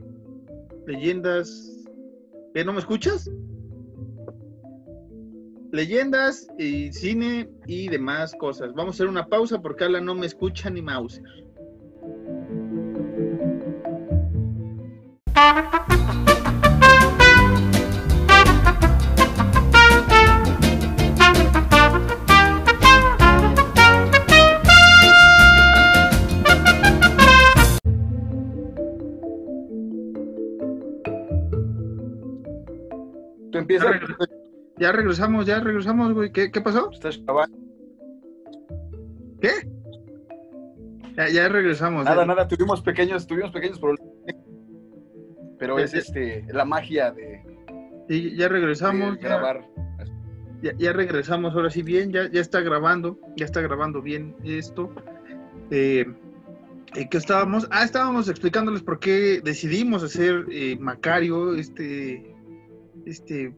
leyendas, 0.86 1.84
¿eh, 2.54 2.64
¿no 2.64 2.72
me 2.72 2.80
escuchas? 2.80 3.30
Leyendas 5.70 6.48
y 6.58 6.92
cine 6.92 7.48
y 7.66 7.88
demás 7.88 8.34
cosas. 8.38 8.72
Vamos 8.74 8.94
a 8.94 8.96
hacer 8.96 9.08
una 9.08 9.26
pausa 9.26 9.60
porque 9.60 9.84
Ala 9.84 10.00
no 10.00 10.14
me 10.14 10.26
escucha 10.26 10.70
ni 10.70 10.82
Mauser. 10.82 11.22
Ya 34.78 34.92
regresamos, 34.92 35.46
ya 35.46 35.60
regresamos, 35.60 36.12
güey. 36.12 36.30
¿Qué, 36.30 36.60
pasó? 36.60 36.90
¿Estás 36.92 37.20
¿Qué? 39.40 39.50
Ya, 41.32 41.48
regresamos. 41.48 42.04
Nada, 42.04 42.26
nada, 42.26 42.46
tuvimos 42.46 42.82
pequeños, 42.82 43.26
tuvimos 43.26 43.50
pequeños 43.50 43.78
problemas. 43.78 44.12
Pero 45.58 45.78
es 45.78 45.94
este 45.94 46.44
la 46.52 46.66
magia 46.66 47.10
de. 47.10 47.42
Sí, 48.08 48.36
ya 48.36 48.48
regresamos. 48.48 49.16
grabar. 49.16 49.66
Ya, 50.78 50.92
regresamos, 50.92 51.54
ahora 51.54 51.70
sí 51.70 51.82
bien, 51.82 52.12
ya, 52.12 52.30
ya 52.30 52.40
está 52.40 52.60
grabando, 52.60 53.18
ya 53.36 53.44
está 53.44 53.60
grabando 53.60 54.02
bien 54.02 54.34
esto. 54.42 54.92
Eh, 55.70 56.06
eh 56.94 57.08
¿Qué 57.08 57.16
estábamos? 57.16 57.68
Ah, 57.70 57.84
estábamos 57.84 58.28
explicándoles 58.28 58.82
por 58.82 58.98
qué 58.98 59.40
decidimos 59.44 60.02
hacer 60.02 60.46
eh, 60.50 60.76
Macario, 60.80 61.54
este, 61.54 62.34
este 63.04 63.54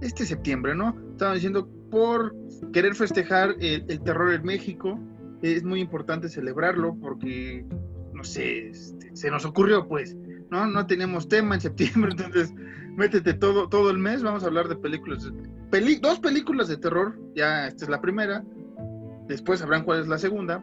este 0.00 0.24
septiembre, 0.26 0.74
¿no? 0.74 0.96
Estaban 1.10 1.34
diciendo 1.34 1.68
por 1.90 2.34
querer 2.72 2.94
festejar 2.94 3.54
el, 3.60 3.86
terror 4.00 4.32
en 4.32 4.44
México, 4.44 4.98
es 5.42 5.64
muy 5.64 5.80
importante 5.80 6.28
celebrarlo 6.28 6.96
porque 7.00 7.66
no 8.12 8.24
sé, 8.24 8.68
este, 8.68 9.14
se 9.14 9.30
nos 9.30 9.44
ocurrió, 9.44 9.88
pues, 9.88 10.16
¿no? 10.50 10.66
No 10.66 10.86
tenemos 10.86 11.28
tema 11.28 11.54
en 11.54 11.60
septiembre, 11.60 12.12
entonces 12.16 12.52
métete 12.96 13.34
todo, 13.34 13.68
todo 13.68 13.90
el 13.90 13.98
mes, 13.98 14.22
vamos 14.22 14.44
a 14.44 14.46
hablar 14.46 14.68
de 14.68 14.76
películas. 14.76 15.30
dos 16.00 16.20
películas 16.20 16.68
de 16.68 16.76
terror, 16.76 17.18
ya 17.34 17.66
esta 17.66 17.84
es 17.84 17.90
la 17.90 18.00
primera, 18.00 18.44
después 19.28 19.60
sabrán 19.60 19.84
cuál 19.84 20.00
es 20.00 20.08
la 20.08 20.18
segunda, 20.18 20.62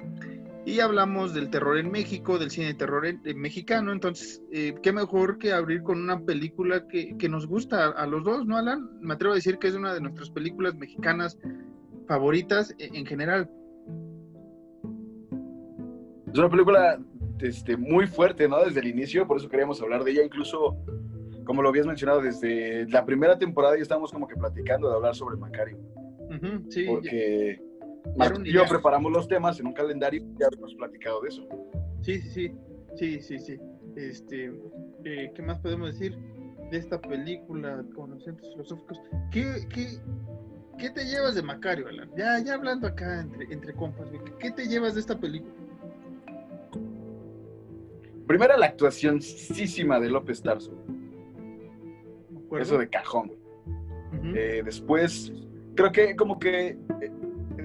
y 0.70 0.80
hablamos 0.82 1.34
del 1.34 1.50
terror 1.50 1.80
en 1.80 1.90
México, 1.90 2.38
del 2.38 2.52
cine 2.52 2.68
de 2.68 2.74
terror 2.76 3.04
mexicano, 3.36 3.92
entonces, 3.92 4.44
eh, 4.52 4.76
qué 4.84 4.94
mejor 4.94 5.40
que 5.40 5.52
abrir 5.52 5.82
con 5.82 6.00
una 6.00 6.20
película 6.24 6.88
que, 6.88 7.18
que, 7.18 7.28
nos 7.28 7.48
gusta 7.48 7.88
a, 7.88 8.06
los 8.06 8.24
dos, 8.24 8.46
¿no, 8.46 8.56
Alan? 8.56 8.88
Me 9.02 9.16
atrevo 9.16 9.34
a 9.34 9.36
decir 9.36 9.58
que 9.58 9.68
es 9.68 9.74
una 9.74 9.96
de 9.96 10.02
nuestras 10.02 10.30
películas 10.30 10.76
mexicanas 10.76 11.40
favoritas 12.08 12.76
e, 12.78 12.90
en 12.94 13.06
general. 13.06 13.50
Es 16.32 16.38
una 16.38 16.50
película 16.50 17.00
este, 17.40 17.76
muy 17.76 18.06
fuerte, 18.06 18.48
¿no? 18.48 18.64
Desde 18.64 18.80
el 18.82 18.88
inicio, 18.88 19.26
por 19.26 19.38
eso 19.38 19.50
queríamos 19.50 19.82
hablar 19.82 20.04
de 20.04 20.12
ella, 20.12 20.24
incluso, 20.24 20.78
como 21.46 21.64
lo 21.64 21.70
habías 21.70 21.88
mencionado, 21.88 22.22
desde 22.22 22.88
la 22.90 23.06
primera 23.06 23.40
temporada 23.40 23.76
ya 23.76 23.82
estábamos 23.82 24.12
como 24.12 24.28
que 24.28 24.36
platicando 24.36 24.88
de 24.88 24.96
hablar 24.96 25.16
sobre 25.16 25.36
Macario. 25.36 25.80
sí. 26.70 26.86
Porque 26.86 27.69
yo 28.46 28.66
preparamos 28.68 29.12
los 29.12 29.28
temas 29.28 29.60
en 29.60 29.68
un 29.68 29.74
calendario 29.74 30.22
y 30.22 30.40
ya 30.40 30.48
hemos 30.52 30.74
platicado 30.76 31.22
de 31.22 31.30
eso. 31.30 31.48
Sí, 32.02 32.22
sí, 32.22 32.30
sí, 32.30 32.52
sí, 32.96 33.22
sí, 33.22 33.40
sí. 33.40 33.60
Este, 33.96 34.52
eh, 35.04 35.32
¿Qué 35.36 35.42
más 35.42 35.60
podemos 35.60 35.94
decir 35.94 36.18
de 36.72 36.78
esta 36.78 37.00
película 37.02 37.84
con 37.96 38.12
los 38.12 38.24
centros 38.24 38.52
filosóficos? 38.54 39.02
¿Qué, 39.32 39.68
qué, 39.74 39.88
qué 40.78 40.90
te 40.90 41.06
llevas 41.06 41.36
de 41.36 41.42
Macario, 41.42 41.88
Alan? 41.88 42.10
Ya, 42.16 42.40
ya 42.40 42.54
hablando 42.54 42.88
acá 42.88 43.22
entre, 43.22 43.52
entre 43.52 43.74
compas, 43.74 44.10
¿qué 44.40 44.52
te 44.52 44.68
llevas 44.68 44.96
de 44.96 45.02
esta 45.02 45.20
película? 45.20 45.54
Primera, 48.28 48.58
la 48.58 48.68
actuación 48.68 49.20
de 49.20 50.10
López 50.10 50.42
Tarso. 50.42 50.72
Eso 52.60 52.78
de 52.78 52.90
cajón, 52.90 53.32
eh, 54.36 54.62
después, 54.64 55.32
creo 55.76 55.92
que 55.92 56.16
como 56.16 56.40
que 56.40 56.70
eh, 57.02 57.12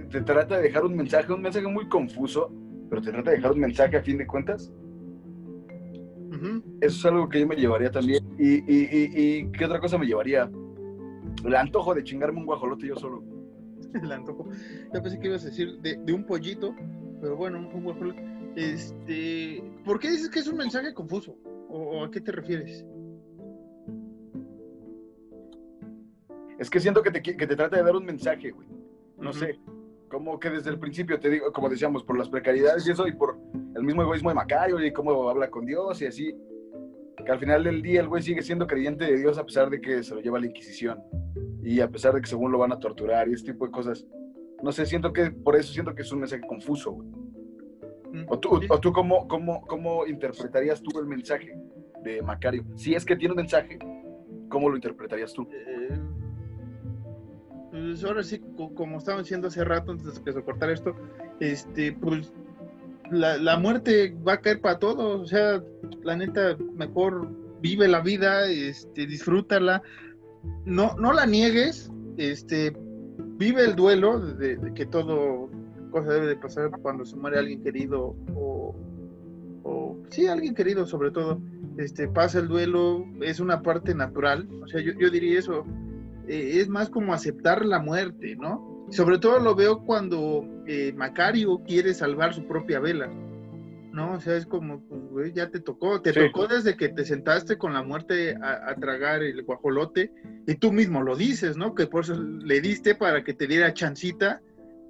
te 0.04 0.20
trata 0.22 0.56
de 0.56 0.62
dejar 0.64 0.84
un 0.84 0.96
mensaje, 0.96 1.32
un 1.32 1.42
mensaje 1.42 1.66
muy 1.66 1.88
confuso, 1.88 2.50
pero 2.88 3.02
te 3.02 3.10
trata 3.10 3.30
de 3.30 3.36
dejar 3.36 3.52
un 3.52 3.60
mensaje 3.60 3.96
a 3.96 4.02
fin 4.02 4.18
de 4.18 4.26
cuentas. 4.26 4.72
Eso 6.80 6.98
es 6.98 7.04
algo 7.06 7.28
que 7.28 7.40
yo 7.40 7.46
me 7.46 7.56
llevaría 7.56 7.90
también. 7.90 8.22
Y, 8.38 8.62
y, 8.70 9.50
qué 9.52 9.64
otra 9.64 9.80
cosa 9.80 9.96
me 9.96 10.06
llevaría? 10.06 10.50
El 11.44 11.54
antojo 11.54 11.94
de 11.94 12.04
chingarme 12.04 12.40
un 12.40 12.46
guajolote 12.46 12.86
yo 12.86 12.96
solo. 12.96 13.22
El 13.94 14.12
antojo. 14.12 14.48
Yo 14.92 15.02
pensé 15.02 15.18
que 15.18 15.28
ibas 15.28 15.42
a 15.44 15.46
decir 15.46 15.78
de, 15.80 16.12
un 16.12 16.24
pollito, 16.26 16.74
pero 17.20 17.36
bueno, 17.36 17.58
un, 17.58 17.82
guajolote. 17.82 18.22
Este, 18.56 19.64
¿Por 19.84 19.98
qué 19.98 20.10
dices 20.10 20.28
que 20.28 20.40
es 20.40 20.48
un 20.48 20.58
mensaje 20.58 20.92
confuso? 20.92 21.36
¿O, 21.68 22.04
a 22.04 22.10
qué 22.10 22.20
te 22.20 22.32
refieres? 22.32 22.84
Es 26.58 26.70
que 26.70 26.78
siento 26.78 27.02
que 27.02 27.10
te, 27.10 27.22
que 27.22 27.34
te 27.34 27.56
trata 27.56 27.76
de 27.76 27.82
dar 27.82 27.96
un 27.96 28.04
mensaje, 28.04 28.50
güey. 28.50 28.68
No 29.18 29.32
sé 29.32 29.58
como 30.14 30.38
que 30.38 30.48
desde 30.48 30.70
el 30.70 30.78
principio, 30.78 31.18
te 31.18 31.28
digo, 31.28 31.52
como 31.52 31.68
decíamos, 31.68 32.04
por 32.04 32.16
las 32.16 32.28
precariedades 32.28 32.86
y 32.86 32.92
eso, 32.92 33.08
y 33.08 33.12
por 33.12 33.36
el 33.74 33.82
mismo 33.82 34.02
egoísmo 34.02 34.28
de 34.28 34.36
Macario 34.36 34.80
y 34.84 34.92
cómo 34.92 35.28
habla 35.28 35.50
con 35.50 35.66
Dios 35.66 36.00
y 36.02 36.06
así, 36.06 36.32
que 37.26 37.32
al 37.32 37.40
final 37.40 37.64
del 37.64 37.82
día 37.82 38.00
el 38.00 38.06
güey 38.06 38.22
sigue 38.22 38.40
siendo 38.40 38.68
creyente 38.68 39.06
de 39.06 39.18
Dios 39.18 39.38
a 39.38 39.44
pesar 39.44 39.70
de 39.70 39.80
que 39.80 40.04
se 40.04 40.14
lo 40.14 40.20
lleva 40.20 40.38
a 40.38 40.40
la 40.40 40.46
Inquisición 40.46 41.02
y 41.64 41.80
a 41.80 41.90
pesar 41.90 42.14
de 42.14 42.20
que 42.20 42.28
según 42.28 42.52
lo 42.52 42.58
van 42.58 42.70
a 42.70 42.78
torturar 42.78 43.28
y 43.28 43.32
ese 43.32 43.46
tipo 43.46 43.66
de 43.66 43.72
cosas. 43.72 44.06
No 44.62 44.70
sé, 44.70 44.86
siento 44.86 45.12
que 45.12 45.32
por 45.32 45.56
eso 45.56 45.72
siento 45.72 45.92
que 45.96 46.02
es 46.02 46.12
un 46.12 46.20
mensaje 46.20 46.46
confuso, 46.46 46.92
güey. 46.92 47.08
Mm, 48.12 48.26
¿O 48.28 48.38
tú, 48.38 48.60
o 48.68 48.78
tú 48.78 48.92
cómo, 48.92 49.26
cómo, 49.26 49.62
cómo 49.62 50.06
interpretarías 50.06 50.80
tú 50.80 50.96
el 51.00 51.06
mensaje 51.06 51.58
de 52.04 52.22
Macario? 52.22 52.64
Si 52.76 52.94
es 52.94 53.04
que 53.04 53.16
tiene 53.16 53.32
un 53.32 53.38
mensaje, 53.38 53.80
¿cómo 54.48 54.68
lo 54.68 54.76
interpretarías 54.76 55.32
tú? 55.32 55.48
Eh, 55.50 55.98
pues 57.74 58.04
ahora 58.04 58.22
sí, 58.22 58.40
como 58.76 58.98
estaba 58.98 59.18
diciendo 59.18 59.48
hace 59.48 59.64
rato 59.64 59.90
antes 59.90 60.22
de 60.24 60.42
cortar 60.44 60.70
esto, 60.70 60.94
este, 61.40 61.92
pues 61.92 62.32
la, 63.10 63.58
muerte 63.58 64.16
va 64.26 64.34
a 64.34 64.40
caer 64.40 64.60
para 64.60 64.78
todos, 64.78 65.22
o 65.22 65.26
sea, 65.26 65.60
la 66.04 66.16
neta, 66.16 66.56
mejor 66.76 67.28
vive 67.60 67.88
la 67.88 68.00
vida, 68.00 68.46
este, 68.46 69.06
disfrútala, 69.06 69.82
no, 70.64 70.94
no 71.00 71.12
la 71.12 71.26
niegues, 71.26 71.90
este, 72.16 72.76
vive 73.38 73.64
el 73.64 73.74
duelo 73.74 74.20
de, 74.20 74.56
que 74.76 74.86
todo 74.86 75.50
cosa 75.90 76.12
debe 76.12 76.28
de 76.28 76.36
pasar 76.36 76.70
cuando 76.80 77.04
se 77.04 77.16
muere 77.16 77.40
alguien 77.40 77.62
querido 77.64 78.14
o, 78.36 78.76
o 79.64 79.98
sí, 80.10 80.28
alguien 80.28 80.54
querido 80.54 80.86
sobre 80.86 81.10
todo, 81.10 81.40
este, 81.78 82.06
pasa 82.06 82.38
el 82.38 82.46
duelo, 82.46 83.04
es 83.20 83.40
una 83.40 83.62
parte 83.62 83.96
natural, 83.96 84.48
o 84.62 84.68
sea, 84.68 84.80
yo, 84.80 84.92
yo 84.92 85.10
diría 85.10 85.40
eso, 85.40 85.64
eh, 86.28 86.60
es 86.60 86.68
más 86.68 86.90
como 86.90 87.12
aceptar 87.12 87.64
la 87.64 87.78
muerte, 87.78 88.36
¿no? 88.36 88.86
Sobre 88.90 89.18
todo 89.18 89.38
lo 89.38 89.54
veo 89.54 89.82
cuando 89.84 90.46
eh, 90.66 90.92
Macario 90.94 91.62
quiere 91.66 91.94
salvar 91.94 92.34
su 92.34 92.46
propia 92.46 92.80
vela, 92.80 93.08
¿no? 93.92 94.12
O 94.14 94.20
sea, 94.20 94.36
es 94.36 94.46
como, 94.46 94.82
pues, 95.12 95.32
ya 95.32 95.50
te 95.50 95.60
tocó, 95.60 96.02
te 96.02 96.12
tocó 96.12 96.46
desde 96.46 96.76
que 96.76 96.88
te 96.88 97.04
sentaste 97.04 97.56
con 97.56 97.72
la 97.72 97.82
muerte 97.82 98.36
a, 98.42 98.74
tragar 98.76 99.22
el 99.22 99.42
guajolote, 99.42 100.12
y 100.46 100.54
tú 100.56 100.72
mismo 100.72 101.02
lo 101.02 101.16
dices, 101.16 101.56
¿no? 101.56 101.74
Que 101.74 101.86
por 101.86 102.04
eso 102.04 102.14
le 102.14 102.60
diste 102.60 102.94
para 102.94 103.24
que 103.24 103.34
te 103.34 103.46
diera 103.46 103.72
chancita 103.72 104.40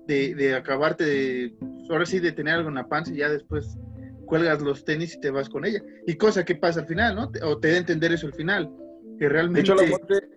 de, 0.06 0.34
de 0.34 0.54
acabarte 0.54 1.04
de, 1.04 1.54
ahora 1.90 2.06
sí, 2.06 2.18
de 2.18 2.32
tener 2.32 2.54
algo 2.54 2.68
en 2.68 2.74
la 2.74 2.88
panza 2.88 3.12
y 3.12 3.18
ya 3.18 3.28
después 3.28 3.78
cuelgas 4.24 4.60
los 4.62 4.84
tenis 4.84 5.14
y 5.14 5.20
te 5.20 5.30
vas 5.30 5.48
con 5.48 5.64
ella. 5.64 5.82
Y 6.06 6.16
cosa 6.16 6.44
que 6.44 6.56
pasa 6.56 6.80
al 6.80 6.86
final, 6.86 7.14
¿no? 7.14 7.30
O 7.42 7.58
te 7.58 7.68
da 7.68 7.74
a 7.74 7.78
entender 7.78 8.12
eso 8.12 8.26
al 8.26 8.34
final, 8.34 8.70
que 9.18 9.28
realmente... 9.28 9.72
De 9.72 9.74
hecho, 9.74 9.82
la 9.82 9.88
muerte, 9.88 10.28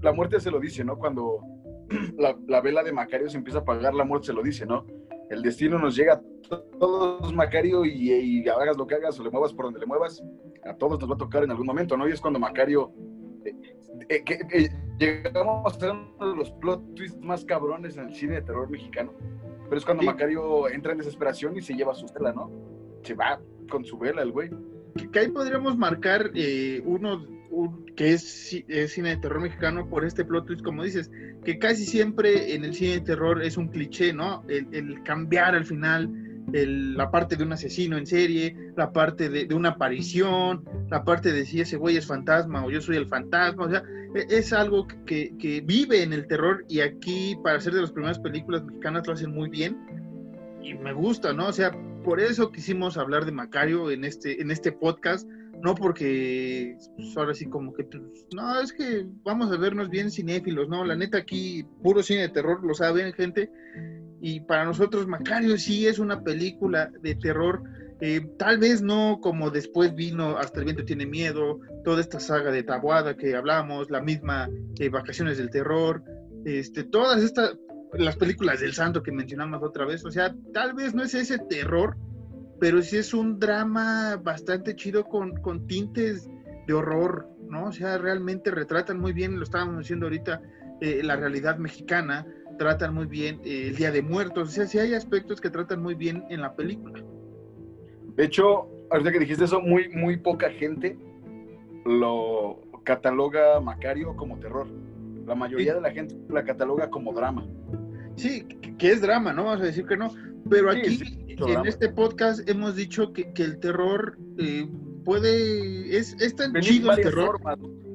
la 0.00 0.12
muerte 0.12 0.40
se 0.40 0.50
lo 0.50 0.60
dice, 0.60 0.84
¿no? 0.84 0.98
Cuando 0.98 1.40
la, 2.18 2.60
vela 2.60 2.82
de 2.82 2.92
Macario 2.92 3.28
se 3.28 3.36
empieza 3.36 3.58
a 3.58 3.62
apagar, 3.62 3.94
la 3.94 4.04
muerte 4.04 4.28
se 4.28 4.32
lo 4.32 4.42
dice, 4.42 4.66
¿no? 4.66 4.86
El 5.28 5.42
destino 5.42 5.78
nos 5.78 5.94
llega 5.94 6.14
a 6.14 6.60
todos, 6.78 7.32
Macario, 7.32 7.84
y, 7.84 8.48
hagas 8.48 8.76
lo 8.76 8.86
que 8.86 8.96
hagas 8.96 9.18
o 9.20 9.22
le 9.22 9.30
muevas 9.30 9.52
por 9.52 9.66
donde 9.66 9.80
le 9.80 9.86
muevas, 9.86 10.22
a 10.64 10.74
todos 10.74 10.98
nos 11.00 11.10
va 11.10 11.14
a 11.14 11.18
tocar 11.18 11.44
en 11.44 11.50
algún 11.50 11.66
momento, 11.66 11.96
¿no? 11.96 12.08
Y 12.08 12.12
es 12.12 12.20
cuando 12.20 12.38
Macario, 12.38 12.92
eh, 13.44 13.54
eh, 14.08 14.24
eh, 14.52 14.68
llegamos 14.98 15.72
a 15.72 15.78
ser 15.78 15.92
uno 15.92 16.30
de 16.30 16.36
los 16.36 16.50
plot 16.52 16.94
twists 16.94 17.20
más 17.20 17.44
cabrones 17.44 17.96
en 17.96 18.08
el 18.08 18.14
cine 18.14 18.34
de 18.34 18.42
terror 18.42 18.68
mexicano, 18.68 19.12
pero 19.64 19.78
es 19.78 19.84
cuando 19.84 20.02
Macario 20.02 20.68
entra 20.68 20.92
en 20.92 20.98
desesperación 20.98 21.56
y 21.56 21.62
se 21.62 21.74
lleva 21.74 21.94
su 21.94 22.06
vela, 22.12 22.32
¿no? 22.32 22.50
Se 23.02 23.14
va 23.14 23.40
con 23.70 23.84
su 23.84 23.96
vela 23.98 24.22
el 24.22 24.32
güey. 24.32 24.50
Que 25.12 25.18
ahí 25.18 25.28
podríamos 25.28 25.76
marcar 25.76 26.30
uno 26.84 27.26
que 27.96 28.12
es, 28.12 28.62
cine 28.88 29.10
de 29.10 29.16
terror 29.16 29.40
mexicano 29.40 29.88
por 29.88 30.04
este 30.04 30.24
plot 30.24 30.46
twist, 30.46 30.62
como 30.62 30.84
dices, 30.84 31.10
que 31.44 31.58
casi 31.58 31.84
siempre 31.84 32.54
en 32.54 32.64
el 32.64 32.74
cine 32.74 32.92
de 32.92 33.00
terror 33.00 33.42
es 33.42 33.56
un 33.56 33.68
cliché, 33.68 34.12
¿no? 34.12 34.44
El, 34.48 35.02
cambiar 35.02 35.54
al 35.54 35.64
final 35.64 36.10
la 36.52 37.10
parte 37.10 37.36
de 37.36 37.44
un 37.44 37.52
asesino 37.52 37.96
en 37.96 38.06
serie, 38.06 38.56
la 38.76 38.92
parte 38.92 39.28
de, 39.28 39.54
una 39.54 39.70
aparición, 39.70 40.64
la 40.88 41.04
parte 41.04 41.32
de 41.32 41.44
si 41.44 41.60
ese 41.60 41.76
güey 41.76 41.96
es 41.96 42.06
fantasma 42.06 42.64
o 42.64 42.70
yo 42.70 42.80
soy 42.80 42.96
el 42.96 43.06
fantasma, 43.06 43.64
o 43.64 43.70
sea, 43.70 43.82
e, 44.14 44.26
es 44.30 44.52
algo 44.52 44.86
que, 45.06 45.34
que 45.38 45.60
vive 45.60 46.02
en 46.02 46.12
el 46.12 46.26
terror 46.26 46.64
y 46.68 46.80
aquí 46.80 47.36
para 47.44 47.60
ser 47.60 47.74
de 47.74 47.82
las 47.82 47.92
primeras 47.92 48.18
películas 48.18 48.64
mexicanas 48.64 49.06
lo 49.06 49.12
hacen 49.12 49.30
muy 49.30 49.48
bien 49.48 49.76
y 50.62 50.74
me 50.74 50.92
gusta, 50.92 51.32
¿no? 51.32 51.48
O 51.48 51.52
sea, 51.52 51.70
por 52.02 52.20
eso 52.20 52.50
quisimos 52.50 52.96
hablar 52.96 53.24
de 53.24 53.32
Macario 53.32 53.90
en 53.90 54.04
este, 54.04 54.40
en 54.40 54.50
este 54.50 54.72
podcast, 54.72 55.28
no 55.62 55.74
porque 55.74 56.76
pues, 56.96 57.16
ahora 57.16 57.34
sí 57.34 57.46
como 57.46 57.72
que 57.72 57.84
pues, 57.84 58.26
no 58.34 58.60
es 58.60 58.72
que 58.72 59.06
vamos 59.22 59.52
a 59.52 59.56
vernos 59.56 59.90
bien 59.90 60.10
cinéfilos 60.10 60.68
no 60.68 60.84
la 60.84 60.96
neta 60.96 61.18
aquí 61.18 61.64
puro 61.82 62.02
cine 62.02 62.22
de 62.22 62.28
terror 62.30 62.64
lo 62.64 62.74
saben 62.74 63.12
gente. 63.12 63.50
Y 64.22 64.40
para 64.40 64.64
nosotros 64.64 65.06
Macario 65.06 65.56
sí 65.56 65.86
es 65.86 65.98
una 65.98 66.22
película 66.22 66.90
de 67.00 67.14
terror 67.14 67.62
eh, 68.02 68.20
tal 68.38 68.58
vez 68.58 68.80
no 68.80 69.18
como 69.20 69.50
después 69.50 69.94
vino 69.94 70.38
hasta 70.38 70.60
el 70.60 70.64
viento 70.64 70.84
tiene 70.84 71.06
miedo 71.06 71.60
toda 71.84 72.00
esta 72.00 72.20
saga 72.20 72.50
de 72.50 72.62
Tabuada 72.62 73.16
que 73.16 73.34
hablamos 73.34 73.90
la 73.90 74.00
misma 74.00 74.48
eh, 74.78 74.88
vacaciones 74.88 75.36
del 75.36 75.50
terror 75.50 76.02
este 76.44 76.84
todas 76.84 77.22
estas 77.22 77.58
las 77.94 78.16
películas 78.16 78.60
del 78.60 78.72
santo 78.72 79.02
que 79.02 79.12
mencionamos 79.12 79.62
otra 79.62 79.84
vez 79.84 80.04
o 80.04 80.10
sea 80.10 80.34
tal 80.52 80.74
vez 80.74 80.94
no 80.94 81.02
es 81.02 81.14
ese 81.14 81.38
terror 81.38 81.96
pero 82.60 82.82
sí 82.82 82.98
es 82.98 83.14
un 83.14 83.40
drama 83.40 84.16
bastante 84.22 84.76
chido 84.76 85.04
con, 85.04 85.34
con 85.40 85.66
tintes 85.66 86.28
de 86.66 86.74
horror, 86.74 87.26
¿no? 87.48 87.64
O 87.64 87.72
sea, 87.72 87.98
realmente 87.98 88.50
retratan 88.50 89.00
muy 89.00 89.12
bien, 89.12 89.38
lo 89.38 89.42
estábamos 89.42 89.78
diciendo 89.78 90.06
ahorita, 90.06 90.42
eh, 90.82 91.00
la 91.02 91.16
realidad 91.16 91.56
mexicana, 91.56 92.26
tratan 92.58 92.94
muy 92.94 93.06
bien 93.06 93.40
eh, 93.44 93.68
el 93.68 93.76
Día 93.76 93.90
de 93.90 94.02
Muertos, 94.02 94.50
o 94.50 94.52
sea, 94.52 94.66
sí 94.66 94.78
hay 94.78 94.92
aspectos 94.92 95.40
que 95.40 95.48
tratan 95.48 95.82
muy 95.82 95.94
bien 95.94 96.24
en 96.28 96.42
la 96.42 96.54
película. 96.54 97.02
De 98.14 98.24
hecho, 98.24 98.68
ahorita 98.90 99.10
que 99.10 99.20
dijiste 99.20 99.44
eso, 99.44 99.60
muy, 99.60 99.88
muy 99.88 100.18
poca 100.18 100.50
gente 100.50 100.96
lo 101.86 102.60
cataloga 102.84 103.58
Macario 103.60 104.14
como 104.16 104.38
terror. 104.38 104.66
La 105.26 105.34
mayoría 105.34 105.74
de 105.74 105.80
la 105.80 105.90
gente 105.90 106.16
la 106.28 106.44
cataloga 106.44 106.90
como 106.90 107.12
drama. 107.12 107.46
Sí, 108.16 108.44
que 108.78 108.92
es 108.92 109.00
drama, 109.00 109.32
¿no? 109.32 109.44
Vamos 109.44 109.60
a 109.62 109.66
decir 109.66 109.86
que 109.86 109.96
no, 109.96 110.12
Pero 110.48 110.70
aquí, 110.70 111.00
en 111.28 111.66
este 111.66 111.88
podcast, 111.88 112.48
hemos 112.48 112.76
dicho 112.76 113.12
que, 113.12 113.32
el 113.36 113.58
terror 113.60 114.18
eh, 114.38 114.68
puede. 115.04 115.96
Es, 115.96 116.16
es 116.20 116.34
tan 116.34 116.52
chido 116.60 116.92
el 116.92 117.02
terror. 117.02 117.40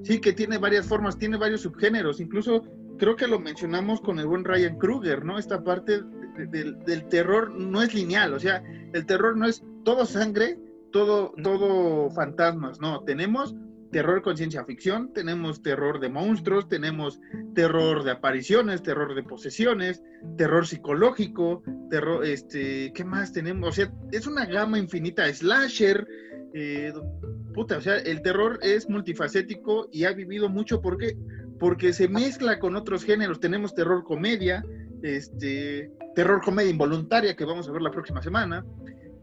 Sí, 0.04 0.20
que 0.20 0.34
tiene 0.34 0.58
varias 0.58 0.86
formas, 0.86 1.18
tiene 1.18 1.38
varios 1.38 1.62
subgéneros. 1.62 2.20
Incluso 2.20 2.64
creo 2.98 3.16
que 3.16 3.28
lo 3.28 3.40
mencionamos 3.40 4.02
con 4.02 4.20
el 4.20 4.28
buen 4.28 4.44
Ryan 4.44 4.78
Kruger, 4.78 5.26
¿no? 5.26 5.38
Esta 5.38 5.64
parte 5.64 6.02
del 6.38 7.08
terror 7.10 7.54
no 7.54 7.82
es 7.82 7.94
lineal, 7.94 8.34
o 8.34 8.40
sea, 8.40 8.62
el 8.94 9.06
terror 9.06 9.38
no 9.38 9.46
es 9.46 9.64
todo 9.84 10.06
sangre, 10.06 10.60
todo, 10.92 11.34
todo 11.42 12.10
fantasmas, 12.12 12.80
no, 12.82 13.02
tenemos 13.02 13.56
terror 13.96 14.22
con 14.22 14.36
ciencia 14.36 14.66
ficción, 14.66 15.14
tenemos 15.14 15.64
terror 15.64 16.02
de 16.02 16.10
monstruos, 16.10 16.68
tenemos 16.68 17.22
terror 17.54 18.04
de 18.04 18.12
apariciones, 18.12 18.84
terror 18.84 19.16
de 19.16 19.24
posesiones, 19.24 20.04
terror 20.36 20.68
psicológico, 20.68 21.64
terror, 21.90 22.26
este, 22.26 22.92
¿qué 22.94 23.06
más 23.06 23.32
tenemos? 23.32 23.70
O 23.70 23.72
sea, 23.72 23.94
es 24.12 24.28
una 24.28 24.48
gama 24.48 24.80
infinita, 24.80 25.34
slasher, 25.34 26.06
eh, 26.54 26.92
puta, 27.54 27.78
o 27.78 27.82
sea, 27.82 27.96
el 28.00 28.22
terror 28.22 28.60
es 28.62 28.90
multifacético 28.90 29.88
y 29.94 30.04
ha 30.04 30.12
vivido 30.12 30.50
mucho 30.50 30.82
porque 30.82 31.16
porque 31.58 31.94
se 31.94 32.10
mezcla 32.10 32.60
con 32.60 32.76
otros 32.76 33.06
géneros. 33.06 33.40
Tenemos 33.40 33.74
terror 33.74 34.04
comedia, 34.04 34.66
este, 35.04 35.90
terror 36.16 36.42
comedia 36.44 36.70
involuntaria 36.70 37.34
que 37.38 37.46
vamos 37.46 37.70
a 37.70 37.72
ver 37.72 37.82
la 37.82 37.92
próxima 37.92 38.22
semana. 38.22 38.66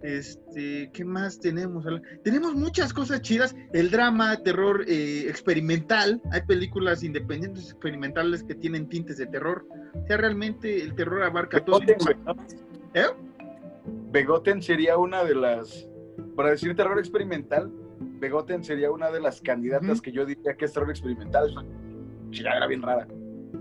Este, 0.03 0.91
¿qué 0.93 1.05
más 1.05 1.39
tenemos? 1.39 1.85
Tenemos 2.25 2.55
muchas 2.55 2.93
cosas 2.93 3.23
chidas. 3.23 3.55
El 3.73 3.91
drama, 3.91 4.37
terror 4.43 4.85
eh, 4.89 5.27
experimental. 5.29 6.21
Hay 6.33 6.43
películas 6.43 7.03
independientes 7.05 7.71
experimentales 7.71 8.43
que 8.43 8.55
tienen 8.55 8.89
tintes 8.89 9.19
de 9.19 9.27
terror. 9.27 9.65
O 9.95 10.07
sea, 10.07 10.17
realmente 10.17 10.83
el 10.83 10.95
terror 10.95 11.23
abarca 11.23 11.65
todo. 11.65 11.81
¿Eh? 12.95 13.07
Begoten 14.11 14.61
sería 14.61 14.99
una 14.99 15.25
de 15.25 15.35
las, 15.35 15.89
para 16.37 16.51
decir 16.51 16.77
terror 16.77 16.99
experimental, 16.99 17.73
Begoten 18.21 18.63
sería 18.63 18.91
una 18.91 19.11
de 19.11 19.21
las 19.21 19.41
candidatas 19.41 20.01
que 20.01 20.13
yo 20.13 20.27
diría 20.27 20.55
que 20.55 20.67
es 20.67 20.73
terror 20.73 20.91
experimental. 20.91 21.55
era 22.33 22.67
bien 22.67 22.83
rara. 22.83 23.09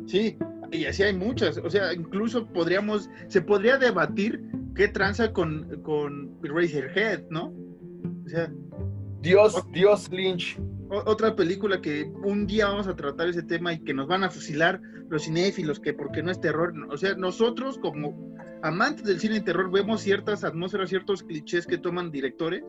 Sí, 0.06 0.38
y 0.72 0.86
así 0.86 1.04
hay 1.04 1.16
muchas. 1.16 1.58
O 1.58 1.70
sea, 1.70 1.94
incluso 1.94 2.46
podríamos, 2.48 3.10
se 3.28 3.42
podría 3.42 3.78
debatir 3.78 4.44
qué 4.76 4.88
tranza 4.88 5.34
con, 5.34 5.82
con 5.82 6.38
Razorhead, 6.42 7.30
¿no? 7.30 7.54
O 8.26 8.30
sea. 8.30 8.52
Dios, 9.22 9.64
Dios 9.72 10.10
Lynch. 10.12 10.60
Otra 10.90 11.36
película 11.36 11.80
que 11.80 12.12
un 12.24 12.48
día 12.48 12.68
vamos 12.68 12.88
a 12.88 12.96
tratar 12.96 13.30
ese 13.30 13.44
tema 13.44 13.72
y 13.72 13.80
que 13.80 13.94
nos 13.94 14.08
van 14.08 14.24
a 14.24 14.30
fusilar 14.30 14.82
los 15.10 15.24
cinéfilos, 15.24 15.80
que 15.80 15.94
porque 15.94 16.24
no 16.24 16.32
es 16.32 16.42
terror. 16.42 16.74
O 16.90 16.98
sea, 16.98 17.16
nosotros 17.16 17.78
como 17.78 18.36
amantes 18.62 19.06
del 19.06 19.20
cine 19.20 19.36
de 19.36 19.42
terror 19.42 19.72
vemos 19.72 20.02
ciertas 20.02 20.44
atmósferas, 20.44 20.90
ciertos 20.90 21.24
clichés 21.24 21.66
que 21.66 21.78
toman 21.78 22.12
directores 22.12 22.64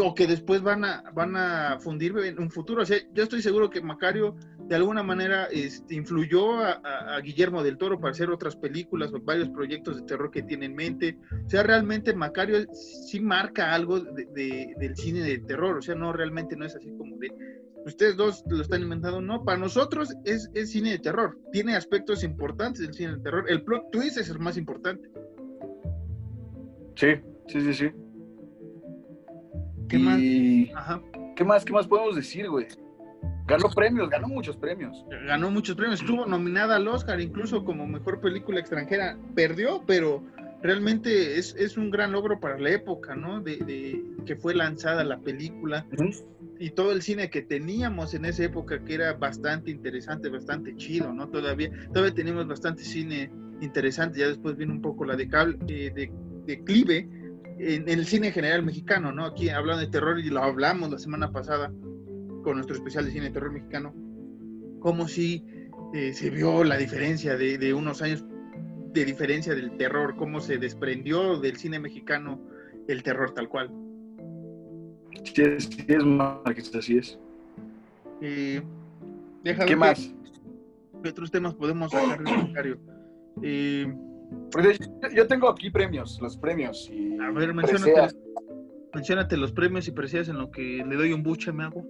o 0.00 0.14
que 0.14 0.26
después 0.26 0.60
van 0.60 0.84
a, 0.84 1.02
van 1.14 1.34
a 1.36 1.78
fundir 1.80 2.14
en 2.18 2.38
un 2.40 2.50
futuro. 2.50 2.82
O 2.82 2.86
sea, 2.86 2.98
yo 3.14 3.22
estoy 3.22 3.40
seguro 3.40 3.70
que 3.70 3.80
Macario 3.80 4.36
de 4.68 4.76
alguna 4.76 5.02
manera 5.02 5.46
este, 5.46 5.94
influyó 5.94 6.60
a, 6.60 7.18
Guillermo 7.22 7.62
del 7.62 7.78
Toro 7.78 7.98
para 7.98 8.12
hacer 8.12 8.30
otras 8.30 8.54
películas 8.54 9.12
o 9.12 9.20
varios 9.20 9.48
proyectos 9.48 9.96
de 9.96 10.02
terror 10.02 10.30
que 10.30 10.42
tiene 10.42 10.66
en 10.66 10.74
mente. 10.74 11.18
O 11.46 11.48
sea, 11.48 11.62
realmente 11.62 12.14
Macario 12.14 12.66
sí 12.72 13.18
marca 13.20 13.72
algo 13.72 14.00
de, 14.00 14.74
del 14.78 14.96
cine 14.96 15.20
de 15.20 15.38
terror. 15.38 15.78
O 15.78 15.82
sea, 15.82 15.94
no 15.94 16.12
realmente 16.12 16.54
no 16.54 16.66
es 16.66 16.76
así 16.76 16.90
como 16.98 17.16
de 17.16 17.32
ustedes 17.86 18.16
dos 18.16 18.44
lo 18.48 18.60
están 18.60 18.82
inventando. 18.82 19.22
No, 19.22 19.42
para 19.42 19.58
nosotros 19.58 20.14
es, 20.24 20.50
es 20.52 20.70
cine 20.70 20.90
de 20.90 20.98
terror. 20.98 21.38
Tiene 21.50 21.74
aspectos 21.74 22.22
importantes 22.22 22.82
del 22.82 22.94
cine 22.94 23.16
de 23.16 23.20
terror. 23.20 23.46
El 23.48 23.62
plot 23.62 23.90
twist 23.90 24.18
es 24.18 24.28
el 24.28 24.38
más 24.38 24.58
importante. 24.58 25.08
Sí, 26.94 27.14
sí, 27.46 27.60
sí, 27.60 27.74
sí. 27.74 27.90
¿Qué 29.88 29.98
más? 29.98 30.18
¿Qué 31.36 31.44
más? 31.44 31.64
¿Qué 31.64 31.72
más 31.72 31.86
podemos 31.86 32.16
decir, 32.16 32.50
güey? 32.50 32.66
Ganó 33.48 33.70
premios, 33.70 34.10
ganó 34.10 34.28
muchos 34.28 34.56
premios. 34.56 35.04
Ganó 35.26 35.50
muchos 35.50 35.74
premios, 35.74 36.00
estuvo 36.00 36.26
nominada 36.26 36.76
al 36.76 36.86
Oscar, 36.86 37.18
incluso 37.18 37.64
como 37.64 37.86
mejor 37.86 38.20
película 38.20 38.60
extranjera. 38.60 39.16
Perdió, 39.34 39.82
pero 39.86 40.22
realmente 40.62 41.38
es, 41.38 41.76
un 41.78 41.90
gran 41.90 42.12
logro 42.12 42.40
para 42.40 42.58
la 42.58 42.70
época, 42.70 43.14
¿no? 43.14 43.40
De, 43.40 44.04
que 44.26 44.36
fue 44.36 44.54
lanzada 44.54 45.02
la 45.02 45.18
película 45.18 45.86
y 46.58 46.70
todo 46.70 46.92
el 46.92 47.00
cine 47.00 47.30
que 47.30 47.42
teníamos 47.42 48.12
en 48.14 48.26
esa 48.26 48.44
época 48.44 48.84
que 48.84 48.94
era 48.94 49.14
bastante 49.14 49.70
interesante, 49.70 50.28
bastante 50.28 50.76
chido, 50.76 51.12
¿no? 51.14 51.28
Todavía, 51.28 51.70
todavía 51.92 52.14
teníamos 52.14 52.46
bastante 52.46 52.82
cine 52.82 53.30
interesante, 53.60 54.20
ya 54.20 54.28
después 54.28 54.56
viene 54.56 54.72
un 54.72 54.82
poco 54.82 55.04
la 55.04 55.16
de, 55.16 55.24
eh, 55.68 55.90
de, 55.94 56.12
declive 56.44 57.08
en, 57.58 57.88
el 57.88 58.04
cine 58.04 58.30
general 58.30 58.62
mexicano, 58.62 59.10
¿no? 59.10 59.24
Aquí 59.24 59.48
hablando 59.48 59.80
de 59.80 59.88
terror 59.88 60.18
y 60.18 60.28
lo 60.28 60.42
hablamos 60.42 60.90
la 60.90 60.98
semana 60.98 61.32
pasada 61.32 61.72
con 62.48 62.56
nuestro 62.56 62.76
especial 62.76 63.04
de 63.04 63.10
cine 63.10 63.26
de 63.26 63.32
terror 63.32 63.52
mexicano, 63.52 63.94
como 64.80 65.06
si 65.06 65.44
eh, 65.92 66.14
se 66.14 66.30
vio 66.30 66.64
la 66.64 66.78
diferencia 66.78 67.36
de, 67.36 67.74
unos 67.74 68.00
años 68.00 68.24
de 68.94 69.04
diferencia 69.04 69.54
del 69.54 69.76
terror, 69.76 70.16
cómo 70.16 70.40
se 70.40 70.56
desprendió 70.56 71.38
del 71.38 71.58
cine 71.58 71.78
mexicano 71.78 72.40
el 72.88 73.02
terror 73.02 73.34
tal 73.34 73.50
cual. 73.50 73.70
Sí, 75.24 75.42
es, 75.42 75.64
sí 75.64 75.84
es 75.88 76.74
así 76.74 76.96
es. 76.96 77.18
Eh, 78.22 78.62
¿Qué 79.44 79.76
más? 79.76 80.10
¿Qué 81.02 81.10
otros 81.10 81.30
temas 81.30 81.52
podemos 81.52 81.92
sacar 81.92 82.18
del 82.18 82.78
eh, 83.42 83.94
pues, 84.50 84.80
yo 85.14 85.26
tengo 85.26 85.50
aquí 85.50 85.68
premios, 85.68 86.18
los 86.22 86.38
premios. 86.38 86.90
a 87.20 87.30
ver, 87.30 87.52
menciónate, 87.52 88.16
menciónate, 88.94 89.36
los 89.36 89.52
premios 89.52 89.86
y 89.86 89.90
precias 89.90 90.30
en 90.30 90.38
lo 90.38 90.50
que 90.50 90.82
le 90.88 90.96
doy 90.96 91.12
un 91.12 91.22
buche, 91.22 91.52
me 91.52 91.64
hago. 91.64 91.84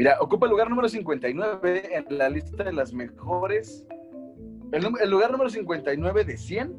Mira, 0.00 0.16
ocupa 0.18 0.46
el 0.46 0.52
lugar 0.52 0.70
número 0.70 0.88
59 0.88 1.90
en 1.92 2.16
la 2.16 2.30
lista 2.30 2.64
de 2.64 2.72
las 2.72 2.94
mejores. 2.94 3.84
El, 4.72 5.10
lugar 5.10 5.30
número 5.30 5.50
59 5.50 6.24
de 6.24 6.38
100 6.38 6.74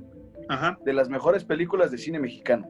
de 0.83 0.91
las 0.93 1.07
mejores 1.07 1.43
películas 1.45 1.91
de 1.91 1.99
cine 1.99 2.17
mexicano. 2.17 2.67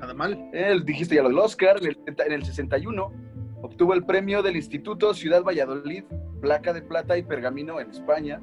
Nada 0.00 0.14
mal. 0.14 0.48
Él, 0.54 0.86
dijiste 0.86 1.16
ya 1.16 1.22
lo 1.22 1.28
del 1.28 1.38
Oscar, 1.38 1.76
en 1.82 1.88
el, 1.88 1.98
en 2.06 2.32
el 2.32 2.46
61 2.46 3.12
obtuvo 3.60 3.92
el 3.92 4.06
premio 4.06 4.42
del 4.42 4.56
Instituto 4.56 5.12
Ciudad 5.12 5.42
Valladolid, 5.42 6.04
placa 6.40 6.72
de 6.72 6.80
plata 6.80 7.18
y 7.18 7.24
pergamino 7.24 7.78
en 7.80 7.90
España. 7.90 8.40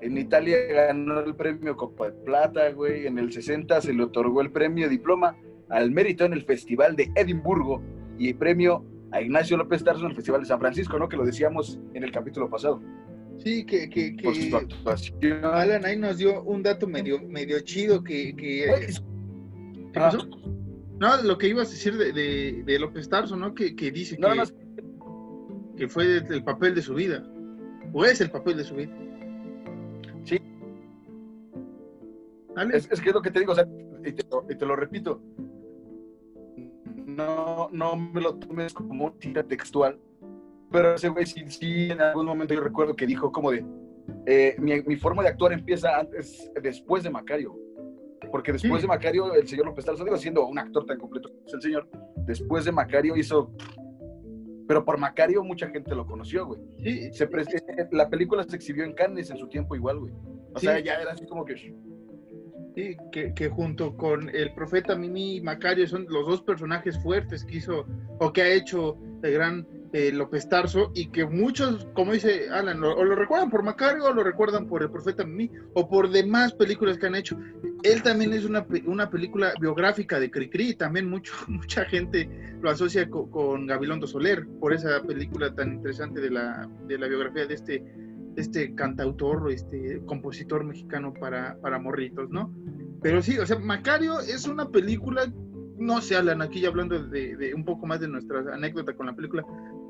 En 0.00 0.18
Italia 0.18 0.56
ganó 0.68 1.20
el 1.20 1.36
premio 1.36 1.76
Copa 1.76 2.06
de 2.06 2.14
Plata, 2.24 2.68
güey. 2.72 3.06
En 3.06 3.20
el 3.20 3.32
60 3.32 3.80
se 3.80 3.94
le 3.94 4.02
otorgó 4.02 4.40
el 4.40 4.50
premio 4.50 4.88
diploma 4.88 5.36
al 5.68 5.92
mérito 5.92 6.24
en 6.24 6.32
el 6.32 6.42
Festival 6.42 6.96
de 6.96 7.12
Edimburgo 7.14 7.80
y 8.18 8.30
el 8.30 8.34
premio 8.34 8.84
a 9.14 9.22
Ignacio 9.22 9.56
López 9.56 9.84
Tarso 9.84 10.02
en 10.04 10.10
el 10.10 10.16
Festival 10.16 10.40
de 10.40 10.48
San 10.48 10.58
Francisco, 10.58 10.98
¿no? 10.98 11.08
Que 11.08 11.16
lo 11.16 11.24
decíamos 11.24 11.78
en 11.94 12.02
el 12.02 12.10
capítulo 12.10 12.50
pasado. 12.50 12.82
Sí, 13.38 13.64
que, 13.64 13.88
que, 13.88 14.16
que 14.16 15.32
Alan 15.42 15.84
ahí 15.84 15.96
nos 15.96 16.18
dio 16.18 16.42
un 16.42 16.62
dato 16.64 16.88
medio, 16.88 17.20
medio 17.22 17.60
chido 17.60 18.02
que... 18.02 18.34
que 18.34 18.92
¿Qué 19.92 20.00
pasó? 20.00 20.18
Ah. 20.20 20.48
No, 20.98 21.22
lo 21.22 21.38
que 21.38 21.48
ibas 21.48 21.68
a 21.68 21.70
decir 21.70 21.96
de, 21.96 22.62
de, 22.64 22.78
López 22.78 23.08
Tarso, 23.08 23.36
¿no? 23.36 23.54
Que, 23.54 23.76
que 23.76 23.92
dice 23.92 24.16
que, 24.16 24.44
que 25.76 25.88
fue 25.88 26.16
el 26.16 26.42
papel 26.42 26.74
de 26.74 26.82
su 26.82 26.94
vida. 26.94 27.24
O 27.92 28.04
es 28.04 28.20
el 28.20 28.30
papel 28.30 28.56
de 28.56 28.64
su 28.64 28.74
vida. 28.74 28.92
Sí. 30.24 30.40
Es, 32.72 32.88
es, 32.90 33.00
que 33.00 33.10
es 33.10 33.14
lo 33.14 33.22
que 33.22 33.30
te 33.30 33.40
digo, 33.40 33.52
o 33.52 33.54
sea, 33.54 33.66
y 34.04 34.56
te 34.56 34.66
lo 34.66 34.74
repito, 34.74 35.20
no, 37.16 37.68
no 37.72 37.96
me 37.96 38.20
lo 38.20 38.36
tomes 38.36 38.72
como 38.72 39.06
un 39.06 39.18
tira 39.18 39.42
textual, 39.42 39.98
pero 40.70 40.94
ese 40.94 41.08
güey 41.08 41.26
sí, 41.26 41.44
sí, 41.48 41.90
en 41.90 42.00
algún 42.00 42.26
momento 42.26 42.54
yo 42.54 42.60
recuerdo 42.60 42.94
que 42.96 43.06
dijo 43.06 43.30
como 43.32 43.50
de, 43.50 43.64
eh, 44.26 44.56
mi, 44.58 44.82
mi, 44.82 44.96
forma 44.96 45.22
de 45.22 45.28
actuar 45.28 45.52
empieza 45.52 45.98
antes, 45.98 46.50
después 46.60 47.02
de 47.02 47.10
Macario, 47.10 47.56
porque 48.30 48.52
después 48.52 48.82
de 48.82 48.88
Macario, 48.88 49.34
el 49.34 49.46
señor 49.46 49.66
López 49.66 49.84
Tarso, 49.84 50.04
digo, 50.04 50.16
siendo 50.16 50.46
un 50.46 50.58
actor 50.58 50.84
tan 50.86 50.98
completo 50.98 51.28
como 51.28 51.46
es 51.46 51.54
el 51.54 51.62
señor, 51.62 51.88
después 52.26 52.64
de 52.64 52.72
Macario 52.72 53.16
hizo, 53.16 53.52
pero 54.66 54.84
por 54.84 54.98
Macario 54.98 55.44
mucha 55.44 55.68
gente 55.68 55.94
lo 55.94 56.06
conoció, 56.06 56.46
güey. 56.46 56.60
Sí. 56.82 57.12
Se 57.12 57.28
la 57.92 58.08
película 58.08 58.44
se 58.44 58.56
exhibió 58.56 58.84
en 58.84 58.94
Cannes 58.94 59.30
en 59.30 59.36
su 59.36 59.48
tiempo 59.48 59.76
igual, 59.76 60.00
güey. 60.00 60.12
O 60.54 60.58
sea, 60.58 60.78
ya 60.80 60.94
era 60.94 61.12
así 61.12 61.26
como 61.26 61.44
que 61.44 61.54
Sí, 62.74 62.96
que, 63.12 63.48
junto 63.50 63.96
con 63.96 64.28
el 64.34 64.52
profeta 64.52 64.96
Mimi 64.96 65.36
y 65.36 65.40
Macario 65.40 65.86
son 65.86 66.06
los 66.08 66.26
dos 66.26 66.42
personajes 66.42 67.00
fuertes 67.00 67.44
que 67.44 67.58
hizo 67.58 67.86
o 68.18 68.32
que 68.32 68.42
ha 68.42 68.48
hecho 68.48 68.98
el 69.22 69.32
gran 69.32 69.66
eh, 69.92 70.10
López 70.10 70.48
Tarso 70.48 70.90
y 70.92 71.06
que 71.06 71.24
muchos, 71.24 71.86
como 71.94 72.12
dice 72.12 72.48
Alan, 72.50 72.82
o, 72.82 73.04
lo 73.04 73.14
recuerdan 73.14 73.48
por 73.48 73.62
Macario 73.62 74.06
o 74.06 74.12
lo 74.12 74.24
recuerdan 74.24 74.66
por 74.66 74.82
el 74.82 74.90
profeta 74.90 75.24
Mimi 75.24 75.52
o 75.74 75.88
por 75.88 76.10
demás 76.10 76.52
películas 76.52 76.98
que 76.98 77.06
han 77.06 77.14
hecho. 77.14 77.38
Él 77.84 78.02
también 78.02 78.32
es 78.32 78.44
una, 78.44 78.66
una 78.86 79.08
película 79.08 79.54
biográfica 79.60 80.18
de 80.18 80.32
Cricri, 80.32 80.74
también 80.74 81.08
mucho, 81.08 81.32
mucha 81.46 81.84
gente 81.84 82.28
lo 82.60 82.70
asocia 82.70 83.08
con, 83.08 83.30
con 83.30 83.66
Gabilondo 83.68 84.08
Soler 84.08 84.48
por 84.58 84.72
esa 84.72 85.00
película 85.00 85.54
tan 85.54 85.74
interesante 85.74 86.20
de 86.20 86.30
la, 86.30 86.68
de 86.88 86.98
la 86.98 87.06
biografía 87.06 87.46
de 87.46 87.54
este 87.54 87.84
este 88.36 88.74
cantautor, 88.74 89.50
este 89.50 90.00
compositor 90.06 90.64
mexicano 90.64 91.14
para, 91.14 91.58
para 91.60 91.78
morritos, 91.78 92.30
¿no? 92.30 92.52
Pero 93.02 93.22
sí, 93.22 93.38
o 93.38 93.46
sea, 93.46 93.58
Macario 93.58 94.20
es 94.20 94.46
una 94.46 94.70
película, 94.70 95.30
no 95.78 96.00
sé, 96.00 96.16
Alan, 96.16 96.40
aquí 96.42 96.60
ya 96.60 96.68
hablando 96.68 97.02
de, 97.06 97.52
un 97.54 97.64
poco 97.64 97.86
más 97.86 98.00
de 98.00 98.08
nuestra 98.08 98.40
anécdota 98.54 98.94
con 98.94 99.06
la 99.06 99.14
película, 99.14 99.44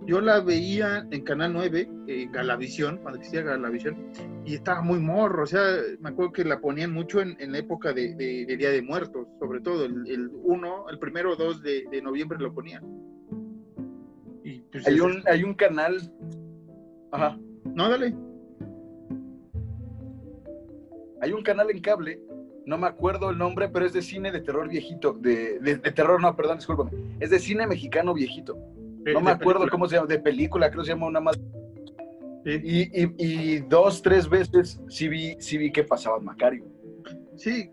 yo 0.07 0.21
la 0.21 0.41
veía 0.41 1.07
en 1.11 1.23
Canal 1.23 1.53
9, 1.53 1.89
en 2.09 2.33
Galavisión, 2.33 2.99
cuando 2.99 3.21
existía 3.21 3.43
Galavisión, 3.43 4.11
y 4.45 4.55
estaba 4.55 4.83
muy 4.83 4.99
morro, 4.99 5.45
o 5.45 5.47
sea, 5.47 5.63
me 6.01 6.11
acuerdo 6.11 6.33
que 6.33 6.45
la 6.45 6.61
ponían 6.61 6.93
mucho 6.93 7.21
en, 7.21 7.37
la 7.53 7.59
época 7.59 7.93
de, 7.93 8.15
Día 8.17 8.71
de 8.71 8.83
Muertos, 8.83 9.29
sobre 9.39 9.61
todo, 9.61 9.85
el 9.85 10.31
1, 10.43 10.89
el, 10.91 10.99
primero 10.99 11.33
o 11.33 11.37
2 11.37 11.63
de, 11.63 12.03
noviembre 12.03 12.39
lo 12.39 12.53
ponían. 12.53 12.85
Y 14.43 14.59
pues, 14.73 14.87
hay, 14.87 15.01
un, 15.01 15.23
hay 15.27 15.45
un 15.45 15.55
canal... 15.55 16.13
Ajá. 17.13 17.39
No, 17.65 17.89
dale. 17.89 18.15
Hay 21.25 21.33
un 21.33 21.43
canal 21.43 21.71
en 21.71 21.81
cable, 21.81 22.21
no 22.67 22.77
me 22.77 22.87
acuerdo 22.87 23.31
el 23.31 23.39
nombre, 23.39 23.71
pero 23.71 23.87
es 23.87 23.95
de 23.95 24.03
cine 24.03 24.31
de 24.31 24.43
terror 24.43 24.69
viejito, 24.69 25.15
de, 25.15 25.59
de, 25.59 25.79
terror, 25.79 26.21
no, 26.21 26.37
perdón, 26.37 26.59
discúlpame, 26.59 26.91
es 27.19 27.31
de 27.31 27.39
cine 27.39 27.67
mexicano 27.67 28.13
viejito. 28.13 28.59
No 29.07 29.23
me 29.23 29.31
acuerdo 29.31 29.67
cómo 29.71 29.89
se 29.89 29.97
llama, 29.97 30.07
de 30.07 30.19
película, 30.19 30.69
creo 30.71 30.83
que 30.83 30.89
se 30.89 30.93
llama 30.93 31.07
una 31.07 31.21
más. 31.21 31.41
Y, 32.45 32.91
y, 32.93 33.61
dos, 33.61 34.03
tres 34.03 34.29
veces 34.29 34.83
sí 34.89 35.09
vi, 35.09 35.35
sí 35.39 35.57
vi 35.57 35.73
que 35.73 35.83
pasaba 35.83 36.21
Macario. 36.21 36.67
Sí. 37.37 37.71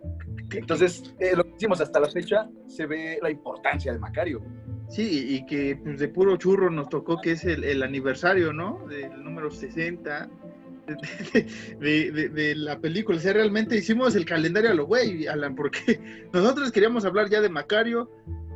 Entonces, 0.53 1.13
eh, 1.19 1.35
lo 1.35 1.43
que 1.43 1.55
hicimos 1.57 1.81
hasta 1.81 1.99
la 1.99 2.09
fecha, 2.09 2.49
se 2.67 2.85
ve 2.85 3.19
la 3.21 3.29
importancia 3.29 3.91
de 3.91 3.99
Macario. 3.99 4.41
Sí, 4.87 5.35
y 5.35 5.45
que 5.45 5.75
pues, 5.75 5.99
de 5.99 6.07
puro 6.07 6.37
churro 6.37 6.69
nos 6.69 6.87
tocó 6.87 7.19
que 7.19 7.33
es 7.33 7.43
el, 7.43 7.65
el 7.65 7.83
aniversario, 7.83 8.53
¿no? 8.53 8.87
Del 8.87 9.21
número 9.21 9.51
60 9.51 10.29
de, 11.79 12.53
la 12.55 12.79
película. 12.79 13.17
O 13.17 13.21
sea, 13.21 13.33
realmente 13.33 13.77
hicimos 13.77 14.15
el 14.15 14.25
calendario 14.25 14.71
a 14.71 14.73
lo 14.73 14.85
güey, 14.85 15.27
Alan, 15.27 15.55
porque 15.55 15.99
nosotros 16.33 16.71
queríamos 16.71 17.05
hablar 17.05 17.29
ya 17.29 17.41
de 17.41 17.49
Macario. 17.49 18.09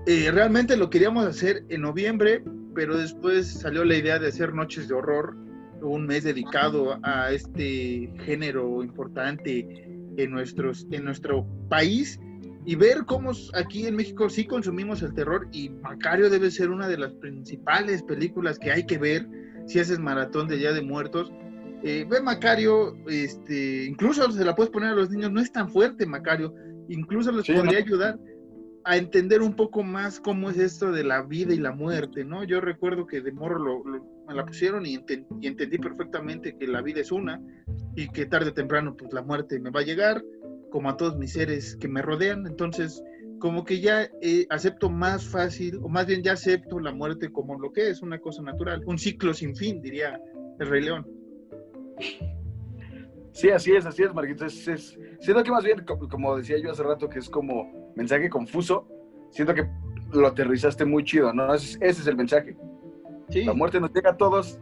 Eh, 0.08 0.30
realmente 0.32 0.78
lo 0.78 0.90
queríamos 0.90 1.26
hacer 1.26 1.64
en 1.70 1.82
noviembre, 1.82 2.44
pero 2.76 2.98
después 2.98 3.48
salió 3.48 3.84
la 3.84 3.96
idea 3.96 4.20
de 4.20 4.28
hacer 4.28 4.54
Noches 4.54 4.88
de 4.88 4.94
Horror, 4.94 5.36
un 5.82 6.06
mes 6.06 6.24
dedicado 6.24 7.00
a 7.04 7.32
este 7.32 8.12
género 8.24 8.84
importante 8.84 9.86
en, 10.18 10.32
nuestros, 10.32 10.86
en 10.92 11.06
nuestro 11.06 11.48
país 11.70 12.20
y 12.66 12.76
ver 12.76 13.06
cómo 13.06 13.32
aquí 13.54 13.86
en 13.86 13.96
México 13.96 14.30
sí 14.30 14.46
consumimos 14.46 15.04
el 15.04 15.14
terror 15.14 15.48
y 15.52 15.70
Macario 15.70 16.30
debe 16.30 16.50
ser 16.50 16.72
una 16.72 16.88
de 16.88 16.98
las 16.98 17.14
principales 17.14 18.02
películas 18.04 18.58
que 18.58 18.72
hay 18.72 18.86
que 18.86 18.98
ver 18.98 19.28
si 19.68 19.80
haces 19.80 20.00
maratón 20.00 20.48
de 20.48 20.58
Día 20.58 20.74
de 20.74 20.82
Muertos 20.82 21.32
eh, 21.88 22.04
ve 22.10 22.20
Macario, 22.20 22.98
este, 23.08 23.86
incluso 23.86 24.32
se 24.32 24.44
la 24.44 24.56
puedes 24.56 24.72
poner 24.72 24.90
a 24.90 24.96
los 24.96 25.12
niños, 25.12 25.32
no 25.32 25.40
es 25.40 25.52
tan 25.52 25.70
fuerte 25.70 26.08
Macario, 26.08 26.52
incluso 26.90 27.32
les 27.32 27.46
podría 27.46 27.78
ayudar 27.78 28.20
a 28.86 28.98
entender 28.98 29.44
un 29.44 29.56
poco 29.56 29.84
más 29.84 30.20
cómo 30.20 30.50
es 30.50 30.58
esto 30.58 30.92
de 30.92 31.04
la 31.04 31.22
vida 31.22 31.54
y 31.54 31.58
la 31.58 31.74
muerte, 31.74 32.26
¿no? 32.26 32.44
Yo 32.44 32.60
recuerdo 32.60 33.06
que 33.06 33.22
de 33.22 33.32
morro 33.32 33.84
me 33.84 34.34
la 34.34 34.48
pusieron 34.48 34.84
y, 34.88 34.96
entendí 34.96 35.78
perfectamente 35.78 36.58
que 36.58 36.66
la 36.66 36.82
vida 36.82 37.02
es 37.02 37.12
una 37.12 37.40
y 37.96 38.10
que 38.10 38.26
tarde 38.26 38.50
o 38.50 38.54
temprano 38.54 38.98
pues 38.98 39.14
la 39.14 39.22
muerte 39.22 39.60
me 39.60 39.70
va 39.70 39.82
a 39.82 39.84
llegar, 39.84 40.24
como 40.72 40.90
a 40.90 40.98
todos 40.98 41.16
mis 41.20 41.34
seres 41.34 41.76
que 41.76 41.88
me 41.88 42.02
rodean, 42.02 42.48
entonces 42.48 43.00
como 43.38 43.64
que 43.64 43.80
ya 43.80 44.10
eh, 44.24 44.48
acepto 44.50 44.90
más 44.90 45.24
fácil, 45.24 45.78
o 45.84 45.88
más 45.88 46.08
bien 46.08 46.24
ya 46.24 46.32
acepto 46.32 46.80
la 46.80 46.94
muerte 46.94 47.32
como 47.32 47.60
lo 47.60 47.72
que 47.72 47.90
es, 47.92 48.02
una 48.02 48.18
cosa 48.18 48.42
natural, 48.42 48.82
un 48.88 48.98
ciclo 48.98 49.36
sin 49.36 49.56
fin, 49.56 49.84
diría 49.84 50.20
el 50.60 50.68
Rey 50.68 50.82
León. 50.82 51.15
Sí, 53.36 53.50
así 53.50 53.74
es, 53.74 53.86
así 53.86 54.02
es, 54.04 54.14
Marquitos. 54.14 54.68
Es, 54.68 54.98
siento 55.20 55.44
que 55.44 55.52
más 55.52 55.64
bien, 55.64 55.84
como 56.10 56.38
decía 56.38 56.58
yo 56.58 56.72
hace 56.72 56.84
rato, 56.84 57.10
que 57.10 57.20
es 57.20 57.30
como 57.30 57.92
mensaje 57.96 58.30
confuso, 58.30 58.88
siento 59.30 59.54
que 59.54 59.68
lo 60.14 60.28
aterrizaste 60.28 60.86
muy 60.86 61.04
chido, 61.04 61.34
¿no? 61.34 61.54
Ese, 61.54 61.78
es 61.86 62.08
el 62.08 62.16
mensaje. 62.16 62.56
La 63.30 63.54
muerte 63.54 63.80
nos 63.82 63.92
llega 63.94 64.12
a 64.12 64.18
todos. 64.18 64.58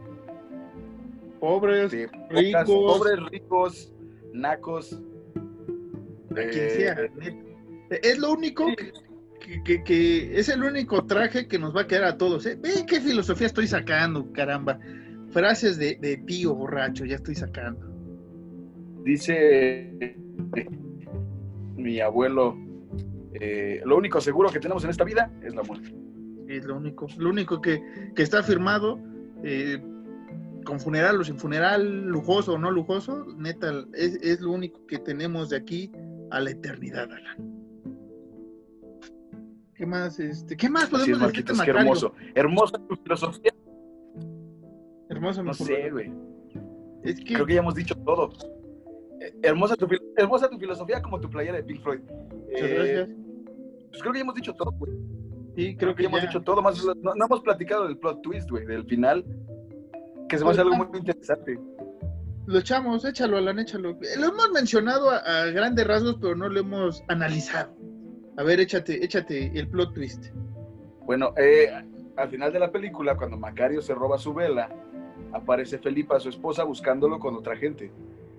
Pobres, 1.38 1.92
ricos. 2.30 2.64
Pobres, 2.64 3.20
ricos, 3.30 3.94
nacos. 4.32 5.00
Eh, 6.36 7.10
es 8.02 8.18
lo 8.18 8.32
único 8.32 8.66
que, 9.64 9.84
que, 9.84 10.38
es 10.38 10.48
el 10.48 10.64
único 10.64 11.04
traje 11.04 11.46
que 11.46 11.58
nos 11.58 11.76
va 11.76 11.82
a 11.82 11.86
quedar 11.86 12.04
a 12.04 12.18
todos. 12.18 12.44
¿eh? 12.46 12.58
Ve 12.60 12.84
qué 12.88 13.00
filosofía 13.00 13.46
estoy 13.46 13.68
sacando, 13.68 14.32
caramba. 14.32 14.80
Frases 15.34 15.76
de, 15.78 15.96
de 15.96 16.16
tío 16.18 16.54
borracho, 16.54 17.04
ya 17.04 17.16
estoy 17.16 17.34
sacando. 17.34 17.84
Dice 19.02 20.16
mi 21.76 21.98
abuelo, 22.00 22.56
eh, 23.34 23.82
lo 23.84 23.96
único 23.96 24.20
seguro 24.20 24.48
que 24.50 24.60
tenemos 24.60 24.84
en 24.84 24.90
esta 24.90 25.02
vida 25.02 25.32
es 25.42 25.52
la 25.56 25.64
muerte. 25.64 25.92
Es 26.46 26.64
lo 26.64 26.76
único, 26.76 27.08
lo 27.18 27.30
único 27.30 27.60
que, 27.60 27.82
está 28.16 28.44
firmado, 28.44 29.00
eh, 29.42 29.82
con 30.64 30.78
funeral 30.78 31.20
o 31.20 31.24
sin 31.24 31.36
funeral, 31.36 32.06
lujoso 32.06 32.52
o 32.52 32.58
no 32.58 32.70
lujoso, 32.70 33.26
neta, 33.36 33.72
es, 33.92 34.40
lo 34.40 34.52
único 34.52 34.86
que 34.86 34.98
tenemos 34.98 35.48
de 35.50 35.56
aquí 35.56 35.90
a 36.30 36.38
la 36.38 36.50
eternidad, 36.50 37.10
Alan. 37.10 37.52
¿Qué 39.74 39.84
más? 39.84 40.20
Este, 40.20 40.56
¿Qué 40.56 40.70
más 40.70 40.88
podemos 40.88 41.32
decir? 41.32 41.44
Qué 41.44 41.70
hermoso. 41.72 42.14
Hermosa 42.36 42.78
tu 42.86 42.94
filosofía 42.94 43.52
No 45.32 45.54
sé, 45.54 45.90
güey. 45.90 46.12
Es 47.02 47.20
que... 47.20 47.34
Creo 47.34 47.46
que 47.46 47.54
ya 47.54 47.60
hemos 47.60 47.74
dicho 47.74 47.94
todo. 48.04 48.30
Eh, 49.20 49.32
hermosa, 49.42 49.76
tu, 49.76 49.86
hermosa 50.16 50.48
tu 50.48 50.58
filosofía 50.58 51.00
como 51.02 51.20
tu 51.20 51.30
playera 51.30 51.56
de 51.56 51.64
Pink 51.64 51.82
Floyd. 51.82 52.00
Muchas 52.00 52.70
eh, 52.70 52.74
gracias. 52.74 53.08
Pues 53.88 54.02
creo 54.02 54.12
que 54.12 54.18
ya 54.18 54.22
hemos 54.22 54.34
dicho 54.34 54.54
todo, 54.54 54.72
güey. 54.72 54.92
Sí, 55.56 55.76
creo, 55.76 55.94
que, 55.94 56.02
ya 56.02 56.08
hemos 56.08 56.22
dicho 56.22 56.42
todo. 56.42 56.60
Más, 56.62 56.84
no, 56.84 57.12
hemos 57.14 57.40
platicado 57.42 57.86
del 57.86 57.96
plot 57.98 58.22
twist, 58.22 58.50
güey, 58.50 58.66
del 58.66 58.84
final. 58.86 59.24
Que 60.28 60.38
se 60.38 60.44
me 60.44 60.50
hace 60.50 60.62
algo 60.62 60.74
muy 60.74 60.98
interesante. 60.98 61.58
Lo 62.46 62.58
echamos, 62.58 63.04
échalo, 63.04 63.38
Alan, 63.38 63.58
échalo. 63.58 63.96
Lo 64.18 64.26
hemos 64.26 64.50
mencionado 64.52 65.10
a, 65.10 65.46
grandes 65.46 65.86
rasgos, 65.86 66.18
pero 66.20 66.34
no 66.34 66.48
lo 66.48 66.60
hemos 66.60 67.02
analizado. 67.08 67.74
A 68.36 68.42
ver, 68.42 68.60
échate, 68.60 69.04
échate 69.04 69.56
el 69.58 69.68
plot 69.68 69.94
twist. 69.94 70.26
Bueno, 71.06 71.32
eh, 71.36 71.70
al 72.16 72.28
final 72.28 72.52
de 72.52 72.58
la 72.58 72.72
película, 72.72 73.16
cuando 73.16 73.38
Macario 73.38 73.80
se 73.80 73.94
roba 73.94 74.18
su 74.18 74.34
vela, 74.34 74.68
aparece 75.34 75.78
Felipa, 75.78 76.20
su 76.20 76.28
esposa, 76.28 76.64
buscándolo 76.64 77.18
con 77.18 77.34
otra 77.34 77.56
gente. 77.56 77.90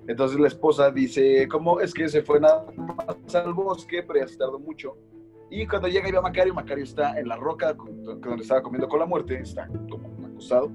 Entonces 0.07 0.39
la 0.39 0.47
esposa 0.47 0.91
dice, 0.91 1.47
¿cómo 1.47 1.79
es 1.79 1.93
que 1.93 2.07
se 2.07 2.21
fue 2.21 2.39
nada 2.39 2.65
más 2.75 3.35
al 3.35 3.53
bosque, 3.53 4.03
pero 4.03 4.19
ya 4.19 4.27
se 4.27 4.37
tardó 4.37 4.59
mucho? 4.59 4.97
Y 5.49 5.67
cuando 5.67 5.87
llega 5.87 6.07
y 6.07 6.11
ve 6.11 6.17
a 6.17 6.21
Macario, 6.21 6.53
Macario 6.53 6.83
está 6.83 7.19
en 7.19 7.27
la 7.27 7.35
roca 7.35 7.73
donde 7.73 8.41
estaba 8.41 8.61
comiendo 8.61 8.87
con 8.87 8.99
la 8.99 9.05
muerte, 9.05 9.39
está 9.39 9.67
como 9.89 10.25
acostado. 10.25 10.71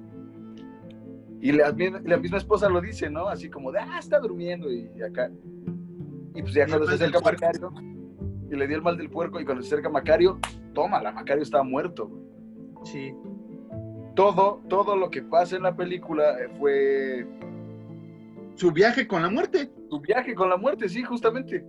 Y 1.41 1.53
la, 1.53 1.75
la, 2.05 2.17
misma 2.19 2.39
esposa 2.39 2.69
lo 2.69 2.81
dice, 2.81 3.09
¿no? 3.09 3.29
Así 3.29 3.49
como 3.49 3.73
de, 3.73 3.79
ah, 3.79 3.99
está 3.99 4.19
durmiendo 4.19 4.71
y 4.71 4.91
acá. 5.03 5.31
Y 6.35 6.43
pues 6.43 6.53
ya 6.53 6.67
cuando 6.67 6.87
se 6.87 6.95
acerca 6.95 7.21
Macario, 7.21 7.73
y 8.51 8.57
le 8.57 8.67
dio 8.67 8.77
el 8.77 8.83
mal 8.83 8.97
del 8.97 9.11
puerco, 9.11 9.41
y 9.41 9.45
cuando 9.45 9.63
se 9.63 9.69
acerca 9.69 9.89
Macario, 9.89 10.39
toma, 10.75 11.01
la 11.03 11.13
Macario 11.13 11.43
estaba 11.43 11.65
muerto. 11.65 12.11
Sí 12.85 13.15
todo, 14.21 14.63
todo 14.69 14.97
lo 14.97 15.11
que 15.11 15.23
pasa 15.23 15.57
en 15.57 15.63
la 15.63 15.75
película 15.75 16.39
eh, 16.39 16.49
fue... 16.59 17.27
Su 18.55 18.71
viaje 18.71 19.07
con 19.07 19.23
la 19.23 19.31
muerte. 19.31 19.71
Su 19.89 19.99
viaje 19.99 20.35
con 20.35 20.51
la 20.51 20.59
muerte, 20.59 20.91
sí, 20.91 21.03
justamente. 21.03 21.65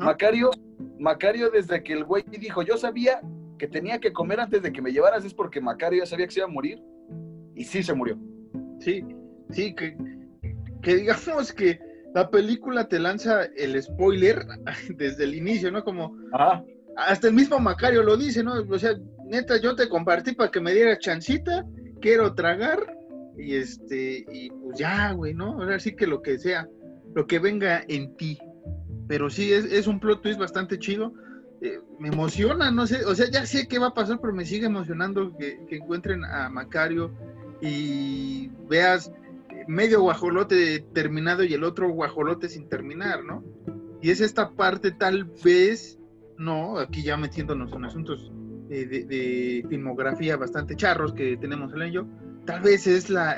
Macario, 0.00 0.50
Macario 0.98 1.48
desde 1.48 1.84
que 1.84 1.92
el 1.92 2.04
güey 2.04 2.24
dijo, 2.40 2.62
yo 2.62 2.76
sabía 2.76 3.20
que 3.56 3.68
tenía 3.68 4.00
que 4.00 4.12
comer 4.12 4.40
antes 4.40 4.62
de 4.62 4.72
que 4.72 4.82
me 4.82 4.90
llevaras, 4.90 5.24
es 5.24 5.32
porque 5.32 5.60
Macario 5.60 6.00
ya 6.00 6.06
sabía 6.06 6.26
que 6.26 6.32
se 6.32 6.40
iba 6.40 6.48
a 6.48 6.50
morir. 6.50 6.82
Y 7.54 7.62
sí 7.62 7.84
se 7.84 7.94
murió. 7.94 8.18
Sí, 8.80 9.04
sí, 9.50 9.72
que, 9.72 9.96
que 10.82 10.96
digamos 10.96 11.52
que 11.52 11.78
la 12.16 12.28
película 12.28 12.88
te 12.88 12.98
lanza 12.98 13.44
el 13.56 13.80
spoiler 13.80 14.44
desde 14.96 15.22
el 15.22 15.36
inicio, 15.36 15.70
¿no? 15.70 15.84
Como... 15.84 16.16
Hasta 16.96 17.28
el 17.28 17.34
mismo 17.34 17.60
Macario 17.60 18.02
lo 18.02 18.16
dice, 18.16 18.42
¿no? 18.42 18.54
O 18.68 18.78
sea, 18.78 18.96
neta, 19.26 19.60
yo 19.60 19.76
te 19.76 19.88
compartí 19.88 20.32
para 20.32 20.50
que 20.50 20.60
me 20.60 20.72
dieras 20.72 20.98
chancita, 20.98 21.64
quiero 22.00 22.34
tragar, 22.34 22.96
y 23.38 23.56
este, 23.56 24.24
y 24.32 24.50
pues 24.50 24.78
ya, 24.78 25.12
güey, 25.12 25.34
¿no? 25.34 25.52
Ahora 25.60 25.78
sí 25.78 25.94
que 25.94 26.06
lo 26.06 26.22
que 26.22 26.38
sea, 26.38 26.68
lo 27.14 27.26
que 27.26 27.38
venga 27.38 27.82
en 27.88 28.16
ti. 28.16 28.38
Pero 29.08 29.30
sí, 29.30 29.52
es, 29.52 29.86
un 29.86 30.00
plot 30.00 30.22
twist 30.22 30.38
bastante 30.38 30.78
chido. 30.78 31.12
Eh, 31.60 31.80
me 31.98 32.08
emociona, 32.08 32.70
no 32.70 32.86
sé, 32.86 33.04
o 33.04 33.14
sea, 33.14 33.30
ya 33.30 33.46
sé 33.46 33.68
qué 33.68 33.78
va 33.78 33.88
a 33.88 33.94
pasar, 33.94 34.20
pero 34.20 34.32
me 34.34 34.44
sigue 34.44 34.66
emocionando 34.66 35.36
que, 35.36 35.58
encuentren 35.70 36.24
a 36.24 36.48
Macario 36.48 37.12
y 37.60 38.48
veas 38.68 39.12
medio 39.66 40.02
guajolote 40.02 40.80
terminado 40.92 41.44
y 41.44 41.54
el 41.54 41.64
otro 41.64 41.88
guajolote 41.90 42.48
sin 42.48 42.68
terminar, 42.68 43.24
¿no? 43.24 43.42
Y 44.02 44.10
es 44.10 44.20
esta 44.20 44.50
parte 44.50 44.92
tal 44.92 45.24
vez, 45.24 45.98
no, 46.36 46.78
aquí 46.78 47.02
ya 47.02 47.16
metiéndonos 47.16 47.72
en 47.72 47.84
asuntos 47.84 48.30
de, 48.68 49.64
filmografía 49.68 50.36
bastante 50.36 50.76
charros 50.76 51.12
que 51.12 51.36
tenemos 51.36 51.72
en 51.72 51.82
ello, 51.82 52.06
tal 52.44 52.60
vez 52.62 52.86
es 52.86 53.10
la, 53.10 53.36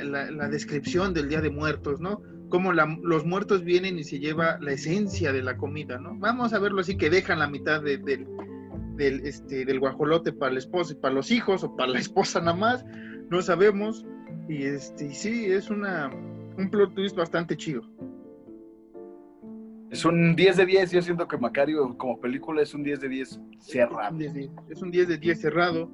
descripción 0.50 1.14
del 1.14 1.28
Día 1.28 1.40
de 1.40 1.50
Muertos, 1.50 2.00
¿no? 2.00 2.22
cómo 2.48 2.72
los 2.72 3.26
muertos 3.26 3.62
vienen 3.62 3.98
y 3.98 4.04
se 4.04 4.18
lleva 4.18 4.58
la 4.60 4.72
esencia 4.72 5.32
de 5.32 5.42
la 5.42 5.56
comida, 5.56 5.98
¿no? 5.98 6.16
Vamos 6.18 6.52
a 6.52 6.58
verlo 6.58 6.80
así, 6.80 6.96
que 6.96 7.10
dejan 7.10 7.38
la 7.38 7.46
mitad 7.46 7.82
del, 7.82 8.02
del, 8.04 9.26
este, 9.26 9.64
del 9.64 9.80
guajolote 9.80 10.32
para 10.32 10.52
la 10.52 10.58
esposa 10.58 10.92
y 10.92 10.96
para 10.96 11.14
los 11.14 11.30
hijos, 11.30 11.62
o 11.64 11.76
para 11.76 11.92
la 11.92 11.98
esposa 11.98 12.40
nada 12.40 12.56
más, 12.56 12.84
no 13.30 13.42
sabemos. 13.42 14.06
Y 14.48 14.64
este, 14.64 15.12
sí, 15.12 15.46
es 15.46 15.68
una, 15.70 16.10
un 16.56 16.70
plot 16.70 16.94
twist 16.94 17.16
bastante 17.16 17.56
chido. 17.56 17.82
Es 19.90 20.04
un 20.04 20.36
10 20.36 20.56
de 20.56 20.66
10, 20.66 20.90
yo 20.90 21.02
siento 21.02 21.26
que 21.26 21.38
Macario 21.38 21.96
como 21.96 22.20
película 22.20 22.62
es 22.62 22.74
un 22.74 22.82
10 22.82 23.00
de 23.00 23.08
10 23.08 23.40
cerrado. 23.60 24.18
Es 24.68 24.82
un 24.82 24.90
10 24.90 25.08
de 25.08 25.18
10 25.18 25.40
cerrado, 25.40 25.90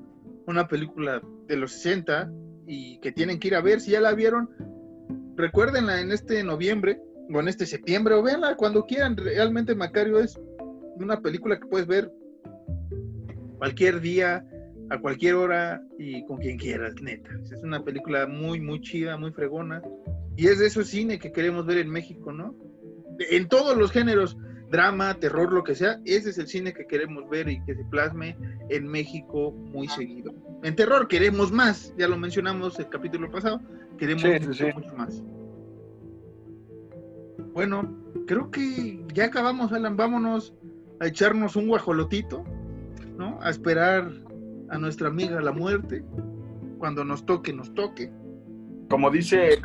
una 0.46 0.66
película 0.66 1.22
de 1.46 1.56
los 1.56 1.72
60 1.72 2.32
y 2.66 2.98
que 3.00 3.12
tienen 3.12 3.38
que 3.38 3.48
ir 3.48 3.54
a 3.54 3.60
ver, 3.60 3.80
si 3.80 3.92
ya 3.92 4.00
la 4.00 4.14
vieron, 4.14 4.50
recuérdenla 5.36 6.00
en 6.00 6.10
este 6.10 6.42
noviembre 6.42 7.00
o 7.32 7.40
en 7.40 7.48
este 7.48 7.66
septiembre 7.66 8.14
o 8.14 8.22
véanla 8.22 8.56
cuando 8.56 8.84
quieran, 8.84 9.16
realmente 9.16 9.74
Macario 9.74 10.18
es 10.18 10.40
una 10.96 11.20
película 11.20 11.58
que 11.58 11.66
puedes 11.66 11.86
ver 11.86 12.10
cualquier 13.58 14.00
día, 14.00 14.44
a 14.90 14.98
cualquier 14.98 15.34
hora 15.36 15.82
y 15.98 16.24
con 16.26 16.38
quien 16.38 16.58
quieras, 16.58 16.94
neta. 17.00 17.30
Es 17.50 17.62
una 17.62 17.82
película 17.82 18.26
muy, 18.26 18.60
muy 18.60 18.80
chida, 18.80 19.16
muy 19.16 19.32
fregona. 19.32 19.82
Y 20.36 20.48
es 20.48 20.58
de 20.58 20.66
esos 20.66 20.88
cine 20.88 21.18
que 21.18 21.32
queremos 21.32 21.64
ver 21.64 21.78
en 21.78 21.88
México, 21.88 22.32
¿no? 22.32 22.54
En 23.18 23.48
todos 23.48 23.76
los 23.76 23.92
géneros, 23.92 24.36
drama, 24.70 25.14
terror, 25.14 25.52
lo 25.52 25.62
que 25.62 25.74
sea, 25.74 26.00
ese 26.04 26.30
es 26.30 26.38
el 26.38 26.48
cine 26.48 26.72
que 26.72 26.86
queremos 26.86 27.28
ver 27.28 27.48
y 27.48 27.62
que 27.64 27.74
se 27.74 27.84
plasme 27.84 28.36
en 28.70 28.88
México 28.88 29.52
muy 29.52 29.88
seguido. 29.88 30.34
En 30.62 30.74
terror 30.74 31.06
queremos 31.08 31.52
más, 31.52 31.94
ya 31.96 32.08
lo 32.08 32.16
mencionamos 32.16 32.78
el 32.78 32.88
capítulo 32.88 33.30
pasado, 33.30 33.60
queremos 33.98 34.24
mucho, 34.74 34.96
más. 34.96 35.22
Bueno, 37.52 37.94
creo 38.26 38.50
que 38.50 39.04
ya 39.12 39.26
acabamos, 39.26 39.72
Alan, 39.72 39.96
vámonos 39.96 40.54
a 41.00 41.06
echarnos 41.06 41.54
un 41.54 41.68
guajolotito, 41.68 42.44
¿no? 43.16 43.38
A 43.42 43.50
esperar 43.50 44.10
a 44.70 44.78
nuestra 44.78 45.08
amiga 45.08 45.40
la 45.40 45.52
muerte, 45.52 46.04
cuando 46.78 47.04
nos 47.04 47.24
toque, 47.24 47.52
nos 47.52 47.72
toque. 47.74 48.10
Como 48.88 49.10
dice 49.10 49.60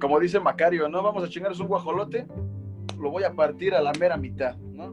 como 0.00 0.18
dice 0.18 0.40
Macario, 0.40 0.88
¿no? 0.88 1.02
Vamos 1.02 1.22
a 1.22 1.28
chingarnos 1.28 1.60
un 1.60 1.68
guajolote, 1.68 2.26
lo 2.98 3.10
voy 3.10 3.24
a 3.24 3.32
partir 3.34 3.74
a 3.74 3.82
la 3.82 3.92
mera 3.92 4.16
mitad, 4.16 4.56
¿no? 4.56 4.92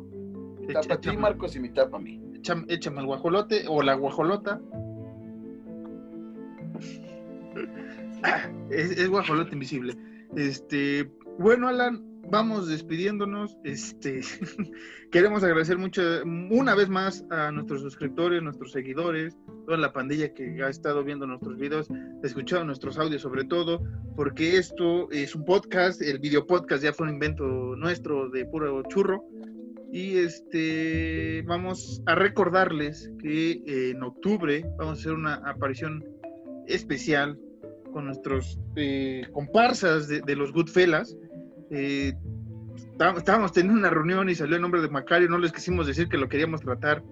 Mitad 0.60 0.86
para 0.88 1.02
ti, 1.02 1.16
Marcos, 1.16 1.56
y 1.56 1.60
mitad 1.60 1.90
para 1.90 2.04
mí. 2.04 2.22
Échame, 2.68 3.00
el 3.02 3.06
guajolote 3.06 3.66
o 3.68 3.82
la 3.82 3.96
guajolota. 3.96 4.62
es, 8.70 9.10
guajolote 9.10 9.54
invisible. 9.54 9.96
Este, 10.36 11.10
bueno, 11.40 11.68
Alan, 11.68 12.17
vamos 12.30 12.68
despidiéndonos. 12.68 13.58
Este, 13.64 14.22
queremos 15.12 15.44
agradecer 15.44 15.78
mucho, 15.78 16.02
una 16.24 16.76
vez 16.76 16.90
más, 16.90 17.26
a 17.30 17.52
nuestros 17.52 17.82
suscriptores, 17.82 18.42
nuestros 18.42 18.72
seguidores, 18.72 19.38
toda 19.66 19.78
la 19.78 19.94
pandilla 19.94 20.34
que 20.34 20.62
ha 20.64 20.70
estado 20.70 21.04
viendo 21.04 21.26
nuestros 21.28 21.58
videos, 21.58 21.88
escuchado 22.24 22.64
nuestros 22.64 22.98
audios 22.98 23.22
sobre 23.22 23.44
todo, 23.46 23.82
porque 24.16 24.58
esto 24.58 25.10
es 25.12 25.36
un 25.36 25.46
podcast, 25.46 26.02
el 26.02 26.20
video 26.20 26.46
podcast 26.46 26.84
ya 26.84 26.94
fue 26.94 27.08
un 27.08 27.14
invento 27.14 27.46
nuestro 27.76 28.30
de 28.30 28.46
puro 28.46 28.84
churro. 28.84 29.24
Y 29.90 30.18
este 30.18 31.44
vamos 31.48 32.02
a 32.08 32.16
recordarles 32.16 33.10
que 33.22 33.64
en 33.66 34.04
octubre 34.04 34.66
vamos 34.78 34.98
a 34.98 35.02
hacer 35.02 35.14
una 35.14 35.36
aparición 35.36 36.04
especial 36.68 37.40
con 37.94 38.08
nuestros 38.08 38.60
eh, 38.76 39.26
comparsas 39.32 40.10
de, 40.10 40.20
de 40.20 40.36
los 40.36 40.52
Goodfellas 40.52 41.16
eh, 41.72 42.14
estábamos 43.16 43.52
teniendo 43.52 43.80
una 43.80 43.90
reunión 43.90 44.30
y 44.30 44.36
salió 44.36 44.56
el 44.56 44.62
nombre 44.62 44.82
de 44.82 44.90
Macario, 44.90 45.30
no 45.30 45.38
les 45.38 45.52
quisimos 45.52 45.88
decir 45.88 46.10
que 46.10 46.18
lo 46.18 46.30
queríamos 46.30 46.62
tratar 46.62 47.04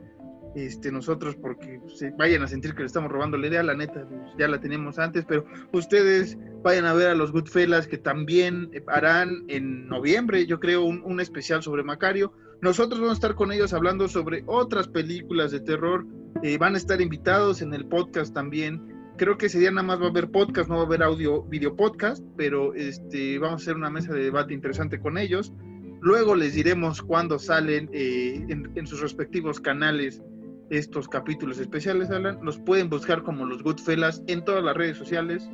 este, 0.56 0.90
nosotros 0.90 1.36
porque 1.36 1.82
se 1.94 2.12
vayan 2.12 2.42
a 2.42 2.48
sentir 2.48 2.74
que 2.74 2.80
le 2.80 2.86
estamos 2.86 3.12
robando 3.12 3.38
la 3.38 3.48
idea, 3.48 3.62
la 3.62 3.76
neta, 3.76 4.08
pues, 4.08 4.32
ya 4.40 4.48
la 4.48 4.60
teníamos 4.60 4.98
antes, 4.98 5.26
pero 5.26 5.46
ustedes 5.74 6.38
vayan 6.64 6.86
a 6.86 6.94
ver 6.94 7.10
a 7.10 7.16
los 7.16 7.34
Goodfellas 7.34 7.88
que 7.88 7.98
también 7.98 8.72
harán 8.88 9.44
en 9.50 9.88
noviembre, 9.88 10.46
yo 10.46 10.60
creo, 10.60 10.84
un, 10.84 11.20
especial 11.20 11.62
sobre 11.62 11.84
Macario. 11.84 12.32
Nosotros 12.62 13.02
vamos 13.02 13.16
a 13.16 13.16
estar 13.16 13.36
con 13.36 13.52
ellos 13.52 13.74
hablando 13.74 14.08
sobre 14.08 14.44
otras 14.48 14.88
películas 14.88 15.52
de 15.52 15.60
terror, 15.60 16.06
eh, 16.42 16.58
van 16.58 16.76
a 16.76 16.78
estar 16.78 17.02
invitados 17.02 17.62
en 17.62 17.74
el 17.74 17.86
podcast 17.86 18.34
también 18.34 18.95
Creo 19.18 19.38
que 19.38 19.46
ese 19.46 19.60
día 19.60 19.72
nada 19.72 19.88
más 19.88 20.02
va 20.02 20.08
a 20.08 20.10
haber 20.10 20.30
podcast, 20.30 20.70
no 20.70 20.76
va 20.76 20.82
a 20.82 20.86
haber 20.86 21.02
audio, 21.02 21.44
video 21.44 21.74
podcast, 21.74 22.22
pero 22.36 22.74
este, 22.74 23.40
vamos 23.40 23.62
a 23.62 23.64
hacer 23.64 23.76
una 23.78 23.90
mesa 23.90 24.14
de 24.14 24.24
debate 24.24 24.54
interesante 24.54 25.00
con 25.00 25.18
ellos. 25.18 25.54
Luego 26.02 26.36
les 26.36 26.54
diremos 26.54 27.02
cuándo 27.02 27.40
salen 27.40 27.90
eh, 27.94 28.46
en, 28.50 28.88
sus 28.88 29.00
respectivos 29.00 29.62
canales 29.62 30.22
estos 30.70 31.08
capítulos 31.08 31.60
especiales, 31.60 32.12
Alan. 32.12 32.40
Los 32.44 32.60
pueden 32.60 32.90
buscar 32.90 33.24
como 33.24 33.46
los 33.46 33.64
Goodfellas 33.64 34.22
en 34.28 34.44
todas 34.44 34.64
las 34.64 34.76
redes 34.76 34.98
sociales, 34.98 35.50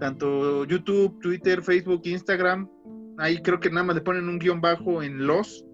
tanto 0.00 0.64
YouTube, 0.64 1.20
Twitter, 1.20 1.60
Facebook, 1.60 2.00
Instagram. 2.04 2.66
Ahí 3.18 3.42
creo 3.42 3.60
que 3.60 3.68
nada 3.68 3.84
más 3.84 3.96
le 3.96 4.02
ponen 4.02 4.26
un 4.26 4.38
guion 4.38 4.62
bajo 4.62 5.02
en 5.02 5.26
los, 5.26 5.66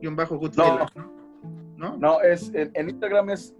guion 0.00 0.14
bajo 0.14 0.38
Goodfellas. 0.38 0.92
No, 1.76 1.96
no, 1.96 2.20
es, 2.22 2.52
en 2.54 2.88
Instagram 2.88 3.30
es 3.30 3.56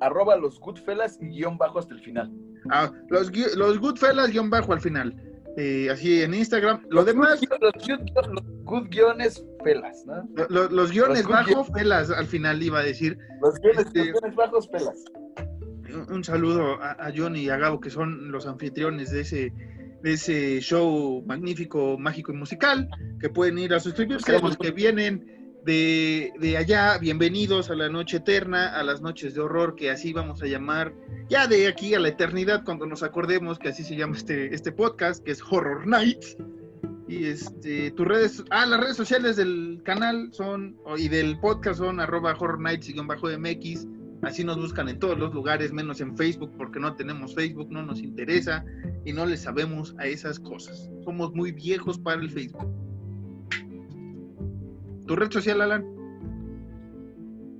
arroba 0.00 0.36
los 0.36 0.60
Goodfellas 0.60 1.18
y 1.22 1.28
guion 1.28 1.56
bajo 1.56 1.78
hasta 1.78 1.94
el 1.94 2.00
final. 2.00 2.30
Ah, 2.70 2.92
los, 3.08 3.30
los 3.56 3.78
Goodfellas 3.78 4.30
guion 4.30 4.50
bajo 4.50 4.72
al 4.72 4.80
final. 4.80 5.14
Eh, 5.56 5.88
así 5.90 6.22
en 6.22 6.34
Instagram. 6.34 6.82
Lo 6.90 7.04
demás. 7.04 7.40
los, 7.60 7.72
good 8.64 8.88
guiones 8.88 9.44
felas, 9.64 10.04
¿no? 10.06 10.26
Los, 10.48 10.92
guiones 10.92 11.26
bajos 11.26 11.68
felas 11.74 12.10
al 12.10 12.26
final 12.26 12.62
iba 12.62 12.80
a 12.80 12.82
decir. 12.82 13.18
Los 13.42 13.58
guiones, 13.60 13.86
este, 13.86 14.12
bajos 14.34 14.68
felas. 14.70 15.04
Un, 16.08 16.22
saludo 16.22 16.80
a, 16.80 17.10
Johnny 17.16 17.42
y 17.42 17.50
a 17.50 17.56
Gabo, 17.56 17.80
que 17.80 17.90
son 17.90 18.30
los 18.30 18.46
anfitriones 18.46 19.10
de 19.10 19.22
ese, 19.22 19.52
de 20.02 20.12
ese 20.12 20.60
show 20.60 21.22
magnífico, 21.26 21.98
mágico 21.98 22.32
y 22.32 22.36
musical, 22.36 22.88
que 23.20 23.28
pueden 23.28 23.58
ir 23.58 23.74
a 23.74 23.80
suscribirse, 23.80 24.40
los 24.40 24.56
que 24.56 24.70
vienen 24.70 25.39
de, 25.64 26.56
allá, 26.58 26.98
bienvenidos 26.98 27.70
a 27.70 27.74
la 27.74 27.88
noche 27.88 28.18
eterna, 28.18 28.68
a 28.78 28.82
las 28.82 29.00
noches 29.00 29.34
de 29.34 29.40
horror, 29.40 29.74
que 29.76 29.90
así 29.90 30.12
vamos 30.12 30.42
a 30.42 30.46
llamar, 30.46 30.94
ya 31.28 31.46
de 31.46 31.68
aquí 31.68 31.94
a 31.94 32.00
la 32.00 32.08
eternidad, 32.08 32.64
cuando 32.64 32.86
nos 32.86 33.02
acordemos 33.02 33.58
que 33.58 33.68
así 33.68 33.82
se 33.82 33.96
llama 33.96 34.16
este, 34.16 34.54
este 34.54 34.72
podcast, 34.72 35.24
que 35.24 35.32
es 35.32 35.42
Horror 35.42 35.86
Nights. 35.86 36.36
Y 37.08 37.24
este, 37.26 37.90
tus 37.90 38.06
redes, 38.06 38.44
ah, 38.50 38.66
las 38.66 38.80
redes 38.80 38.96
sociales 38.96 39.36
del 39.36 39.80
canal 39.84 40.28
son, 40.32 40.76
y 40.96 41.08
del 41.08 41.38
podcast 41.40 41.78
son 41.78 41.98
arroba 41.98 42.36
Horror 42.38 42.60
Nights-MX. 42.60 43.86
Así 44.22 44.44
nos 44.44 44.58
buscan 44.58 44.88
en 44.88 44.98
todos 44.98 45.18
los 45.18 45.34
lugares, 45.34 45.72
menos 45.72 46.00
en 46.00 46.16
Facebook, 46.16 46.52
porque 46.56 46.78
no 46.78 46.94
tenemos 46.94 47.34
Facebook, 47.34 47.68
no 47.70 47.82
nos 47.82 48.00
interesa 48.00 48.64
y 49.04 49.12
no 49.12 49.26
le 49.26 49.36
sabemos 49.36 49.94
a 49.98 50.06
esas 50.06 50.38
cosas. 50.38 50.90
Somos 51.04 51.32
muy 51.34 51.52
viejos 51.52 51.98
para 51.98 52.20
el 52.20 52.30
Facebook. 52.30 52.79
¿Tu 55.10 55.16
red 55.16 55.32
social, 55.32 55.60
Alan? 55.60 55.82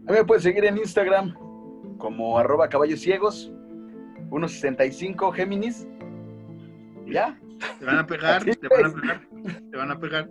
A 0.07 0.13
mí 0.13 0.19
me 0.19 0.25
puedes 0.25 0.45
seguir 0.45 0.65
en 0.67 0.79
Instagram 0.79 1.35
como 1.99 2.39
arroba 2.39 2.69
caballos 2.69 3.01
ciegos, 3.01 3.53
1.65 4.31 5.33
Géminis. 5.33 5.89
¿Ya? 7.09 7.37
Te 7.81 7.85
van 7.85 7.99
a 7.99 8.07
pegar, 8.07 8.45
te 8.45 8.69
van 8.69 8.85
a 8.85 8.95
pegar, 8.95 9.29
te 9.69 9.77
van 9.77 9.91
a 9.91 9.99
pegar. 9.99 10.31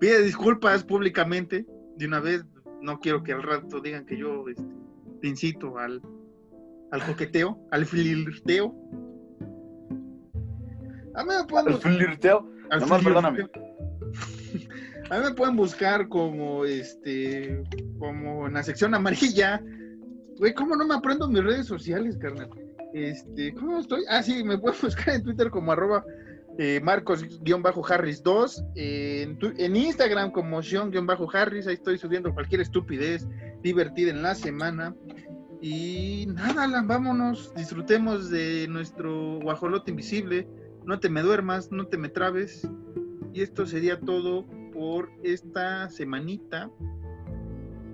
Pide 0.00 0.22
disculpas 0.22 0.84
públicamente 0.84 1.66
de 1.96 2.06
una 2.06 2.20
vez. 2.20 2.46
No 2.80 2.98
quiero 2.98 3.22
que 3.22 3.34
al 3.34 3.42
rato 3.42 3.82
digan 3.82 4.06
que 4.06 4.16
yo 4.16 4.48
este, 4.48 4.64
te 5.20 5.28
incito 5.28 5.76
al, 5.76 6.00
al 6.92 7.02
coqueteo, 7.04 7.60
al 7.72 7.84
flirteo. 7.84 8.74
A 11.14 11.24
mí 11.24 11.28
me 11.28 11.44
pueden... 11.46 11.74
¿Al 11.74 11.78
flirteo? 11.78 12.50
Al 12.70 12.80
Nomás 12.80 13.04
perdóname. 13.04 13.50
A 15.10 15.18
mí 15.18 15.24
me 15.24 15.34
pueden 15.34 15.56
buscar 15.56 16.08
como 16.08 16.64
este, 16.64 17.62
como 17.98 18.46
en 18.46 18.54
la 18.54 18.62
sección 18.62 18.94
amarilla. 18.94 19.62
Güey, 20.38 20.54
¿cómo 20.54 20.76
no 20.76 20.86
me 20.86 20.94
aprendo 20.94 21.28
mis 21.28 21.42
redes 21.42 21.66
sociales, 21.66 22.18
carnal? 22.18 22.50
Este, 22.92 23.54
¿cómo 23.54 23.78
estoy? 23.78 24.04
Ah, 24.08 24.22
sí, 24.22 24.44
me 24.44 24.58
pueden 24.58 24.78
buscar 24.82 25.14
en 25.14 25.22
Twitter 25.22 25.50
como 25.50 25.72
arroba 25.72 26.04
eh, 26.58 26.80
Marcos-Harris2, 26.82 28.64
en, 28.74 29.76
Instagram 29.76 30.32
como 30.32 30.60
Sean-Harris, 30.60 31.68
ahí 31.68 31.74
estoy 31.74 31.98
subiendo 31.98 32.34
cualquier 32.34 32.60
estupidez 32.60 33.28
divertida 33.62 34.10
en 34.10 34.22
la 34.22 34.34
semana. 34.34 34.94
Y 35.60 36.26
nada, 36.34 36.64
Alan, 36.64 36.88
vámonos, 36.88 37.54
disfrutemos 37.54 38.28
de 38.30 38.66
nuestro 38.68 39.38
guajolote 39.40 39.92
invisible. 39.92 40.48
No 40.84 40.98
te 41.00 41.08
me 41.08 41.22
duermas, 41.22 41.70
no 41.70 41.86
te 41.86 41.96
me 41.96 42.08
trabes. 42.08 42.68
Y 43.32 43.42
esto 43.42 43.64
sería 43.66 44.00
todo 44.00 44.44
por 44.78 45.10
esta 45.24 45.90
semanita. 45.90 46.70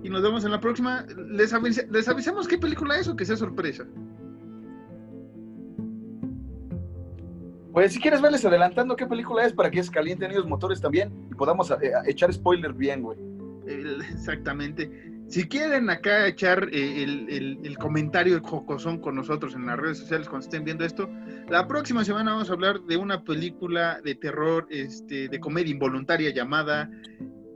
Y 0.03 0.09
nos 0.09 0.21
vemos 0.21 0.45
en 0.45 0.51
la 0.51 0.59
próxima. 0.59 1.03
Les, 1.31 1.51
les 1.89 2.07
avisamos 2.07 2.47
qué 2.47 2.59
película 2.59 2.99
es 2.99 3.07
o 3.07 3.15
que 3.15 3.25
sea 3.25 3.35
sorpresa. 3.35 3.87
Pues 7.73 7.91
si 7.91 7.99
quieres 7.99 8.21
verles 8.21 8.45
adelantando 8.45 8.95
qué 8.95 9.07
película 9.07 9.45
es 9.45 9.51
para 9.51 9.71
que 9.71 9.83
se 9.83 9.91
calienten 9.91 10.31
ellos 10.31 10.45
motores 10.45 10.79
también 10.79 11.11
y 11.31 11.33
podamos 11.33 11.71
eh, 11.71 11.91
echar 12.05 12.31
spoiler 12.31 12.71
bien, 12.71 13.01
güey. 13.01 13.17
Exactamente. 13.67 15.14
Si 15.27 15.47
quieren 15.47 15.89
acá 15.89 16.27
echar 16.27 16.69
eh, 16.71 17.03
el, 17.03 17.59
el, 17.63 17.77
comentario 17.77 18.39
jocosón 18.41 18.99
con 18.99 19.15
nosotros 19.15 19.55
en 19.55 19.65
las 19.65 19.77
redes 19.77 19.97
sociales 19.97 20.29
cuando 20.29 20.45
estén 20.45 20.63
viendo 20.63 20.85
esto, 20.85 21.09
la 21.49 21.67
próxima 21.67 22.05
semana 22.05 22.33
vamos 22.33 22.49
a 22.49 22.53
hablar 22.53 22.81
de 22.81 22.97
una 22.97 23.23
película 23.23 23.99
de 24.03 24.15
terror, 24.15 24.67
este, 24.69 25.27
de 25.27 25.39
comedia 25.39 25.71
involuntaria 25.71 26.31
llamada 26.31 26.89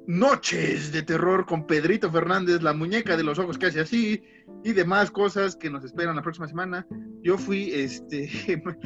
Noches 0.08 0.92
de 0.92 1.04
Terror 1.04 1.46
con 1.46 1.68
Pedrito 1.68 2.12
Fernández, 2.12 2.64
la 2.64 2.74
muñeca 2.74 3.16
de 3.16 3.24
los 3.24 3.38
ojos 3.38 3.60
que 3.60 3.68
hace 3.68 3.82
así 3.82 4.24
y 4.64 4.74
demás 4.74 5.12
cosas 5.12 5.56
que 5.56 5.70
nos 5.70 5.86
esperan 5.86 6.16
la 6.16 6.24
próxima 6.24 6.48
semana. 6.48 6.88
Yo 7.22 7.38
fui 7.38 7.72
este 7.72 8.28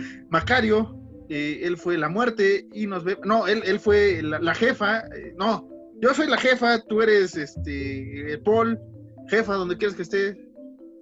Macario, 0.29 0.99
eh, 1.29 1.61
él 1.63 1.77
fue 1.77 1.97
la 1.97 2.09
muerte 2.09 2.67
y 2.73 2.87
nos 2.87 3.05
ve, 3.05 3.17
no, 3.23 3.47
él, 3.47 3.63
él 3.65 3.79
fue 3.79 4.21
la, 4.21 4.53
jefa, 4.53 4.99
eh, 5.15 5.33
no, 5.37 5.69
yo 6.03 6.13
soy 6.13 6.27
la 6.27 6.37
jefa, 6.37 6.79
tú 6.89 7.01
eres 7.01 7.37
este 7.37 8.37
Paul, 8.43 8.77
jefa, 9.29 9.53
donde 9.53 9.77
quieras 9.77 9.95
que 9.95 10.01
esté. 10.01 10.37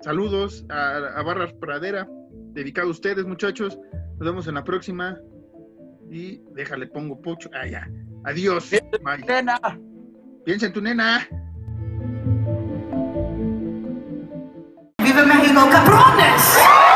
Saludos 0.01 0.63
a, 0.69 0.97
a 1.17 1.23
Barras 1.23 1.51
Pradera, 1.53 2.07
dedicado 2.53 2.89
a 2.89 2.91
ustedes, 2.91 3.25
muchachos. 3.25 3.79
Nos 4.19 4.19
vemos 4.19 4.47
en 4.47 4.53
la 4.53 4.63
próxima. 4.63 5.17
Y 6.11 6.39
déjale, 6.53 6.85
pongo 6.85 7.19
pocho. 7.19 7.49
Ah, 7.51 7.65
ya. 7.65 7.89
Adiós. 8.25 8.71
Nena. 9.27 9.59
Piensa 10.45 10.67
en 10.67 10.73
tu 10.73 10.81
nena. 10.81 11.27
¡Viva 14.99 15.25
México, 15.25 15.67
cabrones! 15.71 16.90